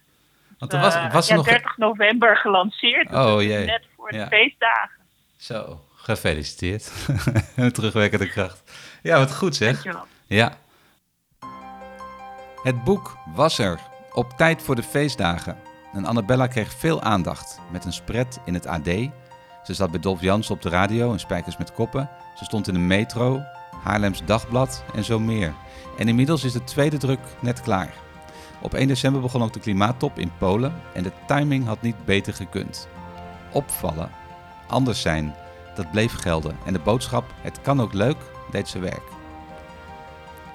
Want 0.58 0.72
er 0.72 0.80
was, 0.80 0.94
Eh, 0.94 1.12
was 1.12 1.26
er 1.26 1.30
ja, 1.30 1.36
nog... 1.36 1.46
30 1.48 1.76
november 1.76 2.36
gelanceerd. 2.36 3.10
Oh, 3.12 3.34
dus 3.36 3.44
jee. 3.44 3.66
Net 3.66 3.86
voor 3.96 4.10
de 4.10 4.26
feestdagen. 4.26 5.00
Zo, 5.36 5.84
gefeliciteerd. 5.94 7.06
Terugwerkende 7.74 8.28
kracht. 8.28 8.62
Ja, 9.02 9.18
wat 9.18 9.36
goed 9.36 9.56
zeg. 9.56 9.72
Dankjewel. 9.82 10.06
Ja. 10.26 10.58
Het 12.62 12.84
boek 12.84 13.16
was 13.34 13.58
er, 13.58 13.80
op 14.18 14.32
tijd 14.36 14.62
voor 14.62 14.74
de 14.74 14.82
feestdagen. 14.82 15.56
En 15.92 16.04
Annabella 16.04 16.46
kreeg 16.46 16.72
veel 16.72 17.02
aandacht, 17.02 17.60
met 17.70 17.84
een 17.84 17.92
spread 17.92 18.40
in 18.44 18.54
het 18.54 18.66
AD. 18.66 18.86
Ze 19.62 19.74
zat 19.74 19.90
bij 19.90 20.00
Dolf 20.00 20.20
Jansen 20.20 20.54
op 20.54 20.62
de 20.62 20.68
radio 20.68 21.12
in 21.12 21.20
Spijkers 21.20 21.56
met 21.56 21.72
Koppen. 21.72 22.10
Ze 22.34 22.44
stond 22.44 22.68
in 22.68 22.74
de 22.74 22.80
metro, 22.80 23.42
Haarlems 23.82 24.24
Dagblad 24.24 24.84
en 24.94 25.04
zo 25.04 25.18
meer. 25.18 25.54
En 25.98 26.08
inmiddels 26.08 26.44
is 26.44 26.52
de 26.52 26.64
tweede 26.64 26.96
druk 26.96 27.20
net 27.40 27.60
klaar. 27.60 27.94
Op 28.60 28.74
1 28.74 28.88
december 28.88 29.20
begon 29.20 29.42
ook 29.42 29.52
de 29.52 29.60
klimaattop 29.60 30.18
in 30.18 30.32
Polen 30.38 30.72
en 30.94 31.02
de 31.02 31.12
timing 31.26 31.66
had 31.66 31.82
niet 31.82 32.04
beter 32.04 32.34
gekund. 32.34 32.88
Opvallen, 33.52 34.10
anders 34.66 35.00
zijn, 35.00 35.34
dat 35.74 35.90
bleef 35.90 36.12
gelden. 36.12 36.56
En 36.64 36.72
de 36.72 36.78
boodschap, 36.78 37.24
het 37.40 37.60
kan 37.60 37.80
ook 37.80 37.92
leuk, 37.92 38.18
deed 38.50 38.68
ze 38.68 38.78
werk. 38.78 39.17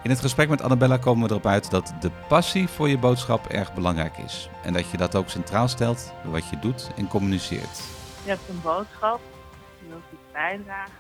In 0.04 0.10
het 0.10 0.20
gesprek 0.20 0.50
met 0.50 0.62
Annabella 0.62 0.98
komen 0.98 1.24
we 1.24 1.30
erop 1.30 1.46
uit 1.46 1.72
dat 1.72 1.94
de 2.00 2.12
passie 2.28 2.68
voor 2.68 2.90
je 2.90 2.98
boodschap 2.98 3.46
erg 3.46 3.74
belangrijk 3.74 4.18
is. 4.18 4.50
En 4.64 4.74
dat 4.74 4.90
je 4.90 4.98
dat 4.98 5.16
ook 5.16 5.30
centraal 5.30 5.68
stelt 5.68 6.14
bij 6.22 6.32
wat 6.32 6.50
je 6.50 6.60
doet 6.60 6.92
en 6.98 7.08
communiceert. 7.08 7.78
Je 8.24 8.30
hebt 8.30 8.50
een 8.50 8.62
boodschap, 8.62 9.20
je 9.80 9.88
wilt 9.88 10.04
iets 10.12 10.32
bijdragen. 10.32 10.94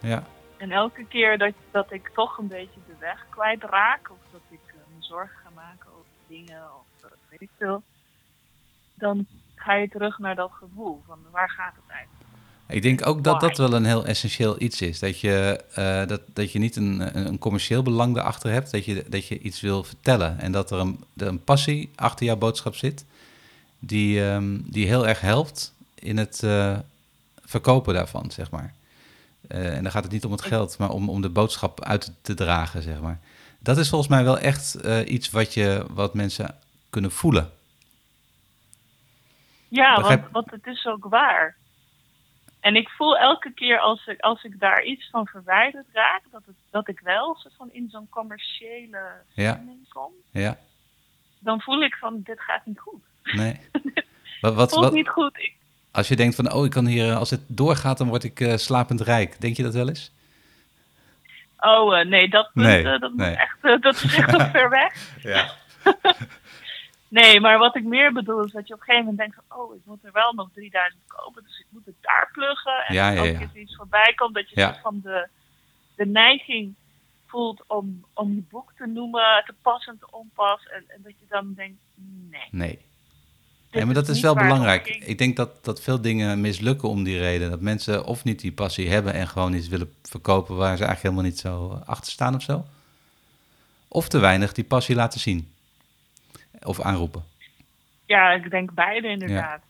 Ja, 0.00 0.22
En 0.56 0.70
elke 0.70 1.04
keer 1.04 1.38
dat, 1.38 1.52
dat 1.70 1.92
ik 1.92 2.10
toch 2.14 2.38
een 2.38 2.48
beetje 2.48 2.80
de 2.86 2.94
weg 2.98 3.26
kwijtraak, 3.28 4.10
of 4.10 4.18
dat 4.32 4.40
ik 4.48 4.60
eh, 4.66 4.74
me 4.96 5.02
zorgen 5.02 5.36
ga 5.44 5.50
maken 5.54 5.88
over 5.90 6.10
dingen, 6.26 6.62
of 6.62 7.04
eh, 7.04 7.10
weet 7.28 7.40
ik 7.40 7.50
veel, 7.58 7.82
dan 8.94 9.26
ga 9.54 9.74
je 9.74 9.88
terug 9.88 10.18
naar 10.18 10.34
dat 10.34 10.50
gevoel 10.52 11.02
van 11.06 11.18
waar 11.30 11.50
gaat 11.50 11.74
het 11.74 11.96
eigenlijk? 11.96 12.19
Ik 12.70 12.82
denk 12.82 13.06
ook 13.06 13.24
dat 13.24 13.40
dat 13.40 13.56
wel 13.56 13.72
een 13.72 13.84
heel 13.84 14.06
essentieel 14.06 14.62
iets 14.62 14.80
is. 14.80 14.98
Dat 14.98 15.20
je, 15.20 15.64
eh, 15.74 16.06
dat, 16.06 16.20
dat 16.32 16.52
je 16.52 16.58
niet 16.58 16.76
een, 16.76 17.26
een 17.26 17.38
commercieel 17.38 17.82
belang 17.82 18.16
erachter 18.16 18.50
hebt, 18.50 18.70
dat 18.70 18.84
je, 18.84 19.04
dat 19.08 19.26
je 19.26 19.38
iets 19.38 19.60
wil 19.60 19.84
vertellen. 19.84 20.38
En 20.38 20.52
dat 20.52 20.70
er 20.70 20.78
een, 20.78 21.04
een 21.16 21.44
passie 21.44 21.90
achter 21.94 22.26
jouw 22.26 22.36
boodschap 22.36 22.74
zit, 22.74 23.04
die, 23.78 24.24
ehm, 24.24 24.58
die 24.64 24.86
heel 24.86 25.06
erg 25.06 25.20
helpt 25.20 25.74
in 25.94 26.18
het 26.18 26.42
eh, 26.42 26.78
verkopen 27.44 27.94
daarvan, 27.94 28.30
zeg 28.30 28.50
maar. 28.50 28.74
Eh, 29.48 29.76
en 29.76 29.82
dan 29.82 29.92
gaat 29.92 30.02
het 30.02 30.12
niet 30.12 30.24
om 30.24 30.32
het 30.32 30.42
geld, 30.42 30.78
maar 30.78 30.90
om, 30.90 31.08
om 31.08 31.20
de 31.20 31.28
boodschap 31.28 31.84
uit 31.84 32.12
te 32.22 32.34
dragen, 32.34 32.82
zeg 32.82 33.00
maar. 33.00 33.20
Dat 33.58 33.78
is 33.78 33.88
volgens 33.88 34.10
mij 34.10 34.24
wel 34.24 34.38
echt 34.38 34.74
iets 35.06 35.30
wat, 35.30 35.54
je, 35.54 35.86
wat 35.90 36.14
mensen 36.14 36.54
kunnen 36.90 37.10
voelen. 37.10 37.50
Ja, 39.68 40.00
want, 40.00 40.22
want 40.32 40.50
het 40.50 40.66
is 40.66 40.86
ook 40.86 41.04
waar. 41.04 41.56
En 42.60 42.76
ik 42.76 42.88
voel 42.88 43.18
elke 43.18 43.52
keer 43.52 43.78
als 43.78 44.06
ik, 44.06 44.20
als 44.20 44.44
ik 44.44 44.58
daar 44.60 44.82
iets 44.84 45.08
van 45.10 45.26
verwijderd 45.26 45.86
raak, 45.92 46.22
dat, 46.30 46.42
het, 46.46 46.54
dat 46.70 46.88
ik 46.88 47.00
wel 47.00 47.34
soort 47.38 47.54
van 47.56 47.68
in 47.72 47.88
zo'n 47.90 48.08
commerciële 48.08 48.98
Ja. 49.34 49.52
stemming 49.52 49.88
kom. 49.88 50.12
Ja, 50.30 50.58
Dan 51.38 51.60
voel 51.60 51.82
ik 51.82 51.94
van, 51.94 52.20
dit 52.24 52.40
gaat 52.40 52.66
niet 52.66 52.78
goed. 52.80 53.02
nee. 53.22 53.60
Wat, 54.40 54.54
wat, 54.54 54.70
voelt 54.70 54.84
wat, 54.84 54.92
niet 54.92 55.08
goed. 55.08 55.38
Ik, 55.38 55.54
als 55.90 56.08
je 56.08 56.16
denkt 56.16 56.34
van, 56.34 56.52
oh, 56.52 56.64
ik 56.64 56.70
kan 56.70 56.86
hier, 56.86 57.14
als 57.14 57.30
het 57.30 57.40
doorgaat, 57.46 57.98
dan 57.98 58.08
word 58.08 58.24
ik 58.24 58.40
eh, 58.40 58.56
slapend 58.56 59.00
rijk. 59.00 59.40
Denk 59.40 59.56
je 59.56 59.62
dat 59.62 59.74
wel 59.74 59.88
eens? 59.88 60.12
oh, 61.58 61.98
eh, 61.98 62.06
nee, 62.06 62.28
dat, 62.28 62.50
punt, 62.52 62.66
Nee, 62.66 62.84
eh, 62.88 63.00
dat, 63.00 63.14
nee. 63.14 63.34
Echt, 63.34 63.56
eh, 63.60 63.80
dat 63.80 63.94
is 63.94 64.14
echt 64.16 64.50
ver 64.50 64.70
weg. 64.70 65.22
Ja. 65.22 65.50
Nee, 67.10 67.40
maar 67.40 67.58
wat 67.58 67.76
ik 67.76 67.84
meer 67.84 68.12
bedoel 68.12 68.44
is 68.44 68.52
dat 68.52 68.68
je 68.68 68.74
op 68.74 68.80
een 68.80 68.86
gegeven 68.86 69.10
moment 69.10 69.18
denkt 69.18 69.36
van... 69.48 69.58
oh, 69.58 69.74
ik 69.74 69.80
moet 69.84 70.04
er 70.04 70.12
wel 70.12 70.32
nog 70.32 70.48
3000 70.54 71.02
kopen, 71.06 71.42
dus 71.42 71.58
ik 71.58 71.66
moet 71.68 71.84
het 71.84 71.94
daar 72.00 72.28
pluggen. 72.32 72.84
En 72.86 72.94
Ja, 72.94 73.10
ja, 73.10 73.20
ook 73.20 73.26
ja. 73.26 73.40
eens 73.40 73.54
iets 73.54 73.76
voorbij 73.76 74.12
komt, 74.16 74.34
dat 74.34 74.50
je 74.50 74.78
van 74.82 75.00
de, 75.02 75.28
de 75.94 76.06
neiging 76.06 76.74
voelt 77.26 77.64
om, 77.66 78.04
om 78.12 78.34
je 78.34 78.42
boek 78.50 78.72
te 78.76 78.86
noemen, 78.86 79.42
te 79.46 79.54
pas 79.62 79.86
en 79.86 79.98
te 79.98 80.06
onpas. 80.10 80.66
En, 80.66 80.84
en 80.88 81.00
dat 81.02 81.12
je 81.18 81.26
dan 81.28 81.52
denkt, 81.54 81.78
nee. 82.30 82.78
Nee. 83.70 83.84
maar 83.84 83.94
dat 83.94 84.08
is 84.08 84.20
wel 84.20 84.34
belangrijk. 84.34 84.86
ging. 84.86 85.04
Ik 85.04 85.18
denk 85.18 85.36
dat, 85.36 85.64
dat 85.64 85.80
veel 85.80 86.00
dingen 86.00 86.40
mislukken 86.40 86.88
om 86.88 87.02
die 87.02 87.18
reden. 87.18 87.50
Dat 87.50 87.60
mensen 87.60 88.04
of 88.04 88.24
niet 88.24 88.40
die 88.40 88.52
passie 88.52 88.90
hebben 88.90 89.12
en 89.12 89.28
gewoon 89.28 89.54
iets 89.54 89.68
willen 89.68 89.94
verkopen 90.02 90.56
waar 90.56 90.76
ze 90.76 90.84
eigenlijk 90.84 91.02
helemaal 91.02 91.24
niet 91.24 91.38
zo 91.38 91.82
achter 91.86 92.12
staan 92.12 92.34
of 92.34 92.42
zo. 92.42 92.64
Of 93.88 94.08
te 94.08 94.18
weinig 94.18 94.52
die 94.52 94.64
passie 94.64 94.94
laten 94.94 95.20
zien. 95.20 95.52
Of 96.62 96.80
aanroepen. 96.80 97.24
Ja, 98.06 98.30
ik 98.30 98.50
denk 98.50 98.74
beide 98.74 99.08
inderdaad. 99.08 99.62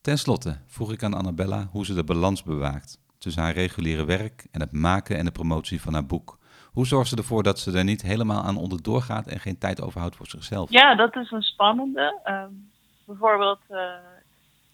Ten 0.00 0.18
slotte 0.18 0.58
vroeg 0.66 0.92
ik 0.92 1.02
aan 1.02 1.14
Annabella 1.14 1.68
hoe 1.70 1.84
ze 1.84 1.94
de 1.94 2.04
balans 2.04 2.42
bewaakt 2.42 2.98
tussen 3.18 3.42
haar 3.42 3.52
reguliere 3.52 4.04
werk 4.04 4.46
en 4.50 4.60
het 4.60 4.72
maken 4.72 5.16
en 5.16 5.24
de 5.24 5.30
promotie 5.30 5.80
van 5.80 5.92
haar 5.92 6.06
boek. 6.06 6.38
Hoe 6.72 6.86
zorgt 6.86 7.08
ze 7.08 7.16
ervoor 7.16 7.42
dat 7.42 7.58
ze 7.58 7.78
er 7.78 7.84
niet 7.84 8.02
helemaal 8.02 8.42
aan 8.42 8.56
onderdoor 8.56 9.02
gaat 9.02 9.26
en 9.26 9.40
geen 9.40 9.58
tijd 9.58 9.80
overhoudt 9.80 10.16
voor 10.16 10.26
zichzelf? 10.26 10.70
Ja, 10.70 10.94
dat 10.94 11.16
is 11.16 11.30
een 11.30 11.42
spannende. 11.42 12.20
Ehm, 12.24 12.52
bijvoorbeeld 13.04 13.60
eh, 13.68 13.94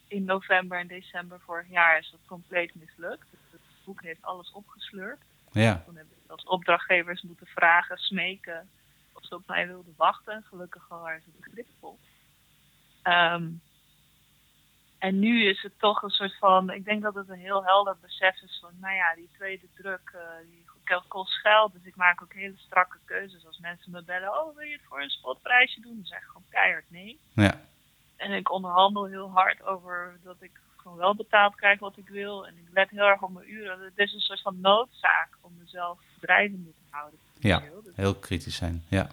in 0.08 0.24
november 0.24 0.78
en 0.78 0.86
december 0.86 1.40
vorig 1.40 1.70
jaar 1.70 1.98
is 1.98 2.10
dat 2.10 2.20
compleet 2.26 2.74
mislukt. 2.74 3.26
Het 3.50 3.60
boek 3.84 4.02
heeft 4.02 4.22
alles 4.22 4.52
opgesleurd. 4.52 5.18
Ja, 5.52 5.82
Toen 5.86 5.96
heb 5.96 6.06
ik 6.06 6.30
als 6.30 6.44
opdrachtgevers 6.44 7.22
moeten 7.22 7.46
vragen, 7.46 7.96
smeken 7.96 8.68
of 9.16 9.24
ze 9.24 9.34
op 9.34 9.46
mij 9.46 9.66
wilden 9.66 9.94
wachten. 9.96 10.44
Gelukkig 10.48 10.88
waren 10.88 11.22
ze 11.22 11.30
begripvol. 11.40 11.98
Ehm, 13.02 13.48
en 14.98 15.18
nu 15.18 15.44
is 15.44 15.62
het 15.62 15.78
toch 15.78 16.02
een 16.02 16.10
soort 16.10 16.38
van, 16.38 16.70
ik 16.70 16.84
denk 16.84 17.02
dat 17.02 17.14
het 17.14 17.28
een 17.28 17.38
heel 17.38 17.64
helder 17.64 17.96
besef 18.00 18.42
is 18.42 18.58
van, 18.60 18.72
nou 18.80 18.94
ja, 18.94 19.14
die 19.14 19.28
tweede 19.32 19.66
druk, 19.74 20.10
eh, 20.14 20.48
die 20.48 20.64
kost 21.08 21.32
geld. 21.32 21.72
Dus 21.72 21.84
ik 21.84 21.96
maak 21.96 22.22
ook 22.22 22.32
hele 22.32 22.56
strakke 22.56 22.98
keuzes. 23.04 23.46
Als 23.46 23.58
mensen 23.58 23.92
me 23.92 24.02
bellen, 24.02 24.40
oh 24.40 24.56
wil 24.56 24.66
je 24.66 24.72
het 24.72 24.86
voor 24.88 25.02
een 25.02 25.10
spotprijsje 25.10 25.80
doen? 25.80 25.94
Dan 25.96 26.06
zeg 26.06 26.18
ik 26.18 26.26
gewoon 26.26 26.48
keihard 26.48 26.90
nee. 26.90 27.20
ja, 27.34 27.60
En 28.16 28.32
ik 28.32 28.50
onderhandel 28.50 29.04
heel 29.04 29.30
hard 29.30 29.62
over 29.62 30.18
dat 30.22 30.36
ik 30.40 30.60
gewoon 30.86 31.00
wel 31.00 31.14
betaald 31.14 31.54
krijg 31.54 31.78
wat 31.78 31.96
ik 31.96 32.08
wil. 32.08 32.46
En 32.46 32.54
ik 32.56 32.72
let 32.72 32.90
heel 32.90 33.04
erg 33.06 33.22
op 33.22 33.32
mijn 33.32 33.50
uren. 33.52 33.80
Het 33.80 33.92
is 33.98 34.12
een 34.12 34.20
soort 34.20 34.40
van 34.40 34.60
noodzaak 34.60 35.28
om 35.40 35.52
mezelf 35.58 35.98
drijvende 36.20 36.70
te 36.70 36.84
houden. 36.90 37.18
ja. 37.38 37.62
Heel 37.94 38.14
kritisch 38.14 38.56
zijn. 38.56 38.84
Ja, 38.88 39.08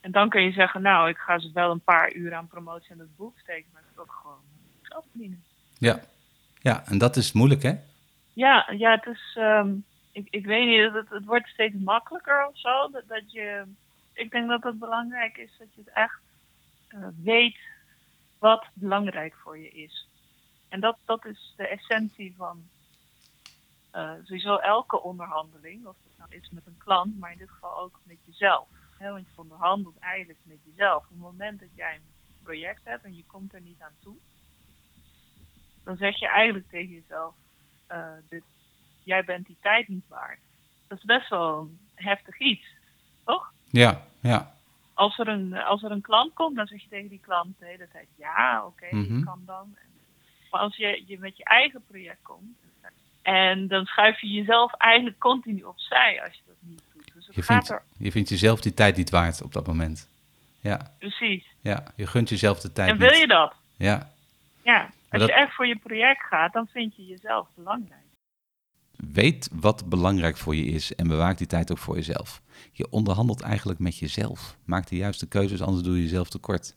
En 0.00 0.10
dan 0.12 0.28
kun 0.28 0.42
je 0.42 0.52
zeggen, 0.52 0.82
nou, 0.82 1.08
ik 1.08 1.16
ga 1.16 1.38
ze 1.38 1.50
wel 1.54 1.70
een 1.70 1.80
paar 1.80 2.12
uur 2.12 2.34
aan 2.34 2.46
promotie 2.46 2.92
aan 2.92 2.98
het 2.98 3.16
boek 3.16 3.38
steken. 3.38 3.70
Maar 3.72 3.82
ik 3.82 3.88
wil 3.94 4.02
ook 4.04 4.18
gewoon 4.22 4.38
geld 4.82 5.04
verdienen. 5.10 5.42
ja. 5.78 6.00
Ja, 6.62 6.86
en 6.86 6.98
dat 6.98 7.16
is 7.16 7.32
moeilijk, 7.32 7.62
hè? 7.62 7.74
Ja, 8.32 8.70
ja, 8.76 8.90
het 8.90 9.06
is. 9.06 9.36
ehm, 9.36 9.72
ik, 10.12 10.26
ik 10.30 10.46
weet 10.46 10.66
niet, 10.66 10.92
het, 10.92 11.08
het 11.08 11.24
wordt 11.24 11.48
steeds 11.48 11.74
makkelijker 11.78 12.46
of 12.46 12.58
zo. 12.58 12.88
Dat, 12.90 13.02
dat 13.08 13.32
je. 13.32 13.64
Ik 14.12 14.30
denk 14.30 14.48
dat 14.48 14.62
het 14.62 14.78
belangrijk 14.78 15.36
is 15.36 15.50
dat 15.58 15.68
je 15.74 15.80
het 15.84 15.94
echt 15.94 16.20
eh, 16.88 16.98
weet 17.22 17.58
wat 18.38 18.66
belangrijk 18.72 19.34
voor 19.34 19.58
je 19.58 19.70
is. 19.70 20.08
En 20.70 20.80
dat, 20.80 20.96
dat 21.04 21.24
is 21.24 21.54
de 21.56 21.66
essentie 21.68 22.34
van 22.36 22.62
eh, 23.90 24.10
sowieso 24.24 24.56
elke 24.56 25.02
onderhandeling. 25.02 25.86
Of 25.86 25.96
het 26.02 26.18
nou 26.18 26.40
is 26.42 26.50
met 26.50 26.66
een 26.66 26.78
klant, 26.78 27.18
maar 27.18 27.32
in 27.32 27.38
dit 27.38 27.50
geval 27.50 27.78
ook 27.78 28.00
met 28.02 28.16
jezelf. 28.24 28.68
Hè, 28.98 29.10
want 29.12 29.26
je 29.26 29.32
onderhandelt 29.40 29.98
eigenlijk 29.98 30.38
met 30.42 30.58
jezelf. 30.64 31.02
Op 31.04 31.08
het 31.10 31.18
moment 31.18 31.60
dat 31.60 31.68
jij 31.74 31.94
een 31.94 32.42
project 32.42 32.80
hebt 32.84 33.04
en 33.04 33.16
je 33.16 33.24
komt 33.26 33.54
er 33.54 33.60
niet 33.60 33.80
aan 33.80 33.94
toe, 34.02 34.16
dan 35.84 35.96
zeg 35.96 36.18
je 36.18 36.28
eigenlijk 36.28 36.68
tegen 36.68 36.94
jezelf: 36.94 37.34
eh, 37.86 38.12
dit, 38.28 38.42
jij 39.02 39.24
bent 39.24 39.46
die 39.46 39.56
tijd 39.60 39.88
niet 39.88 40.08
waard. 40.08 40.38
Dat 40.88 40.98
is 40.98 41.04
best 41.04 41.28
wel 41.28 41.58
een 41.58 41.78
heftig 41.94 42.38
iets, 42.38 42.66
toch? 43.24 43.52
Ja, 43.70 44.04
ja, 44.20 44.54
Als 44.94 45.18
er 45.18 45.28
een, 45.28 45.54
als 45.54 45.82
er 45.82 45.90
een 45.90 46.00
klant 46.00 46.32
komt, 46.34 46.56
dan 46.56 46.66
zeg 46.66 46.82
je 46.82 46.88
tegen 46.88 47.08
die 47.08 47.20
klant 47.20 47.58
de 47.58 47.66
hele 47.66 47.88
tijd: 47.88 48.08
ja, 48.16 48.66
oké, 48.66 48.86
Mhm. 48.96 49.18
ik 49.18 49.24
kan 49.24 49.42
dan. 49.46 49.76
Maar 50.50 50.60
als 50.60 50.76
je, 50.76 51.02
je 51.06 51.18
met 51.18 51.36
je 51.36 51.44
eigen 51.44 51.82
project 51.86 52.22
komt, 52.22 52.56
en 53.22 53.66
dan 53.68 53.84
schuif 53.84 54.20
je 54.20 54.28
jezelf 54.28 54.72
eigenlijk 54.74 55.18
continu 55.18 55.62
opzij 55.62 56.22
als 56.24 56.34
je 56.34 56.40
dat 56.46 56.54
niet 56.60 56.82
doet. 56.94 57.10
Dus 57.14 57.26
het 57.26 57.34
je 57.34 57.42
gaat 57.42 57.66
vindt, 57.66 57.82
er 57.82 57.82
je 58.04 58.10
vindt 58.12 58.28
jezelf 58.28 58.60
die 58.60 58.74
tijd 58.74 58.96
niet 58.96 59.10
waard 59.10 59.42
op 59.42 59.52
dat 59.52 59.66
moment. 59.66 60.08
Ja, 60.60 60.94
precies. 60.98 61.44
ja. 61.60 61.84
Je 61.96 62.06
gunt 62.06 62.28
jezelf 62.28 62.60
de 62.60 62.72
tijd 62.72 62.90
En 62.90 62.98
wil 62.98 63.10
niet. 63.10 63.18
je 63.18 63.26
dat? 63.26 63.54
Ja. 63.76 64.12
Ja. 64.62 64.90
Als 65.10 65.20
dat- 65.20 65.28
je 65.28 65.34
echt 65.34 65.54
voor 65.54 65.66
je 65.66 65.76
project 65.78 66.22
gaat, 66.22 66.52
dan 66.52 66.66
vind 66.66 66.96
je 66.96 67.06
jezelf 67.06 67.48
belangrijk. 67.54 68.00
Weet 68.96 69.48
wat 69.52 69.88
belangrijk 69.88 70.36
voor 70.36 70.54
je 70.56 70.64
is 70.64 70.94
en 70.94 71.08
bewaak 71.08 71.38
die 71.38 71.46
tijd 71.46 71.70
ook 71.70 71.78
voor 71.78 71.94
jezelf. 71.94 72.40
Je 72.72 72.90
onderhandelt 72.90 73.40
eigenlijk 73.40 73.78
met 73.78 73.98
jezelf. 73.98 74.56
Maak 74.64 74.88
de 74.88 74.96
juiste 74.96 75.28
keuzes, 75.28 75.62
anders 75.62 75.82
doe 75.84 75.96
je 75.96 76.02
jezelf 76.02 76.28
tekort. 76.28 76.74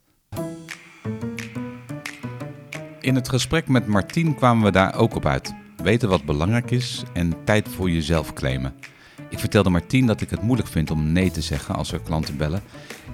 In 3.04 3.16
het 3.16 3.30
gesprek 3.30 3.68
met 3.68 3.88
Martien 3.88 4.36
kwamen 4.36 4.64
we 4.64 4.72
daar 4.72 4.96
ook 4.96 5.16
op 5.16 5.26
uit. 5.26 5.54
Weten 5.78 6.10
wat 6.10 6.24
belangrijk 6.24 6.72
is 6.72 7.04
en 7.14 7.44
tijd 7.44 7.70
voor 7.70 7.90
jezelf 7.90 8.34
claimen. 8.34 8.76
Ik 9.30 9.40
vertelde 9.40 9.70
Martien 9.70 10.06
dat 10.06 10.22
ik 10.22 10.30
het 10.30 10.42
moeilijk 10.42 10.70
vind 10.70 10.92
om 10.92 11.12
nee 11.12 11.32
te 11.32 11.42
zeggen 11.42 11.76
als 11.76 11.92
er 11.92 12.02
klanten 12.02 12.38
bellen. 12.38 12.64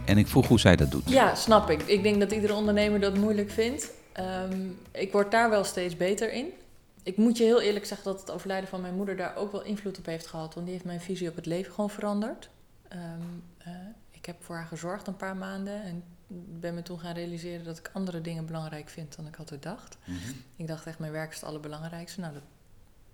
En 0.06 0.18
ik 0.18 0.28
vroeg 0.28 0.48
hoe 0.48 0.60
zij 0.60 0.76
dat 0.76 0.92
doet. 0.92 1.10
Ja, 1.10 1.36
snap 1.36 1.70
ik. 1.70 1.82
Ik 1.82 2.04
denk 2.04 2.20
dat 2.20 2.32
iedere 2.32 2.54
ondernemer 2.54 3.00
dat 3.00 3.18
moeilijk 3.18 3.52
vindt. 3.52 3.92
Ehm, 4.12 4.68
ik 4.92 5.12
word 5.12 5.32
daar 5.32 5.50
wel 5.50 5.64
steeds 5.64 5.98
beter 5.98 6.34
in. 6.34 6.46
Ik 7.04 7.18
moet 7.18 7.38
je 7.38 7.44
heel 7.44 7.62
eerlijk 7.62 7.86
zeggen 7.86 8.12
dat 8.12 8.20
het 8.22 8.32
overlijden 8.32 8.70
van 8.70 8.82
mijn 8.82 8.96
moeder 8.96 9.16
daar 9.18 9.36
ook 9.36 9.52
wel 9.52 9.64
invloed 9.64 9.98
op 9.98 10.06
heeft 10.06 10.28
gehad. 10.28 10.54
Want 10.54 10.66
die 10.66 10.76
heeft 10.76 10.88
mijn 10.88 11.02
visie 11.02 11.30
op 11.30 11.36
het 11.36 11.46
leven 11.46 11.74
gewoon 11.74 11.90
veranderd. 11.90 12.50
Ehm, 12.88 13.02
eh, 13.58 13.74
ik 14.12 14.26
heb 14.26 14.36
voor 14.40 14.56
haar 14.56 14.68
gezorgd 14.68 15.08
een 15.08 15.16
paar 15.16 15.36
maanden. 15.36 15.84
En 15.84 16.04
ben 16.60 16.74
me 16.74 16.82
toen 16.82 17.00
gaan 17.00 17.14
realiseren 17.14 17.64
dat 17.66 17.78
ik 17.78 17.90
andere 17.94 18.22
dingen 18.22 18.46
belangrijk 18.46 18.90
vind 18.90 19.16
dan 19.16 19.28
ik 19.28 19.38
altijd 19.38 19.64
dacht. 19.64 19.98
Ik 20.56 20.68
dacht 20.68 20.86
echt, 20.86 21.00
mijn 21.00 21.12
werk 21.12 21.30
is 21.30 21.36
het 21.36 21.46
allerbelangrijkste. 21.50 22.20
Nou, 22.20 22.34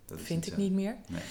dat 0.05 0.21
vind 0.21 0.47
ik 0.47 0.57
niet 0.57 0.71
meer. 0.71 0.95
Nee. 1.07 1.21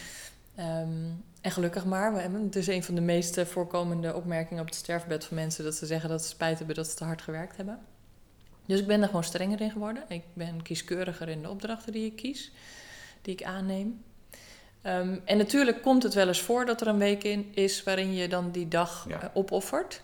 Ehm, 0.54 1.04
en 1.40 1.50
gelukkig 1.50 1.84
maar. 1.84 2.14
We 2.14 2.20
hebben, 2.20 2.42
het 2.42 2.56
is 2.56 2.66
een 2.66 2.82
van 2.84 2.94
de 2.94 3.00
meest 3.00 3.36
eh, 3.36 3.44
voorkomende 3.44 4.14
opmerkingen 4.14 4.62
op 4.62 4.68
het 4.68 4.78
sterfbed 4.78 5.24
van 5.24 5.36
mensen... 5.36 5.64
dat 5.64 5.74
ze 5.74 5.86
zeggen 5.86 6.08
dat 6.08 6.22
ze 6.22 6.28
spijt 6.28 6.58
hebben 6.58 6.76
dat 6.76 6.88
ze 6.88 6.94
te 6.96 7.04
hard 7.04 7.22
gewerkt 7.22 7.56
hebben. 7.56 7.78
Dus 8.66 8.80
ik 8.80 8.86
ben 8.86 9.00
er 9.00 9.06
gewoon 9.06 9.24
strenger 9.24 9.60
in 9.60 9.70
geworden. 9.70 10.04
Ik 10.08 10.22
ben 10.32 10.62
kieskeuriger 10.62 11.28
in 11.28 11.42
de 11.42 11.50
opdrachten 11.50 11.92
die 11.92 12.06
ik 12.06 12.16
kies, 12.16 12.52
die 13.22 13.34
ik 13.34 13.42
aanneem. 13.42 14.02
Ehm, 14.82 15.18
en 15.24 15.36
natuurlijk 15.36 15.82
komt 15.82 16.02
het 16.02 16.14
wel 16.14 16.28
eens 16.28 16.40
voor 16.40 16.64
dat 16.64 16.80
er 16.80 16.86
een 16.86 16.98
week 16.98 17.24
in 17.24 17.50
is... 17.54 17.82
waarin 17.82 18.14
je 18.14 18.28
dan 18.28 18.50
die 18.50 18.68
dag 18.68 19.06
Ja. 19.08 19.22
eh, 19.22 19.28
opoffert. 19.34 20.02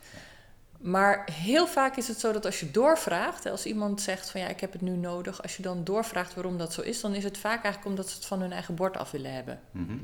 Maar 0.81 1.29
heel 1.33 1.67
vaak 1.67 1.97
is 1.97 2.09
het 2.09 2.21
zo 2.21 2.33
dat 2.33 2.45
als 2.45 2.61
je 2.61 2.71
doorvraagt... 2.71 3.47
als 3.47 3.67
iemand 3.67 4.01
zegt 4.01 4.31
van 4.31 4.41
ja, 4.41 4.47
ik 4.49 4.61
heb 4.61 4.73
het 4.73 4.81
nu 4.81 4.97
nodig... 4.97 5.43
als 5.43 5.57
je 5.57 5.63
dan 5.63 5.85
doorvraagt 5.85 6.35
waarom 6.35 6.59
dat 6.59 6.73
zo 6.73 6.81
is... 6.81 7.01
dan 7.01 7.15
is 7.15 7.25
het 7.25 7.39
vaak 7.39 7.63
eigenlijk 7.65 7.85
omdat 7.85 8.09
ze 8.09 8.17
het 8.17 8.27
van 8.27 8.41
hun 8.41 8.53
eigen 8.53 8.75
bord 8.75 8.97
af 8.97 9.11
willen 9.11 9.33
hebben. 9.35 9.61
Mhm. 9.71 9.97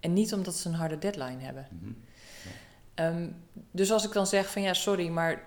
En 0.00 0.12
niet 0.12 0.32
omdat 0.32 0.54
ze 0.54 0.68
een 0.68 0.74
harde 0.74 0.98
deadline 0.98 1.40
hebben. 1.42 1.66
Mhm. 1.70 1.90
Ehm, 2.94 3.28
dus 3.70 3.92
als 3.92 4.04
ik 4.04 4.12
dan 4.12 4.26
zeg 4.26 4.50
van 4.50 4.62
ja, 4.62 4.74
sorry, 4.74 5.08
maar 5.08 5.42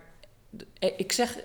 eh, 0.80 0.93
ik 0.97 1.12
zeg, 1.12 1.38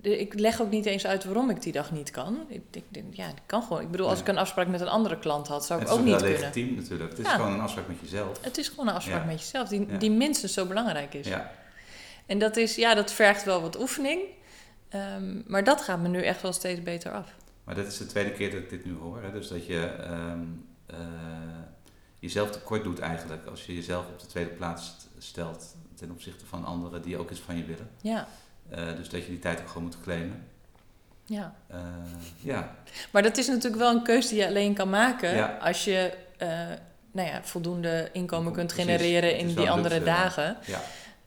ik 0.00 0.38
leg 0.38 0.60
ook 0.60 0.70
niet 0.70 0.86
eens 0.86 1.06
uit 1.06 1.24
waarom 1.24 1.50
ik 1.50 1.62
die 1.62 1.72
dag 1.72 1.92
niet 1.92 2.10
kan. 2.10 2.38
Ik, 2.48 2.62
ik, 2.70 2.84
ja, 3.10 3.26
ik 3.28 3.42
kan 3.46 3.62
gewoon. 3.62 3.82
Ik 3.82 3.90
bedoel, 3.90 4.08
als 4.08 4.20
ik 4.20 4.28
een 4.28 4.38
afspraak 4.38 4.66
met 4.68 4.80
een 4.80 4.88
andere 4.88 5.18
klant 5.18 5.48
had, 5.48 5.66
zou 5.66 5.80
ik 5.80 5.86
Het 5.86 5.94
is 5.94 6.00
ook 6.00 6.06
niet 6.06 6.14
wel 6.20 6.22
kunnen. 6.30 6.40
legitiem 6.40 6.74
natuurlijk. 6.74 7.10
Het 7.10 7.18
is 7.18 7.24
Ja. 7.26 7.34
gewoon 7.34 7.52
een 7.52 7.60
afspraak 7.60 7.88
met 7.88 7.96
jezelf. 8.00 8.38
Het 8.44 8.58
is 8.58 8.68
gewoon 8.68 8.88
een 8.88 8.94
afspraak 8.94 9.26
met 9.26 9.38
jezelf, 9.40 9.68
die, 9.68 9.96
die 9.96 10.10
minstens 10.10 10.52
zo 10.52 10.66
belangrijk 10.66 11.14
is. 11.14 11.26
Ja. 11.26 11.52
En 12.26 12.38
dat 12.38 12.56
is, 12.56 12.74
ja, 12.74 12.94
dat 12.94 13.12
vergt 13.12 13.44
wel 13.44 13.60
wat 13.60 13.78
oefening. 13.80 14.20
Ehm, 14.88 15.40
maar 15.46 15.64
dat 15.64 15.80
gaat 15.80 16.00
me 16.00 16.08
nu 16.08 16.22
echt 16.22 16.42
wel 16.42 16.52
steeds 16.52 16.82
beter 16.82 17.12
af. 17.12 17.28
Maar 17.64 17.74
dit 17.74 17.86
is 17.86 17.98
de 17.98 18.06
tweede 18.06 18.32
keer 18.32 18.50
dat 18.50 18.60
ik 18.60 18.70
dit 18.70 18.84
nu 18.84 18.92
hoor. 19.00 19.22
Hè? 19.22 19.32
Dus 19.32 19.48
dat 19.48 19.66
je 19.66 19.80
ehm, 19.86 20.40
eh, 20.86 20.96
jezelf 22.18 22.50
tekort 22.50 22.84
doet 22.84 22.98
eigenlijk. 22.98 23.46
Als 23.46 23.66
je 23.66 23.74
jezelf 23.74 24.06
op 24.06 24.20
de 24.20 24.26
tweede 24.26 24.50
plaats 24.50 24.86
st- 24.86 25.08
stelt 25.18 25.74
ten 25.94 26.10
opzichte 26.10 26.46
van 26.46 26.64
anderen 26.64 27.02
die 27.02 27.18
ook 27.18 27.30
iets 27.30 27.40
van 27.40 27.56
je 27.56 27.64
willen. 27.64 27.88
Ja, 28.00 28.26
Eh, 28.70 28.86
dus 28.96 29.08
dat 29.08 29.22
je 29.22 29.28
die 29.28 29.38
tijd 29.38 29.60
ook 29.60 29.66
gewoon 29.68 29.82
moet 29.82 30.00
claimen. 30.02 30.48
Ja. 31.24 31.54
Uh, 31.72 31.78
ja. 32.40 32.74
Maar 33.10 33.22
dat 33.22 33.36
is 33.36 33.46
natuurlijk 33.46 33.82
wel 33.82 33.90
een 33.90 34.02
keuze 34.02 34.28
die 34.28 34.38
je 34.38 34.46
alleen 34.46 34.74
kan 34.74 34.90
maken 34.90 35.34
Ja. 35.34 35.58
als 35.60 35.84
je 35.84 36.12
nou 37.12 37.28
ja, 37.28 37.42
voldoende 37.42 38.08
inkomen 38.12 38.52
kunt 38.52 38.72
Precies. 38.72 38.84
genereren 38.92 39.36
in 39.38 39.54
die 39.54 39.70
andere 39.70 40.02
dagen. 40.02 40.56
Ja. 40.66 40.80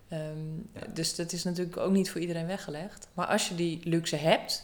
Ehm, 0.10 0.56
Ja. 0.74 0.82
Dus 0.94 1.16
dat 1.16 1.32
is 1.32 1.44
natuurlijk 1.44 1.78
ook 1.78 1.92
niet 1.92 2.12
voor 2.12 2.22
iedereen 2.22 2.46
weggelegd. 2.48 3.08
Maar 3.14 3.26
als 3.28 3.48
je 3.50 3.56
die 3.56 3.80
luxe 3.84 4.16
hebt, 4.16 4.64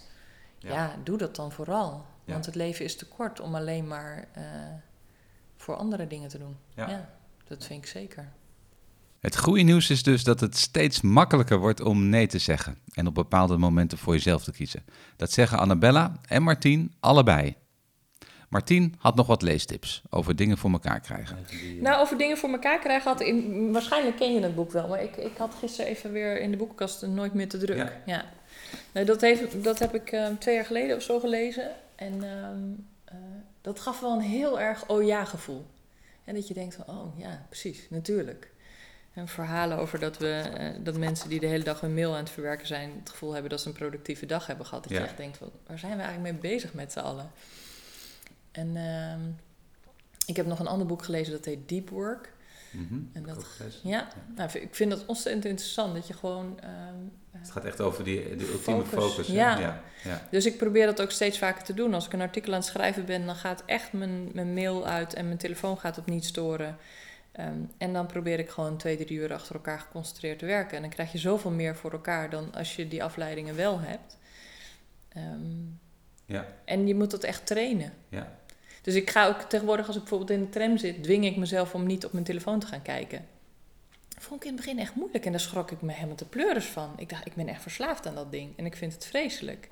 ja, 0.59 0.69
Ja. 0.73 0.95
doe 1.03 1.17
dat 1.17 1.35
dan 1.35 1.51
vooral. 1.51 2.05
Ja. 2.25 2.33
Want 2.33 2.45
het 2.45 2.55
leven 2.55 2.85
is 2.85 2.95
te 2.95 3.05
kort 3.07 3.39
om 3.39 3.55
alleen 3.55 3.87
maar 3.87 4.27
eh, 4.33 4.43
voor 5.57 5.75
andere 5.75 6.07
dingen 6.07 6.29
te 6.29 6.37
doen. 6.37 6.57
Ja. 6.75 7.09
dat 7.47 7.65
vind 7.65 7.83
ik 7.83 7.89
zeker. 7.89 8.31
Het 9.19 9.37
goede 9.37 9.61
nieuws 9.61 9.89
is 9.89 10.03
dus 10.03 10.23
dat 10.23 10.39
het 10.39 10.57
steeds 10.57 11.01
makkelijker 11.01 11.57
wordt 11.59 11.81
om 11.81 12.09
nee 12.09 12.27
te 12.27 12.39
zeggen 12.39 12.77
en 12.93 13.07
op 13.07 13.13
bepaalde 13.15 13.57
momenten 13.57 13.97
voor 13.97 14.13
jezelf 14.13 14.43
te 14.43 14.51
kiezen. 14.51 14.83
Dat 15.15 15.31
zeggen 15.31 15.57
Annabella 15.57 16.19
en 16.27 16.43
Martien 16.43 16.93
allebei. 16.99 17.55
Martien 18.53 18.95
had 18.97 19.15
nog 19.15 19.27
wat 19.27 19.41
leestips 19.41 20.01
over 20.09 20.35
dingen 20.35 20.57
voor 20.57 20.71
elkaar 20.71 20.99
krijgen. 20.99 21.37
Nou, 21.79 22.01
over 22.01 22.17
dingen 22.17 22.37
voor 22.37 22.49
elkaar 22.49 22.79
krijgen 22.79 23.11
had 23.11 23.21
in, 23.21 23.71
waarschijnlijk 23.71 24.17
ken 24.17 24.33
je 24.33 24.41
het 24.41 24.55
boek 24.55 24.71
wel, 24.71 24.87
maar 24.87 25.03
ik, 25.03 25.15
ik 25.15 25.37
had 25.37 25.55
gisteren 25.59 25.91
even 25.91 26.11
weer 26.11 26.39
in 26.39 26.51
de 26.51 26.57
boekenkast 26.57 27.01
nooit 27.01 27.33
meer 27.33 27.49
te 27.49 27.57
druk. 27.57 27.77
Ja. 27.77 27.91
Ja. 28.05 28.25
Nou, 28.91 29.05
dat, 29.05 29.21
heeft, 29.21 29.63
dat 29.63 29.79
heb 29.79 29.95
ik 29.95 30.11
eh, 30.11 30.27
twee 30.39 30.55
jaar 30.55 30.65
geleden 30.65 30.95
of 30.95 31.01
zo 31.01 31.19
gelezen. 31.19 31.71
En 31.95 32.13
ehm, 32.13 32.57
eh, 33.05 33.15
dat 33.61 33.79
gaf 33.79 33.99
wel 33.99 34.11
een 34.11 34.21
heel 34.21 34.59
erg 34.59 34.87
oh 34.87 35.03
ja 35.03 35.25
gevoel. 35.25 35.65
En 36.23 36.35
dat 36.35 36.47
je 36.47 36.53
denkt 36.53 36.75
van, 36.75 36.95
oh 36.95 37.19
ja, 37.19 37.45
precies, 37.49 37.87
natuurlijk. 37.89 38.51
En 39.13 39.27
verhalen 39.27 39.77
over 39.77 39.99
dat, 39.99 40.17
we, 40.17 40.31
eh, 40.57 40.69
dat 40.79 40.97
mensen 40.97 41.29
die 41.29 41.39
de 41.39 41.47
hele 41.47 41.63
dag 41.63 41.81
hun 41.81 41.93
mail 41.93 42.11
aan 42.11 42.17
het 42.17 42.29
verwerken 42.29 42.67
zijn... 42.67 42.91
het 42.99 43.09
gevoel 43.09 43.31
hebben 43.31 43.49
dat 43.49 43.61
ze 43.61 43.67
een 43.67 43.73
productieve 43.73 44.25
dag 44.25 44.47
hebben 44.47 44.65
gehad. 44.65 44.83
Dat 44.83 44.91
Ja. 44.91 44.99
je 44.99 45.05
echt 45.05 45.17
denkt, 45.17 45.37
van, 45.37 45.51
waar 45.67 45.79
zijn 45.79 45.97
we 45.97 46.03
eigenlijk 46.03 46.33
mee 46.33 46.51
bezig 46.51 46.73
met 46.73 46.91
z'n 46.91 46.99
allen? 46.99 47.31
En 48.53 48.75
ehm, 48.77 49.19
ik 50.25 50.35
heb 50.35 50.45
nog 50.45 50.59
een 50.59 50.67
ander 50.67 50.87
boek 50.87 51.03
gelezen, 51.03 51.33
dat 51.33 51.45
heet 51.45 51.69
Deep 51.69 51.89
Work. 51.89 52.31
Mhm, 52.71 52.99
En 53.13 53.23
dat-. 53.23 53.45
Ja, 53.83 54.07
nou, 54.35 54.49
ik 54.59 54.75
vind 54.75 54.89
dat 54.91 55.05
ontzettend 55.05 55.45
interessant, 55.45 55.93
dat 55.93 56.07
je 56.07 56.13
gewoon... 56.13 56.59
ehm, 56.59 56.95
Het 57.31 57.51
gaat 57.51 57.65
echt 57.65 57.81
over 57.81 58.03
die, 58.03 58.35
die 58.35 58.51
ultieme 58.51 58.85
Focus. 58.85 59.27
Ja. 59.27 59.59
Ja, 59.59 59.81
ja. 60.03 60.27
Dus 60.31 60.45
ik 60.45 60.57
probeer 60.57 60.85
dat 60.85 61.01
ook 61.01 61.11
steeds 61.11 61.37
vaker 61.37 61.63
te 61.63 61.73
doen. 61.73 61.93
Als 61.93 62.05
ik 62.05 62.13
een 62.13 62.21
artikel 62.21 62.53
aan 62.53 62.59
het 62.59 62.67
schrijven 62.67 63.05
ben, 63.05 63.25
dan 63.25 63.35
gaat 63.35 63.63
echt 63.65 63.93
mijn, 63.93 64.29
mijn 64.33 64.53
mail 64.53 64.85
uit 64.87 65.13
en 65.13 65.25
mijn 65.25 65.37
telefoon 65.37 65.77
gaat 65.79 65.97
op 65.97 66.05
niet 66.05 66.25
storen. 66.25 66.77
Ehm, 67.31 67.57
en 67.77 67.93
dan 67.93 68.05
probeer 68.05 68.39
ik 68.39 68.49
gewoon 68.49 68.77
twee, 68.77 68.97
drie 68.97 69.17
uur 69.17 69.33
achter 69.33 69.55
elkaar 69.55 69.79
geconcentreerd 69.79 70.39
te 70.39 70.45
werken. 70.45 70.75
En 70.75 70.81
dan 70.81 70.91
krijg 70.91 71.11
je 71.11 71.17
zoveel 71.17 71.51
meer 71.51 71.75
voor 71.75 71.91
elkaar 71.91 72.29
dan 72.29 72.53
als 72.53 72.75
je 72.75 72.87
die 72.87 73.03
afleidingen 73.03 73.55
wel 73.55 73.79
hebt. 73.79 74.17
Ja. 76.25 76.45
En 76.65 76.87
je 76.87 76.95
moet 76.95 77.11
dat 77.11 77.23
echt 77.23 77.45
trainen. 77.45 77.93
Ja. 78.09 78.35
Dus 78.83 78.95
ik 78.95 79.09
ga 79.09 79.27
ook 79.27 79.41
tegenwoordig, 79.41 79.87
als 79.87 79.95
ik 79.95 80.01
bijvoorbeeld 80.01 80.39
in 80.39 80.45
de 80.45 80.49
tram 80.49 80.77
zit, 80.77 81.03
dwing 81.03 81.25
ik 81.25 81.35
mezelf 81.35 81.73
om 81.73 81.85
niet 81.85 82.05
op 82.05 82.13
mijn 82.13 82.25
telefoon 82.25 82.59
te 82.59 82.67
gaan 82.67 82.81
kijken. 82.81 83.25
Vond 84.19 84.41
ik 84.41 84.47
in 84.47 84.55
het 84.55 84.65
begin 84.65 84.79
echt 84.79 84.95
moeilijk 84.95 85.25
en 85.25 85.31
daar 85.31 85.39
schrok 85.39 85.71
ik 85.71 85.81
me 85.81 85.91
helemaal 85.91 86.15
te 86.15 86.25
pleuris 86.25 86.65
van. 86.65 86.93
Ik 86.97 87.09
dacht, 87.09 87.25
ik 87.25 87.33
ben 87.35 87.47
echt 87.47 87.61
verslaafd 87.61 88.07
aan 88.07 88.15
dat 88.15 88.31
ding 88.31 88.57
en 88.57 88.65
ik 88.65 88.75
vind 88.75 88.93
het 88.93 89.05
vreselijk. 89.05 89.69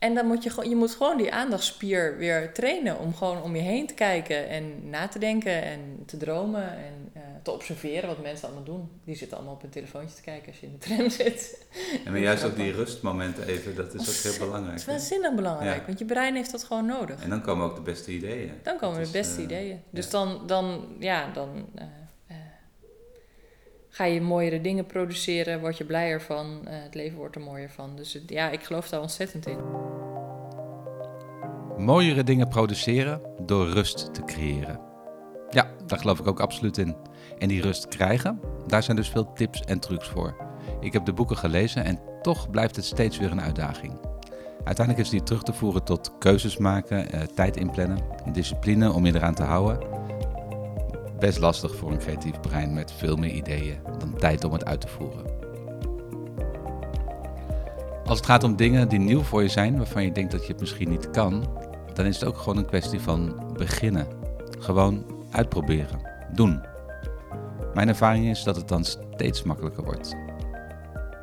En 0.00 0.14
dan 0.14 0.26
moet 0.26 0.42
je 0.42 0.50
gewoon, 0.50 0.68
je 0.70 0.76
moet 0.76 0.90
gewoon 0.90 1.16
die 1.16 1.32
aandachtspier 1.32 2.16
weer 2.16 2.52
trainen 2.52 2.98
om 2.98 3.14
gewoon 3.14 3.42
om 3.42 3.56
je 3.56 3.62
heen 3.62 3.86
te 3.86 3.94
kijken 3.94 4.48
en 4.48 4.88
na 4.90 5.08
te 5.08 5.18
denken 5.18 5.62
en 5.62 6.02
te 6.06 6.16
dromen 6.16 6.62
en 6.76 7.10
eh, 7.12 7.20
te 7.42 7.50
observeren 7.50 8.08
wat 8.08 8.22
mensen 8.22 8.46
allemaal 8.46 8.64
doen. 8.64 8.88
Die 9.04 9.16
zitten 9.16 9.36
allemaal 9.36 9.54
op 9.54 9.60
hun 9.62 9.70
telefoontje 9.70 10.16
te 10.16 10.22
kijken 10.22 10.46
als 10.48 10.60
je 10.60 10.66
in 10.66 10.72
de 10.72 10.78
tram 10.78 11.10
zit. 11.24 11.66
En 12.04 12.12
maar 12.12 12.20
juist 12.20 12.44
ook 12.44 12.56
die 12.56 12.72
rustmomenten 12.72 13.46
even, 13.46 13.74
dat 13.76 13.94
is 13.94 14.08
ook 14.08 14.32
heel 14.32 14.46
belangrijk. 14.46 14.70
Het 14.78 14.80
is 14.80 14.86
waanzinnig 14.86 15.34
belangrijk, 15.34 15.80
Ja. 15.80 15.86
want 15.86 15.98
je 15.98 16.04
brein 16.04 16.34
heeft 16.34 16.50
dat 16.50 16.64
gewoon 16.64 16.86
nodig. 16.86 17.22
En 17.22 17.30
dan 17.30 17.42
komen 17.42 17.64
ook 17.64 17.74
de 17.74 17.82
beste 17.82 18.12
ideeën. 18.12 18.52
Dan 18.62 18.76
komen 18.76 19.00
Dat 19.02 19.12
de 19.12 19.18
is, 19.18 19.26
beste 19.26 19.38
eh, 19.38 19.44
ideeën. 19.44 19.80
Dus 19.90 20.04
ja. 20.04 20.10
dan, 20.10 20.46
dan, 20.46 20.86
ja, 20.98 21.30
dan 21.32 21.66
eh, 21.74 21.84
ga 23.90 24.04
je 24.04 24.20
mooiere 24.20 24.60
dingen 24.60 24.86
produceren, 24.86 25.60
word 25.60 25.78
je 25.78 25.84
blijer 25.84 26.20
van, 26.20 26.60
eh, 26.66 26.82
het 26.82 26.94
leven 26.94 27.18
wordt 27.18 27.34
er 27.34 27.40
mooier 27.40 27.70
van. 27.70 27.96
Dus 27.96 28.18
ja, 28.26 28.50
ik 28.50 28.62
geloof 28.62 28.88
daar 28.88 29.00
ontzettend 29.00 29.46
in. 29.46 29.58
Mooiere 31.76 32.24
dingen 32.24 32.48
produceren 32.48 33.20
door 33.42 33.68
rust 33.68 34.14
te 34.14 34.24
creëren. 34.24 34.80
Ja, 35.50 35.70
daar 35.86 35.98
geloof 35.98 36.18
ik 36.18 36.26
ook 36.26 36.40
absoluut 36.40 36.78
in. 36.78 36.96
En 37.38 37.48
die 37.48 37.62
rust 37.62 37.88
krijgen, 37.88 38.40
daar 38.66 38.82
zijn 38.82 38.96
dus 38.96 39.08
veel 39.08 39.32
tips 39.32 39.60
en 39.60 39.80
trucs 39.80 40.08
voor. 40.08 40.36
Ik 40.80 40.92
heb 40.92 41.04
de 41.04 41.12
boeken 41.12 41.36
gelezen 41.36 41.84
en 41.84 42.00
toch 42.22 42.50
blijft 42.50 42.76
het 42.76 42.84
steeds 42.84 43.18
weer 43.18 43.30
een 43.30 43.40
uitdaging. 43.40 44.08
Uiteindelijk 44.64 45.06
is 45.06 45.12
die 45.12 45.22
terug 45.22 45.42
te 45.42 45.52
voeren 45.52 45.84
tot 45.84 46.18
keuzes 46.18 46.56
maken, 46.56 47.12
eh, 47.12 47.20
tijd 47.20 47.56
inplannen, 47.56 47.98
discipline 48.32 48.92
om 48.92 49.06
je 49.06 49.14
eraan 49.14 49.34
te 49.34 49.42
houden. 49.42 49.78
Best 51.20 51.38
lastig 51.38 51.74
voor 51.76 51.90
een 51.90 51.98
creatief 51.98 52.40
brein 52.40 52.74
met 52.74 52.92
veel 52.92 53.16
meer 53.16 53.30
ideeën 53.30 53.78
dan 53.98 54.16
tijd 54.18 54.44
om 54.44 54.52
het 54.52 54.64
uit 54.64 54.80
te 54.80 54.88
voeren. 54.88 55.24
Als 58.04 58.18
het 58.18 58.26
gaat 58.28 58.44
om 58.44 58.56
dingen 58.56 58.88
die 58.88 58.98
nieuw 58.98 59.22
voor 59.22 59.42
je 59.42 59.48
zijn, 59.48 59.76
waarvan 59.76 60.02
je 60.04 60.12
denkt 60.12 60.32
dat 60.32 60.46
je 60.46 60.52
het 60.52 60.60
misschien 60.60 60.88
niet 60.90 61.10
kan, 61.10 61.58
dan 61.94 62.06
is 62.06 62.20
het 62.20 62.28
ook 62.28 62.36
gewoon 62.38 62.56
een 62.56 62.66
kwestie 62.66 63.00
van 63.00 63.46
beginnen. 63.56 64.06
Gewoon 64.58 65.04
uitproberen, 65.30 66.00
doen. 66.32 66.60
Mijn 67.74 67.88
ervaring 67.88 68.28
is 68.30 68.42
dat 68.42 68.56
het 68.56 68.68
dan 68.68 68.84
steeds 68.84 69.42
makkelijker 69.42 69.84
wordt. 69.84 70.14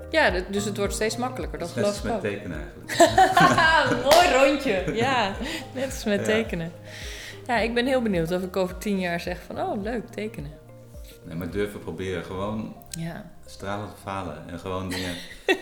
Ja, 0.10 0.32
dus 0.52 0.66
het 0.66 0.78
wordt 0.78 0.94
steeds 0.94 1.18
makkelijker, 1.18 1.60
dat 1.60 1.70
geloof 1.70 2.04
ik 2.04 2.12
ook. 2.12 2.22
tekenen 2.22 2.58
eigenlijk. 2.58 4.04
Mooi 4.14 4.46
rondje, 4.52 4.84
ja. 4.96 5.32
Net 5.74 5.86
als 5.86 6.04
met 6.04 6.20
Ja. 6.20 6.26
tekenen. 6.26 6.72
Ja, 7.48 7.58
ik 7.58 7.74
ben 7.74 7.86
heel 7.86 8.02
benieuwd 8.02 8.32
of 8.32 8.44
ik 8.44 8.56
over 8.56 8.78
tien 8.78 9.00
jaar 9.00 9.20
zeg 9.20 9.42
van, 9.44 9.60
oh 9.60 9.82
leuk, 9.82 10.08
tekenen. 10.08 10.52
Nee, 11.24 11.36
maar 11.36 11.52
durven 11.52 11.80
proberen, 11.80 12.26
gewoon 12.26 12.76
Ja, 12.98 13.32
stralend 13.46 13.92
falen 14.02 14.50
en 14.50 14.60
gewoon 14.60 14.90
dingen, 14.90 15.16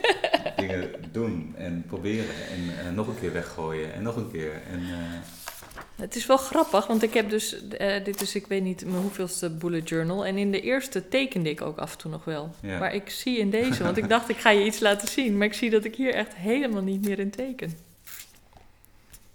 dingen 0.67 0.91
doen 1.11 1.53
en 1.57 1.83
proberen 1.88 2.36
en 2.49 2.86
eh, 2.86 2.91
nog 2.93 3.07
een 3.07 3.19
keer 3.19 3.33
weggooien 3.33 3.93
en 3.93 4.03
nog 4.03 4.15
een 4.15 4.31
keer. 4.31 4.61
En, 4.71 4.79
eh, 4.79 4.95
Het 5.95 6.15
is 6.15 6.25
wel 6.25 6.38
grappig, 6.38 6.88
want 6.88 7.03
ik 7.03 7.13
heb 7.13 7.29
dus, 7.29 7.67
eh, 7.67 8.03
dit 8.03 8.21
is, 8.21 8.36
ik 8.36 8.47
weet 8.47 8.63
niet 8.63 8.86
mijn 8.86 9.01
hoeveelste 9.01 9.49
bullet 9.49 9.89
journal. 9.89 10.25
En 10.25 10.38
in 10.38 10.51
de 10.51 10.61
eerste 10.61 11.07
tekende 11.07 11.49
ik 11.49 11.61
ook 11.61 11.77
af 11.77 11.91
en 11.91 11.97
toe 11.97 12.11
nog 12.11 12.25
wel. 12.25 12.55
Ja. 12.59 12.79
Maar 12.79 12.93
ik 12.93 13.09
zie 13.09 13.38
in 13.38 13.49
deze, 13.49 13.83
want 13.83 13.97
ik 13.97 14.09
dacht 14.15 14.29
ik 14.29 14.38
ga 14.38 14.49
je 14.49 14.65
iets 14.65 14.79
laten 14.79 15.07
zien. 15.07 15.38
Maar 15.38 15.47
ik 15.47 15.53
zie 15.53 15.69
dat 15.69 15.83
ik 15.83 15.95
hier 15.95 16.13
echt 16.13 16.36
helemaal 16.36 16.81
niet 16.81 17.05
meer 17.05 17.19
in 17.19 17.29
teken. 17.29 17.77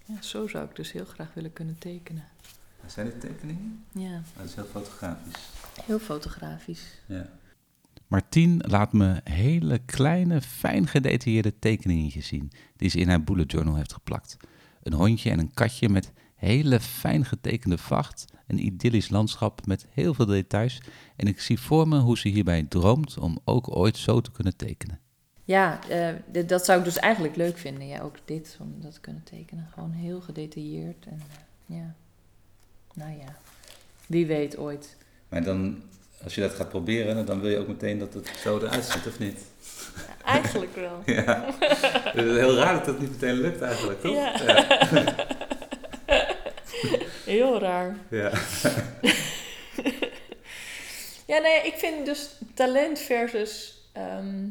Ja, 0.05 0.23
zo 0.23 0.49
zou 0.49 0.65
ik 0.65 0.77
dus 0.77 0.93
heel 0.93 1.05
graag 1.05 1.29
willen 1.35 1.53
kunnen 1.53 1.77
tekenen. 1.79 2.25
Zijn 2.91 3.07
dit 3.07 3.21
tekeningen? 3.21 3.85
Ja, 3.93 4.23
Dat 4.37 4.45
is 4.47 4.55
heel 4.55 4.65
fotografisch. 4.65 5.35
heel 5.85 5.99
fotografisch. 5.99 6.83
Ja. 7.07 7.29
Martien 8.07 8.63
laat 8.67 8.93
me 8.93 9.21
hele 9.25 9.79
kleine, 9.79 10.41
fijn 10.41 10.87
gedetailleerde 10.87 11.59
tekeningetjes 11.59 12.27
zien 12.27 12.51
die 12.77 12.91
ze 12.91 12.99
in 12.99 13.09
haar 13.09 13.23
bullet 13.25 13.53
journal 13.53 13.75
heeft 13.77 13.93
geplakt. 13.93 14.37
Een 14.83 14.93
hondje 14.93 15.31
en 15.31 15.39
een 15.39 15.55
katje 15.55 15.89
met 15.89 16.13
hele 16.35 16.81
fijn 16.81 17.25
getekende 17.25 17.79
vacht, 17.79 18.25
een 18.47 18.65
idyllisch 18.65 19.09
landschap 19.09 19.67
met 19.67 19.87
heel 19.91 20.15
veel 20.15 20.27
details 20.27 20.81
en 21.17 21.27
ik 21.27 21.41
zie 21.41 21.61
voor 21.61 21.89
me 21.89 21.99
hoe 21.99 22.19
ze 22.19 22.29
hierbij 22.29 22.63
droomt 22.69 23.19
om 23.19 23.39
ook 23.45 23.77
ooit 23.77 23.97
zo 23.97 24.21
te 24.21 24.31
kunnen 24.33 24.57
tekenen. 24.57 25.01
Ja, 25.45 25.89
eh, 25.89 26.15
dit- 26.33 26.49
dat 26.49 26.65
zou 26.65 26.79
ik 26.79 26.85
dus 26.85 26.99
eigenlijk 26.99 27.37
leuk 27.37 27.59
vinden. 27.59 27.87
Ja, 27.87 28.01
ook 28.01 28.17
dit, 28.25 28.57
om 28.61 28.75
dat 28.81 28.95
te 28.95 29.01
kunnen 29.01 29.23
tekenen. 29.23 29.69
Gewoon 29.75 29.91
heel 29.93 30.21
gedetailleerd. 30.21 31.07
En, 31.07 31.21
eh, 31.69 31.77
ja. 31.77 31.95
Nou 32.95 33.11
ja, 33.11 33.37
wie 34.07 34.27
weet 34.27 34.57
ooit. 34.57 34.97
Maar 35.29 35.43
dan, 35.43 35.83
als 36.25 36.35
je 36.35 36.41
dat 36.41 36.55
gaat 36.55 36.69
proberen, 36.69 37.27
dan 37.27 37.41
wil 37.41 37.51
je 37.51 37.59
ook 37.59 37.69
meteen 37.69 37.99
dat 37.99 38.15
het 38.15 38.31
zo 38.43 38.59
eruit 38.59 38.85
ziet, 38.85 39.07
of 39.07 39.19
niet? 39.19 39.41
Eigenlijk 40.25 40.75
wel. 40.75 41.03
Ja. 41.15 41.55
Het 41.59 42.25
is 42.25 42.37
heel 42.37 42.55
raar 42.55 42.75
dat 42.75 42.87
het 42.87 43.01
niet 43.01 43.11
meteen 43.11 43.41
lukt 43.41 43.63
eigenlijk, 43.63 44.01
toch? 44.01 44.15
Ja. 44.15 44.41
ja. 44.47 45.15
Heel 47.25 47.61
raar. 47.61 47.97
ja. 48.11 48.31
Ja, 51.27 51.39
nee, 51.39 51.63
ik 51.63 51.75
vind 51.77 52.07
dus 52.07 52.31
talent 52.55 52.99
versus 52.99 53.83
ehm, 53.93 54.49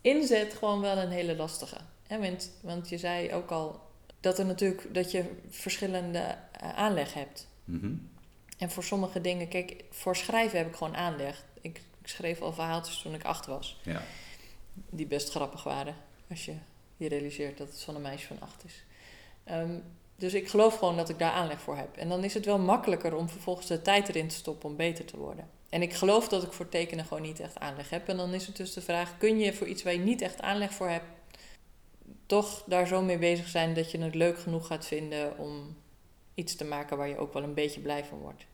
inzet 0.00 0.54
gewoon 0.58 0.80
wel 0.80 0.96
een 0.96 1.10
hele 1.10 1.36
lastige. 1.36 1.76
Want, 2.08 2.50
want 2.60 2.88
je 2.88 2.98
zei 2.98 3.32
ook 3.32 3.50
al 3.50 3.80
dat 4.20 4.38
er 4.38 4.46
natuurlijk 4.46 4.94
dat 4.94 5.10
je 5.10 5.24
verschillende 5.48 6.18
eh, 6.52 6.68
aanleg 6.76 7.14
hebt. 7.14 7.48
Mhm. 7.64 7.94
En 8.58 8.70
voor 8.70 8.84
sommige 8.84 9.20
dingen, 9.20 9.48
kijk, 9.48 9.84
voor 9.90 10.16
schrijven 10.16 10.58
heb 10.58 10.66
ik 10.66 10.76
gewoon 10.76 10.96
aanleg. 10.96 11.44
Ik, 11.60 11.80
ik 12.00 12.08
schreef 12.08 12.40
al 12.40 12.52
verhaaltjes 12.52 13.02
toen 13.02 13.14
ik 13.14 13.24
acht 13.24 13.46
was, 13.46 13.80
ja. 13.82 14.02
die 14.72 15.06
best 15.06 15.30
grappig 15.30 15.62
waren. 15.62 15.94
Als 16.30 16.44
je 16.44 16.54
je 16.96 17.08
realiseert 17.08 17.58
dat 17.58 17.68
het 17.68 17.82
van 17.82 17.94
een 17.94 18.02
meisje 18.02 18.26
van 18.26 18.40
acht 18.40 18.64
is. 18.64 18.84
Ehm, 19.44 19.78
dus 20.16 20.34
ik 20.34 20.48
geloof 20.48 20.78
gewoon 20.78 20.96
dat 20.96 21.08
ik 21.08 21.18
daar 21.18 21.32
aanleg 21.32 21.60
voor 21.60 21.76
heb. 21.76 21.96
En 21.96 22.08
dan 22.08 22.24
is 22.24 22.34
het 22.34 22.44
wel 22.44 22.58
makkelijker 22.58 23.16
om 23.16 23.28
vervolgens 23.28 23.66
de 23.66 23.82
tijd 23.82 24.08
erin 24.08 24.28
te 24.28 24.34
stoppen 24.34 24.68
om 24.68 24.76
beter 24.76 25.04
te 25.04 25.16
worden. 25.16 25.48
En 25.68 25.82
ik 25.82 25.94
geloof 25.94 26.28
dat 26.28 26.42
ik 26.42 26.52
voor 26.52 26.68
tekenen 26.68 27.04
gewoon 27.04 27.22
niet 27.22 27.40
echt 27.40 27.58
aanleg 27.58 27.90
heb. 27.90 28.08
En 28.08 28.16
dan 28.16 28.34
is 28.34 28.46
het 28.46 28.56
dus 28.56 28.72
de 28.72 28.80
vraag, 28.80 29.18
kun 29.18 29.38
je 29.38 29.52
voor 29.52 29.66
iets 29.66 29.82
waar 29.82 29.92
je 29.92 29.98
niet 29.98 30.22
echt 30.22 30.40
aanleg 30.40 30.72
voor 30.72 30.88
hebt, 30.88 31.06
toch 32.28 32.62
daar 32.66 32.86
zo 32.86 33.02
mee 33.02 33.18
bezig 33.18 33.48
zijn 33.48 33.74
dat 33.74 33.90
je 33.90 33.98
het 33.98 34.14
leuk 34.14 34.38
genoeg 34.38 34.66
gaat 34.66 34.86
vinden 34.86 35.38
om 35.38 35.76
iets 36.34 36.56
te 36.56 36.64
maken 36.64 36.96
waar 36.96 37.08
je 37.08 37.18
ook 37.18 37.32
wel 37.32 37.42
een 37.42 37.54
beetje 37.54 37.80
blij 37.80 38.04
van 38.04 38.18
wordt. 38.18 38.44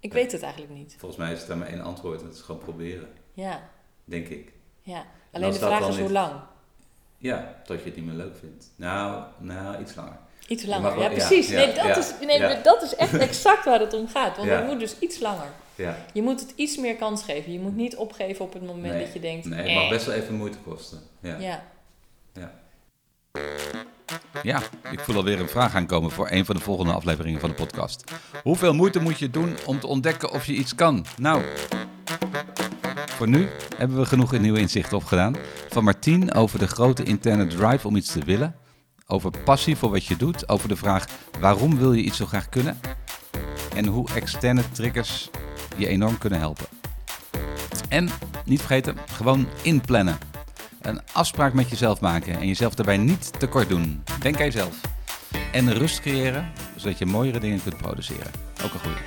Ik 0.00 0.12
Ja. 0.12 0.18
weet 0.18 0.32
het 0.32 0.42
eigenlijk 0.42 0.72
niet. 0.74 0.94
Volgens 0.98 1.20
mij 1.20 1.32
is 1.32 1.38
het 1.38 1.48
daar 1.48 1.56
maar 1.56 1.68
één 1.68 1.80
antwoord. 1.80 2.20
Dat 2.20 2.34
is 2.34 2.40
gewoon 2.40 2.60
proberen, 2.60 3.08
Ja, 3.34 3.68
denk 4.04 4.28
ik. 4.28 4.52
ja. 4.82 5.04
Alleen 5.32 5.52
de 5.52 5.58
vraag 5.58 5.88
is 5.88 5.98
hoe 5.98 6.10
lang. 6.12 6.32
Ja, 7.18 7.60
tot 7.64 7.78
je 7.78 7.84
het 7.84 7.96
niet 7.96 8.04
meer 8.04 8.14
leuk 8.14 8.36
vindt. 8.36 8.72
Nou, 8.76 9.24
nou 9.38 9.80
iets 9.82 9.94
langer. 9.94 10.18
Iets 10.48 10.64
langer. 10.64 10.90
wel- 10.94 11.02
Ja, 11.02 11.08
precies. 11.08 11.48
ja, 11.48 11.56
nee, 11.56 11.66
dat, 11.66 11.74
ja, 11.84 11.96
is, 11.96 12.12
nee 12.20 12.38
ja. 12.38 12.54
dat 12.62 12.82
is 12.82 12.94
echt 12.94 13.14
exact 13.28 13.64
waar 13.64 13.80
het 13.80 13.94
om 13.94 14.08
gaat. 14.08 14.36
Want 14.36 14.48
het 14.48 14.66
moet 14.66 14.78
dus 14.80 14.98
iets 14.98 15.18
langer. 15.20 15.48
Ja. 15.74 15.96
Je 16.12 16.22
moet 16.22 16.40
het 16.40 16.52
iets 16.56 16.76
meer 16.76 16.96
kans 16.96 17.22
geven. 17.22 17.52
Je 17.52 17.58
moet 17.60 17.76
niet 17.76 17.96
opgeven 17.96 18.44
op 18.44 18.52
het 18.52 18.62
moment 18.62 18.92
Nee, 18.94 19.04
dat 19.04 19.12
je 19.12 19.20
denkt... 19.20 19.46
Nee, 19.46 19.58
het 19.58 19.68
eh, 19.68 19.74
mag 19.74 19.88
best 19.88 20.06
wel 20.06 20.14
even 20.14 20.34
moeite 20.34 20.58
kosten. 20.58 21.00
Ja. 21.20 21.64
Ja. 22.32 22.60
Ja, 24.42 24.62
ik 24.90 25.00
voel 25.00 25.16
alweer 25.16 25.40
een 25.40 25.48
vraag 25.48 25.74
aankomen 25.74 26.10
voor 26.10 26.30
een 26.30 26.44
van 26.44 26.56
de 26.56 26.62
volgende 26.62 26.92
afleveringen 26.92 27.40
van 27.40 27.48
de 27.48 27.54
podcast. 27.54 28.04
Hoeveel 28.42 28.74
moeite 28.74 29.00
moet 29.00 29.18
je 29.18 29.30
doen 29.30 29.54
om 29.66 29.80
te 29.80 29.86
ontdekken 29.86 30.30
of 30.30 30.44
je 30.44 30.54
iets 30.54 30.74
kan? 30.74 31.04
Nou, 31.16 31.42
voor 33.06 33.28
nu 33.28 33.48
hebben 33.76 33.96
we 33.96 34.06
genoeg 34.06 34.38
nieuwe 34.38 34.60
inzichten 34.60 34.96
opgedaan. 34.96 35.36
Van 35.68 35.84
Martien 35.84 36.34
over 36.34 36.58
de 36.58 36.68
grote 36.68 37.02
interne 37.02 37.46
drive 37.46 37.86
om 37.86 37.96
iets 37.96 38.12
te 38.12 38.24
willen. 38.24 38.54
Over 39.06 39.30
passie 39.44 39.76
voor 39.76 39.90
wat 39.90 40.04
je 40.04 40.16
doet. 40.16 40.48
Over 40.48 40.68
de 40.68 40.76
vraag 40.76 41.06
waarom 41.40 41.78
wil 41.78 41.92
je 41.92 42.02
iets 42.02 42.16
zo 42.16 42.26
graag 42.26 42.48
kunnen. 42.48 42.80
En 43.74 43.86
hoe 43.86 44.08
externe 44.14 44.70
triggers 44.70 45.30
je 45.76 45.86
enorm 45.86 46.18
kunnen 46.18 46.38
helpen. 46.38 46.66
En 47.88 48.08
niet 48.44 48.60
vergeten, 48.60 48.96
gewoon 49.12 49.46
inplannen. 49.62 50.18
Een 50.82 51.00
afspraak 51.12 51.52
met 51.52 51.70
jezelf 51.70 52.00
maken 52.00 52.38
en 52.38 52.46
jezelf 52.46 52.74
daarbij 52.74 52.96
niet 52.96 53.32
tekort 53.38 53.68
doen. 53.68 54.02
Denk 54.20 54.36
aan 54.36 54.44
jezelf. 54.44 54.80
En 55.52 55.72
rust 55.72 56.00
creëren, 56.00 56.52
zodat 56.76 56.98
je 56.98 57.06
mooiere 57.06 57.40
dingen 57.40 57.62
kunt 57.62 57.76
produceren. 57.76 58.30
Ook 58.64 58.72
een 58.72 58.80
goede. 58.80 58.98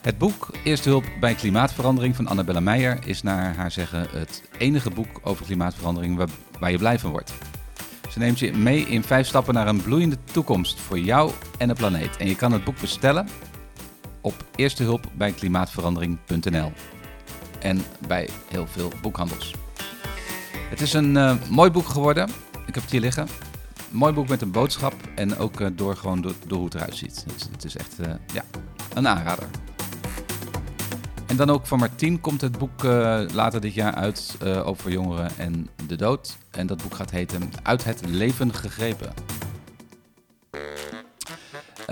Het 0.00 0.18
boek 0.18 0.50
Eerste 0.64 0.88
hulp 0.88 1.04
bij 1.20 1.34
klimaatverandering 1.34 2.16
van 2.16 2.26
Annabella 2.26 2.60
Meijer 2.60 2.98
is 3.04 3.22
naar 3.22 3.54
haar 3.54 3.70
zeggen 3.70 4.06
het 4.10 4.42
enige 4.58 4.90
boek 4.90 5.20
over 5.22 5.44
klimaatverandering 5.44 6.16
waar, 6.16 6.28
waar 6.58 6.70
je 6.70 6.78
blij 6.78 6.98
van 6.98 7.10
wordt. 7.10 7.32
Ze 8.10 8.18
neemt 8.18 8.38
je 8.38 8.52
mee 8.52 8.80
in 8.80 9.02
vijf 9.02 9.26
stappen 9.26 9.54
naar 9.54 9.68
een 9.68 9.82
bloeiende 9.82 10.16
toekomst 10.32 10.80
voor 10.80 10.98
jou 10.98 11.32
en 11.58 11.68
de 11.68 11.74
planeet. 11.74 12.16
En 12.16 12.28
je 12.28 12.36
kan 12.36 12.52
het 12.52 12.64
boek 12.64 12.80
bestellen 12.80 13.28
op 14.20 14.44
eerstehulpbijklimaatverandering.nl 14.56 16.72
en 17.62 17.82
bij 18.06 18.28
heel 18.48 18.66
veel 18.66 18.92
boekhandels. 19.02 19.54
Het 20.70 20.80
is 20.80 20.92
een 20.92 21.16
eh, 21.16 21.34
mooi 21.50 21.70
boek 21.70 21.86
geworden. 21.86 22.28
Ik 22.66 22.74
heb 22.74 22.82
het 22.82 22.90
hier 22.92 23.00
liggen. 23.00 23.28
Mooi 23.90 24.12
boek 24.12 24.28
met 24.28 24.42
een 24.42 24.50
boodschap 24.50 24.94
en 25.14 25.36
ook 25.38 25.60
eh, 25.60 25.68
door, 25.72 25.96
gewoon 25.96 26.20
door, 26.20 26.34
hoe 26.48 26.64
het 26.64 26.74
eruit 26.74 26.96
ziet. 26.96 27.24
Het, 27.50 27.64
is 27.64 27.76
echt 27.76 27.98
eh, 28.00 28.12
ja, 28.34 28.44
een 28.94 29.08
aanrader. 29.08 29.46
En 31.26 31.36
dan 31.36 31.50
ook 31.50 31.66
van 31.66 31.78
Martien 31.78 32.20
komt 32.20 32.40
het 32.40 32.58
boek 32.58 32.82
later 33.32 33.60
dit 33.60 33.74
jaar 33.74 33.94
uit 33.94 34.36
over 34.64 34.90
jongeren 34.90 35.30
en 35.36 35.68
de 35.86 35.96
dood. 35.96 36.36
En 36.50 36.66
dat 36.66 36.82
boek 36.82 36.94
gaat 36.94 37.10
heten 37.10 37.52
Uit 37.62 37.84
het 37.84 38.00
leven 38.06 38.54
gegrepen. 38.54 39.12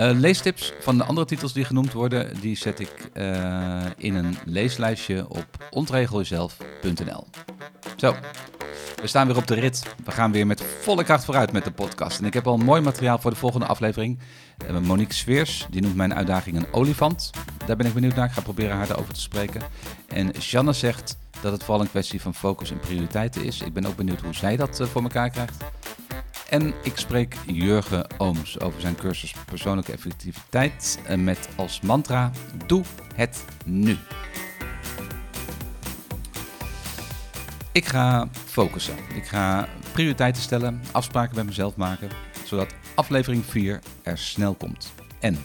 Eh, 0.00 0.10
leestips 0.12 0.72
van 0.80 0.98
de 0.98 1.04
andere 1.04 1.26
titels 1.26 1.52
die 1.52 1.64
genoemd 1.64 1.92
worden, 1.92 2.40
die 2.40 2.56
zet 2.56 2.80
ik 2.80 3.10
eh, 3.12 3.82
in 3.96 4.14
een 4.14 4.36
leeslijstje 4.44 5.28
op 5.28 5.46
ontregeljezelf.nl. 5.70 7.26
Zo, 7.96 8.14
we 9.00 9.06
staan 9.06 9.26
weer 9.26 9.36
op 9.36 9.46
de 9.46 9.54
rit. 9.54 9.82
We 10.04 10.10
gaan 10.10 10.32
weer 10.32 10.46
met 10.46 10.62
volle 10.80 11.04
kracht 11.04 11.24
vooruit 11.24 11.52
met 11.52 11.64
de 11.64 11.70
podcast. 11.70 12.18
En 12.18 12.24
ik 12.24 12.34
heb 12.34 12.46
al 12.46 12.56
mooi 12.56 12.80
materiaal 12.80 13.18
voor 13.18 13.30
de 13.30 13.36
volgende 13.36 13.66
aflevering. 13.66 14.18
Monique 14.82 15.14
Sveers, 15.14 15.66
die 15.70 15.82
noemt 15.82 15.96
mijn 15.96 16.14
uitdaging 16.14 16.56
een 16.56 16.72
olifant. 16.72 17.30
Daar 17.66 17.76
ben 17.76 17.86
ik 17.86 17.94
benieuwd 17.94 18.14
naar. 18.14 18.26
Ik 18.26 18.32
ga 18.32 18.40
proberen 18.40 18.76
haar 18.76 18.86
daarover 18.86 19.14
te 19.14 19.20
spreken. 19.20 19.62
En 20.08 20.30
Janne 20.30 20.72
zegt 20.72 21.18
dat 21.40 21.52
het 21.52 21.62
vooral 21.62 21.80
een 21.82 21.90
kwestie 21.90 22.20
van 22.20 22.34
focus 22.34 22.70
en 22.70 22.80
prioriteiten 22.80 23.44
is. 23.44 23.60
Ik 23.60 23.72
ben 23.72 23.86
ook 23.86 23.96
benieuwd 23.96 24.20
hoe 24.20 24.34
zij 24.34 24.56
dat 24.56 24.80
eh, 24.80 24.86
voor 24.86 25.02
elkaar 25.02 25.30
krijgt. 25.30 25.64
En 26.50 26.74
ik 26.82 26.96
spreek 26.96 27.36
Jurgen 27.46 28.06
Ooms 28.18 28.60
over 28.60 28.80
zijn 28.80 28.94
cursus 28.94 29.34
persoonlijke 29.46 29.92
effectiviteit 29.92 31.00
eh, 31.06 31.16
met 31.16 31.48
als 31.56 31.80
mantra: 31.80 32.30
Doe 32.66 32.84
het 33.14 33.44
nu. 33.64 33.96
Ik 37.72 37.84
ga 37.84 38.28
focussen. 38.32 38.96
Ik 39.14 39.24
ga 39.24 39.68
prioriteiten 39.92 40.42
stellen, 40.42 40.80
afspraken 40.92 41.36
met 41.36 41.46
mezelf 41.46 41.76
maken, 41.76 42.08
zodat 42.44 42.74
aflevering 42.94 43.44
4 43.44 43.80
er 44.02 44.18
snel 44.18 44.54
komt. 44.54 44.92
En 45.20 45.38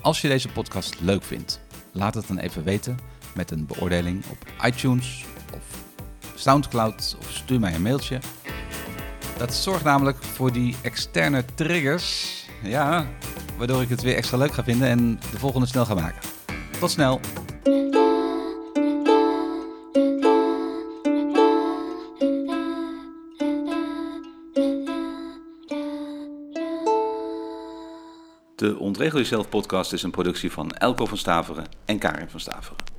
als 0.00 0.20
je 0.20 0.28
deze 0.28 0.48
podcast 0.48 1.00
leuk 1.00 1.22
vindt, 1.22 1.60
laat 1.92 2.14
het 2.14 2.26
dan 2.26 2.38
even 2.38 2.64
weten 2.64 2.98
met 3.34 3.50
een 3.50 3.66
beoordeling 3.66 4.24
op 4.30 4.66
iTunes 4.66 5.24
of 5.54 5.86
Soundcloud 6.34 7.16
of 7.18 7.30
stuur 7.30 7.60
mij 7.60 7.74
een 7.74 7.82
mailtje. 7.82 8.18
Dat 9.38 9.54
zorgt 9.54 9.84
namelijk 9.84 10.22
voor 10.22 10.52
die 10.52 10.76
externe 10.82 11.44
triggers. 11.54 12.44
Ja, 12.62 13.06
waardoor 13.58 13.82
ik 13.82 13.88
het 13.88 14.02
weer 14.02 14.14
extra 14.16 14.36
leuk 14.36 14.52
ga 14.52 14.64
vinden 14.64 14.88
en 14.88 15.20
de 15.30 15.38
volgende 15.38 15.66
snel 15.66 15.84
ga 15.84 15.94
maken. 15.94 16.20
Tot 16.80 16.90
snel. 16.90 17.20
De 28.56 28.78
Ontregel 28.78 29.18
Jezelf 29.18 29.48
podcast 29.48 29.92
is 29.92 30.02
een 30.02 30.10
productie 30.10 30.52
van 30.52 30.70
Elko 30.70 31.06
van 31.06 31.18
Staveren 31.18 31.64
en 31.84 31.98
Karin 31.98 32.28
van 32.28 32.40
Staveren. 32.40 32.97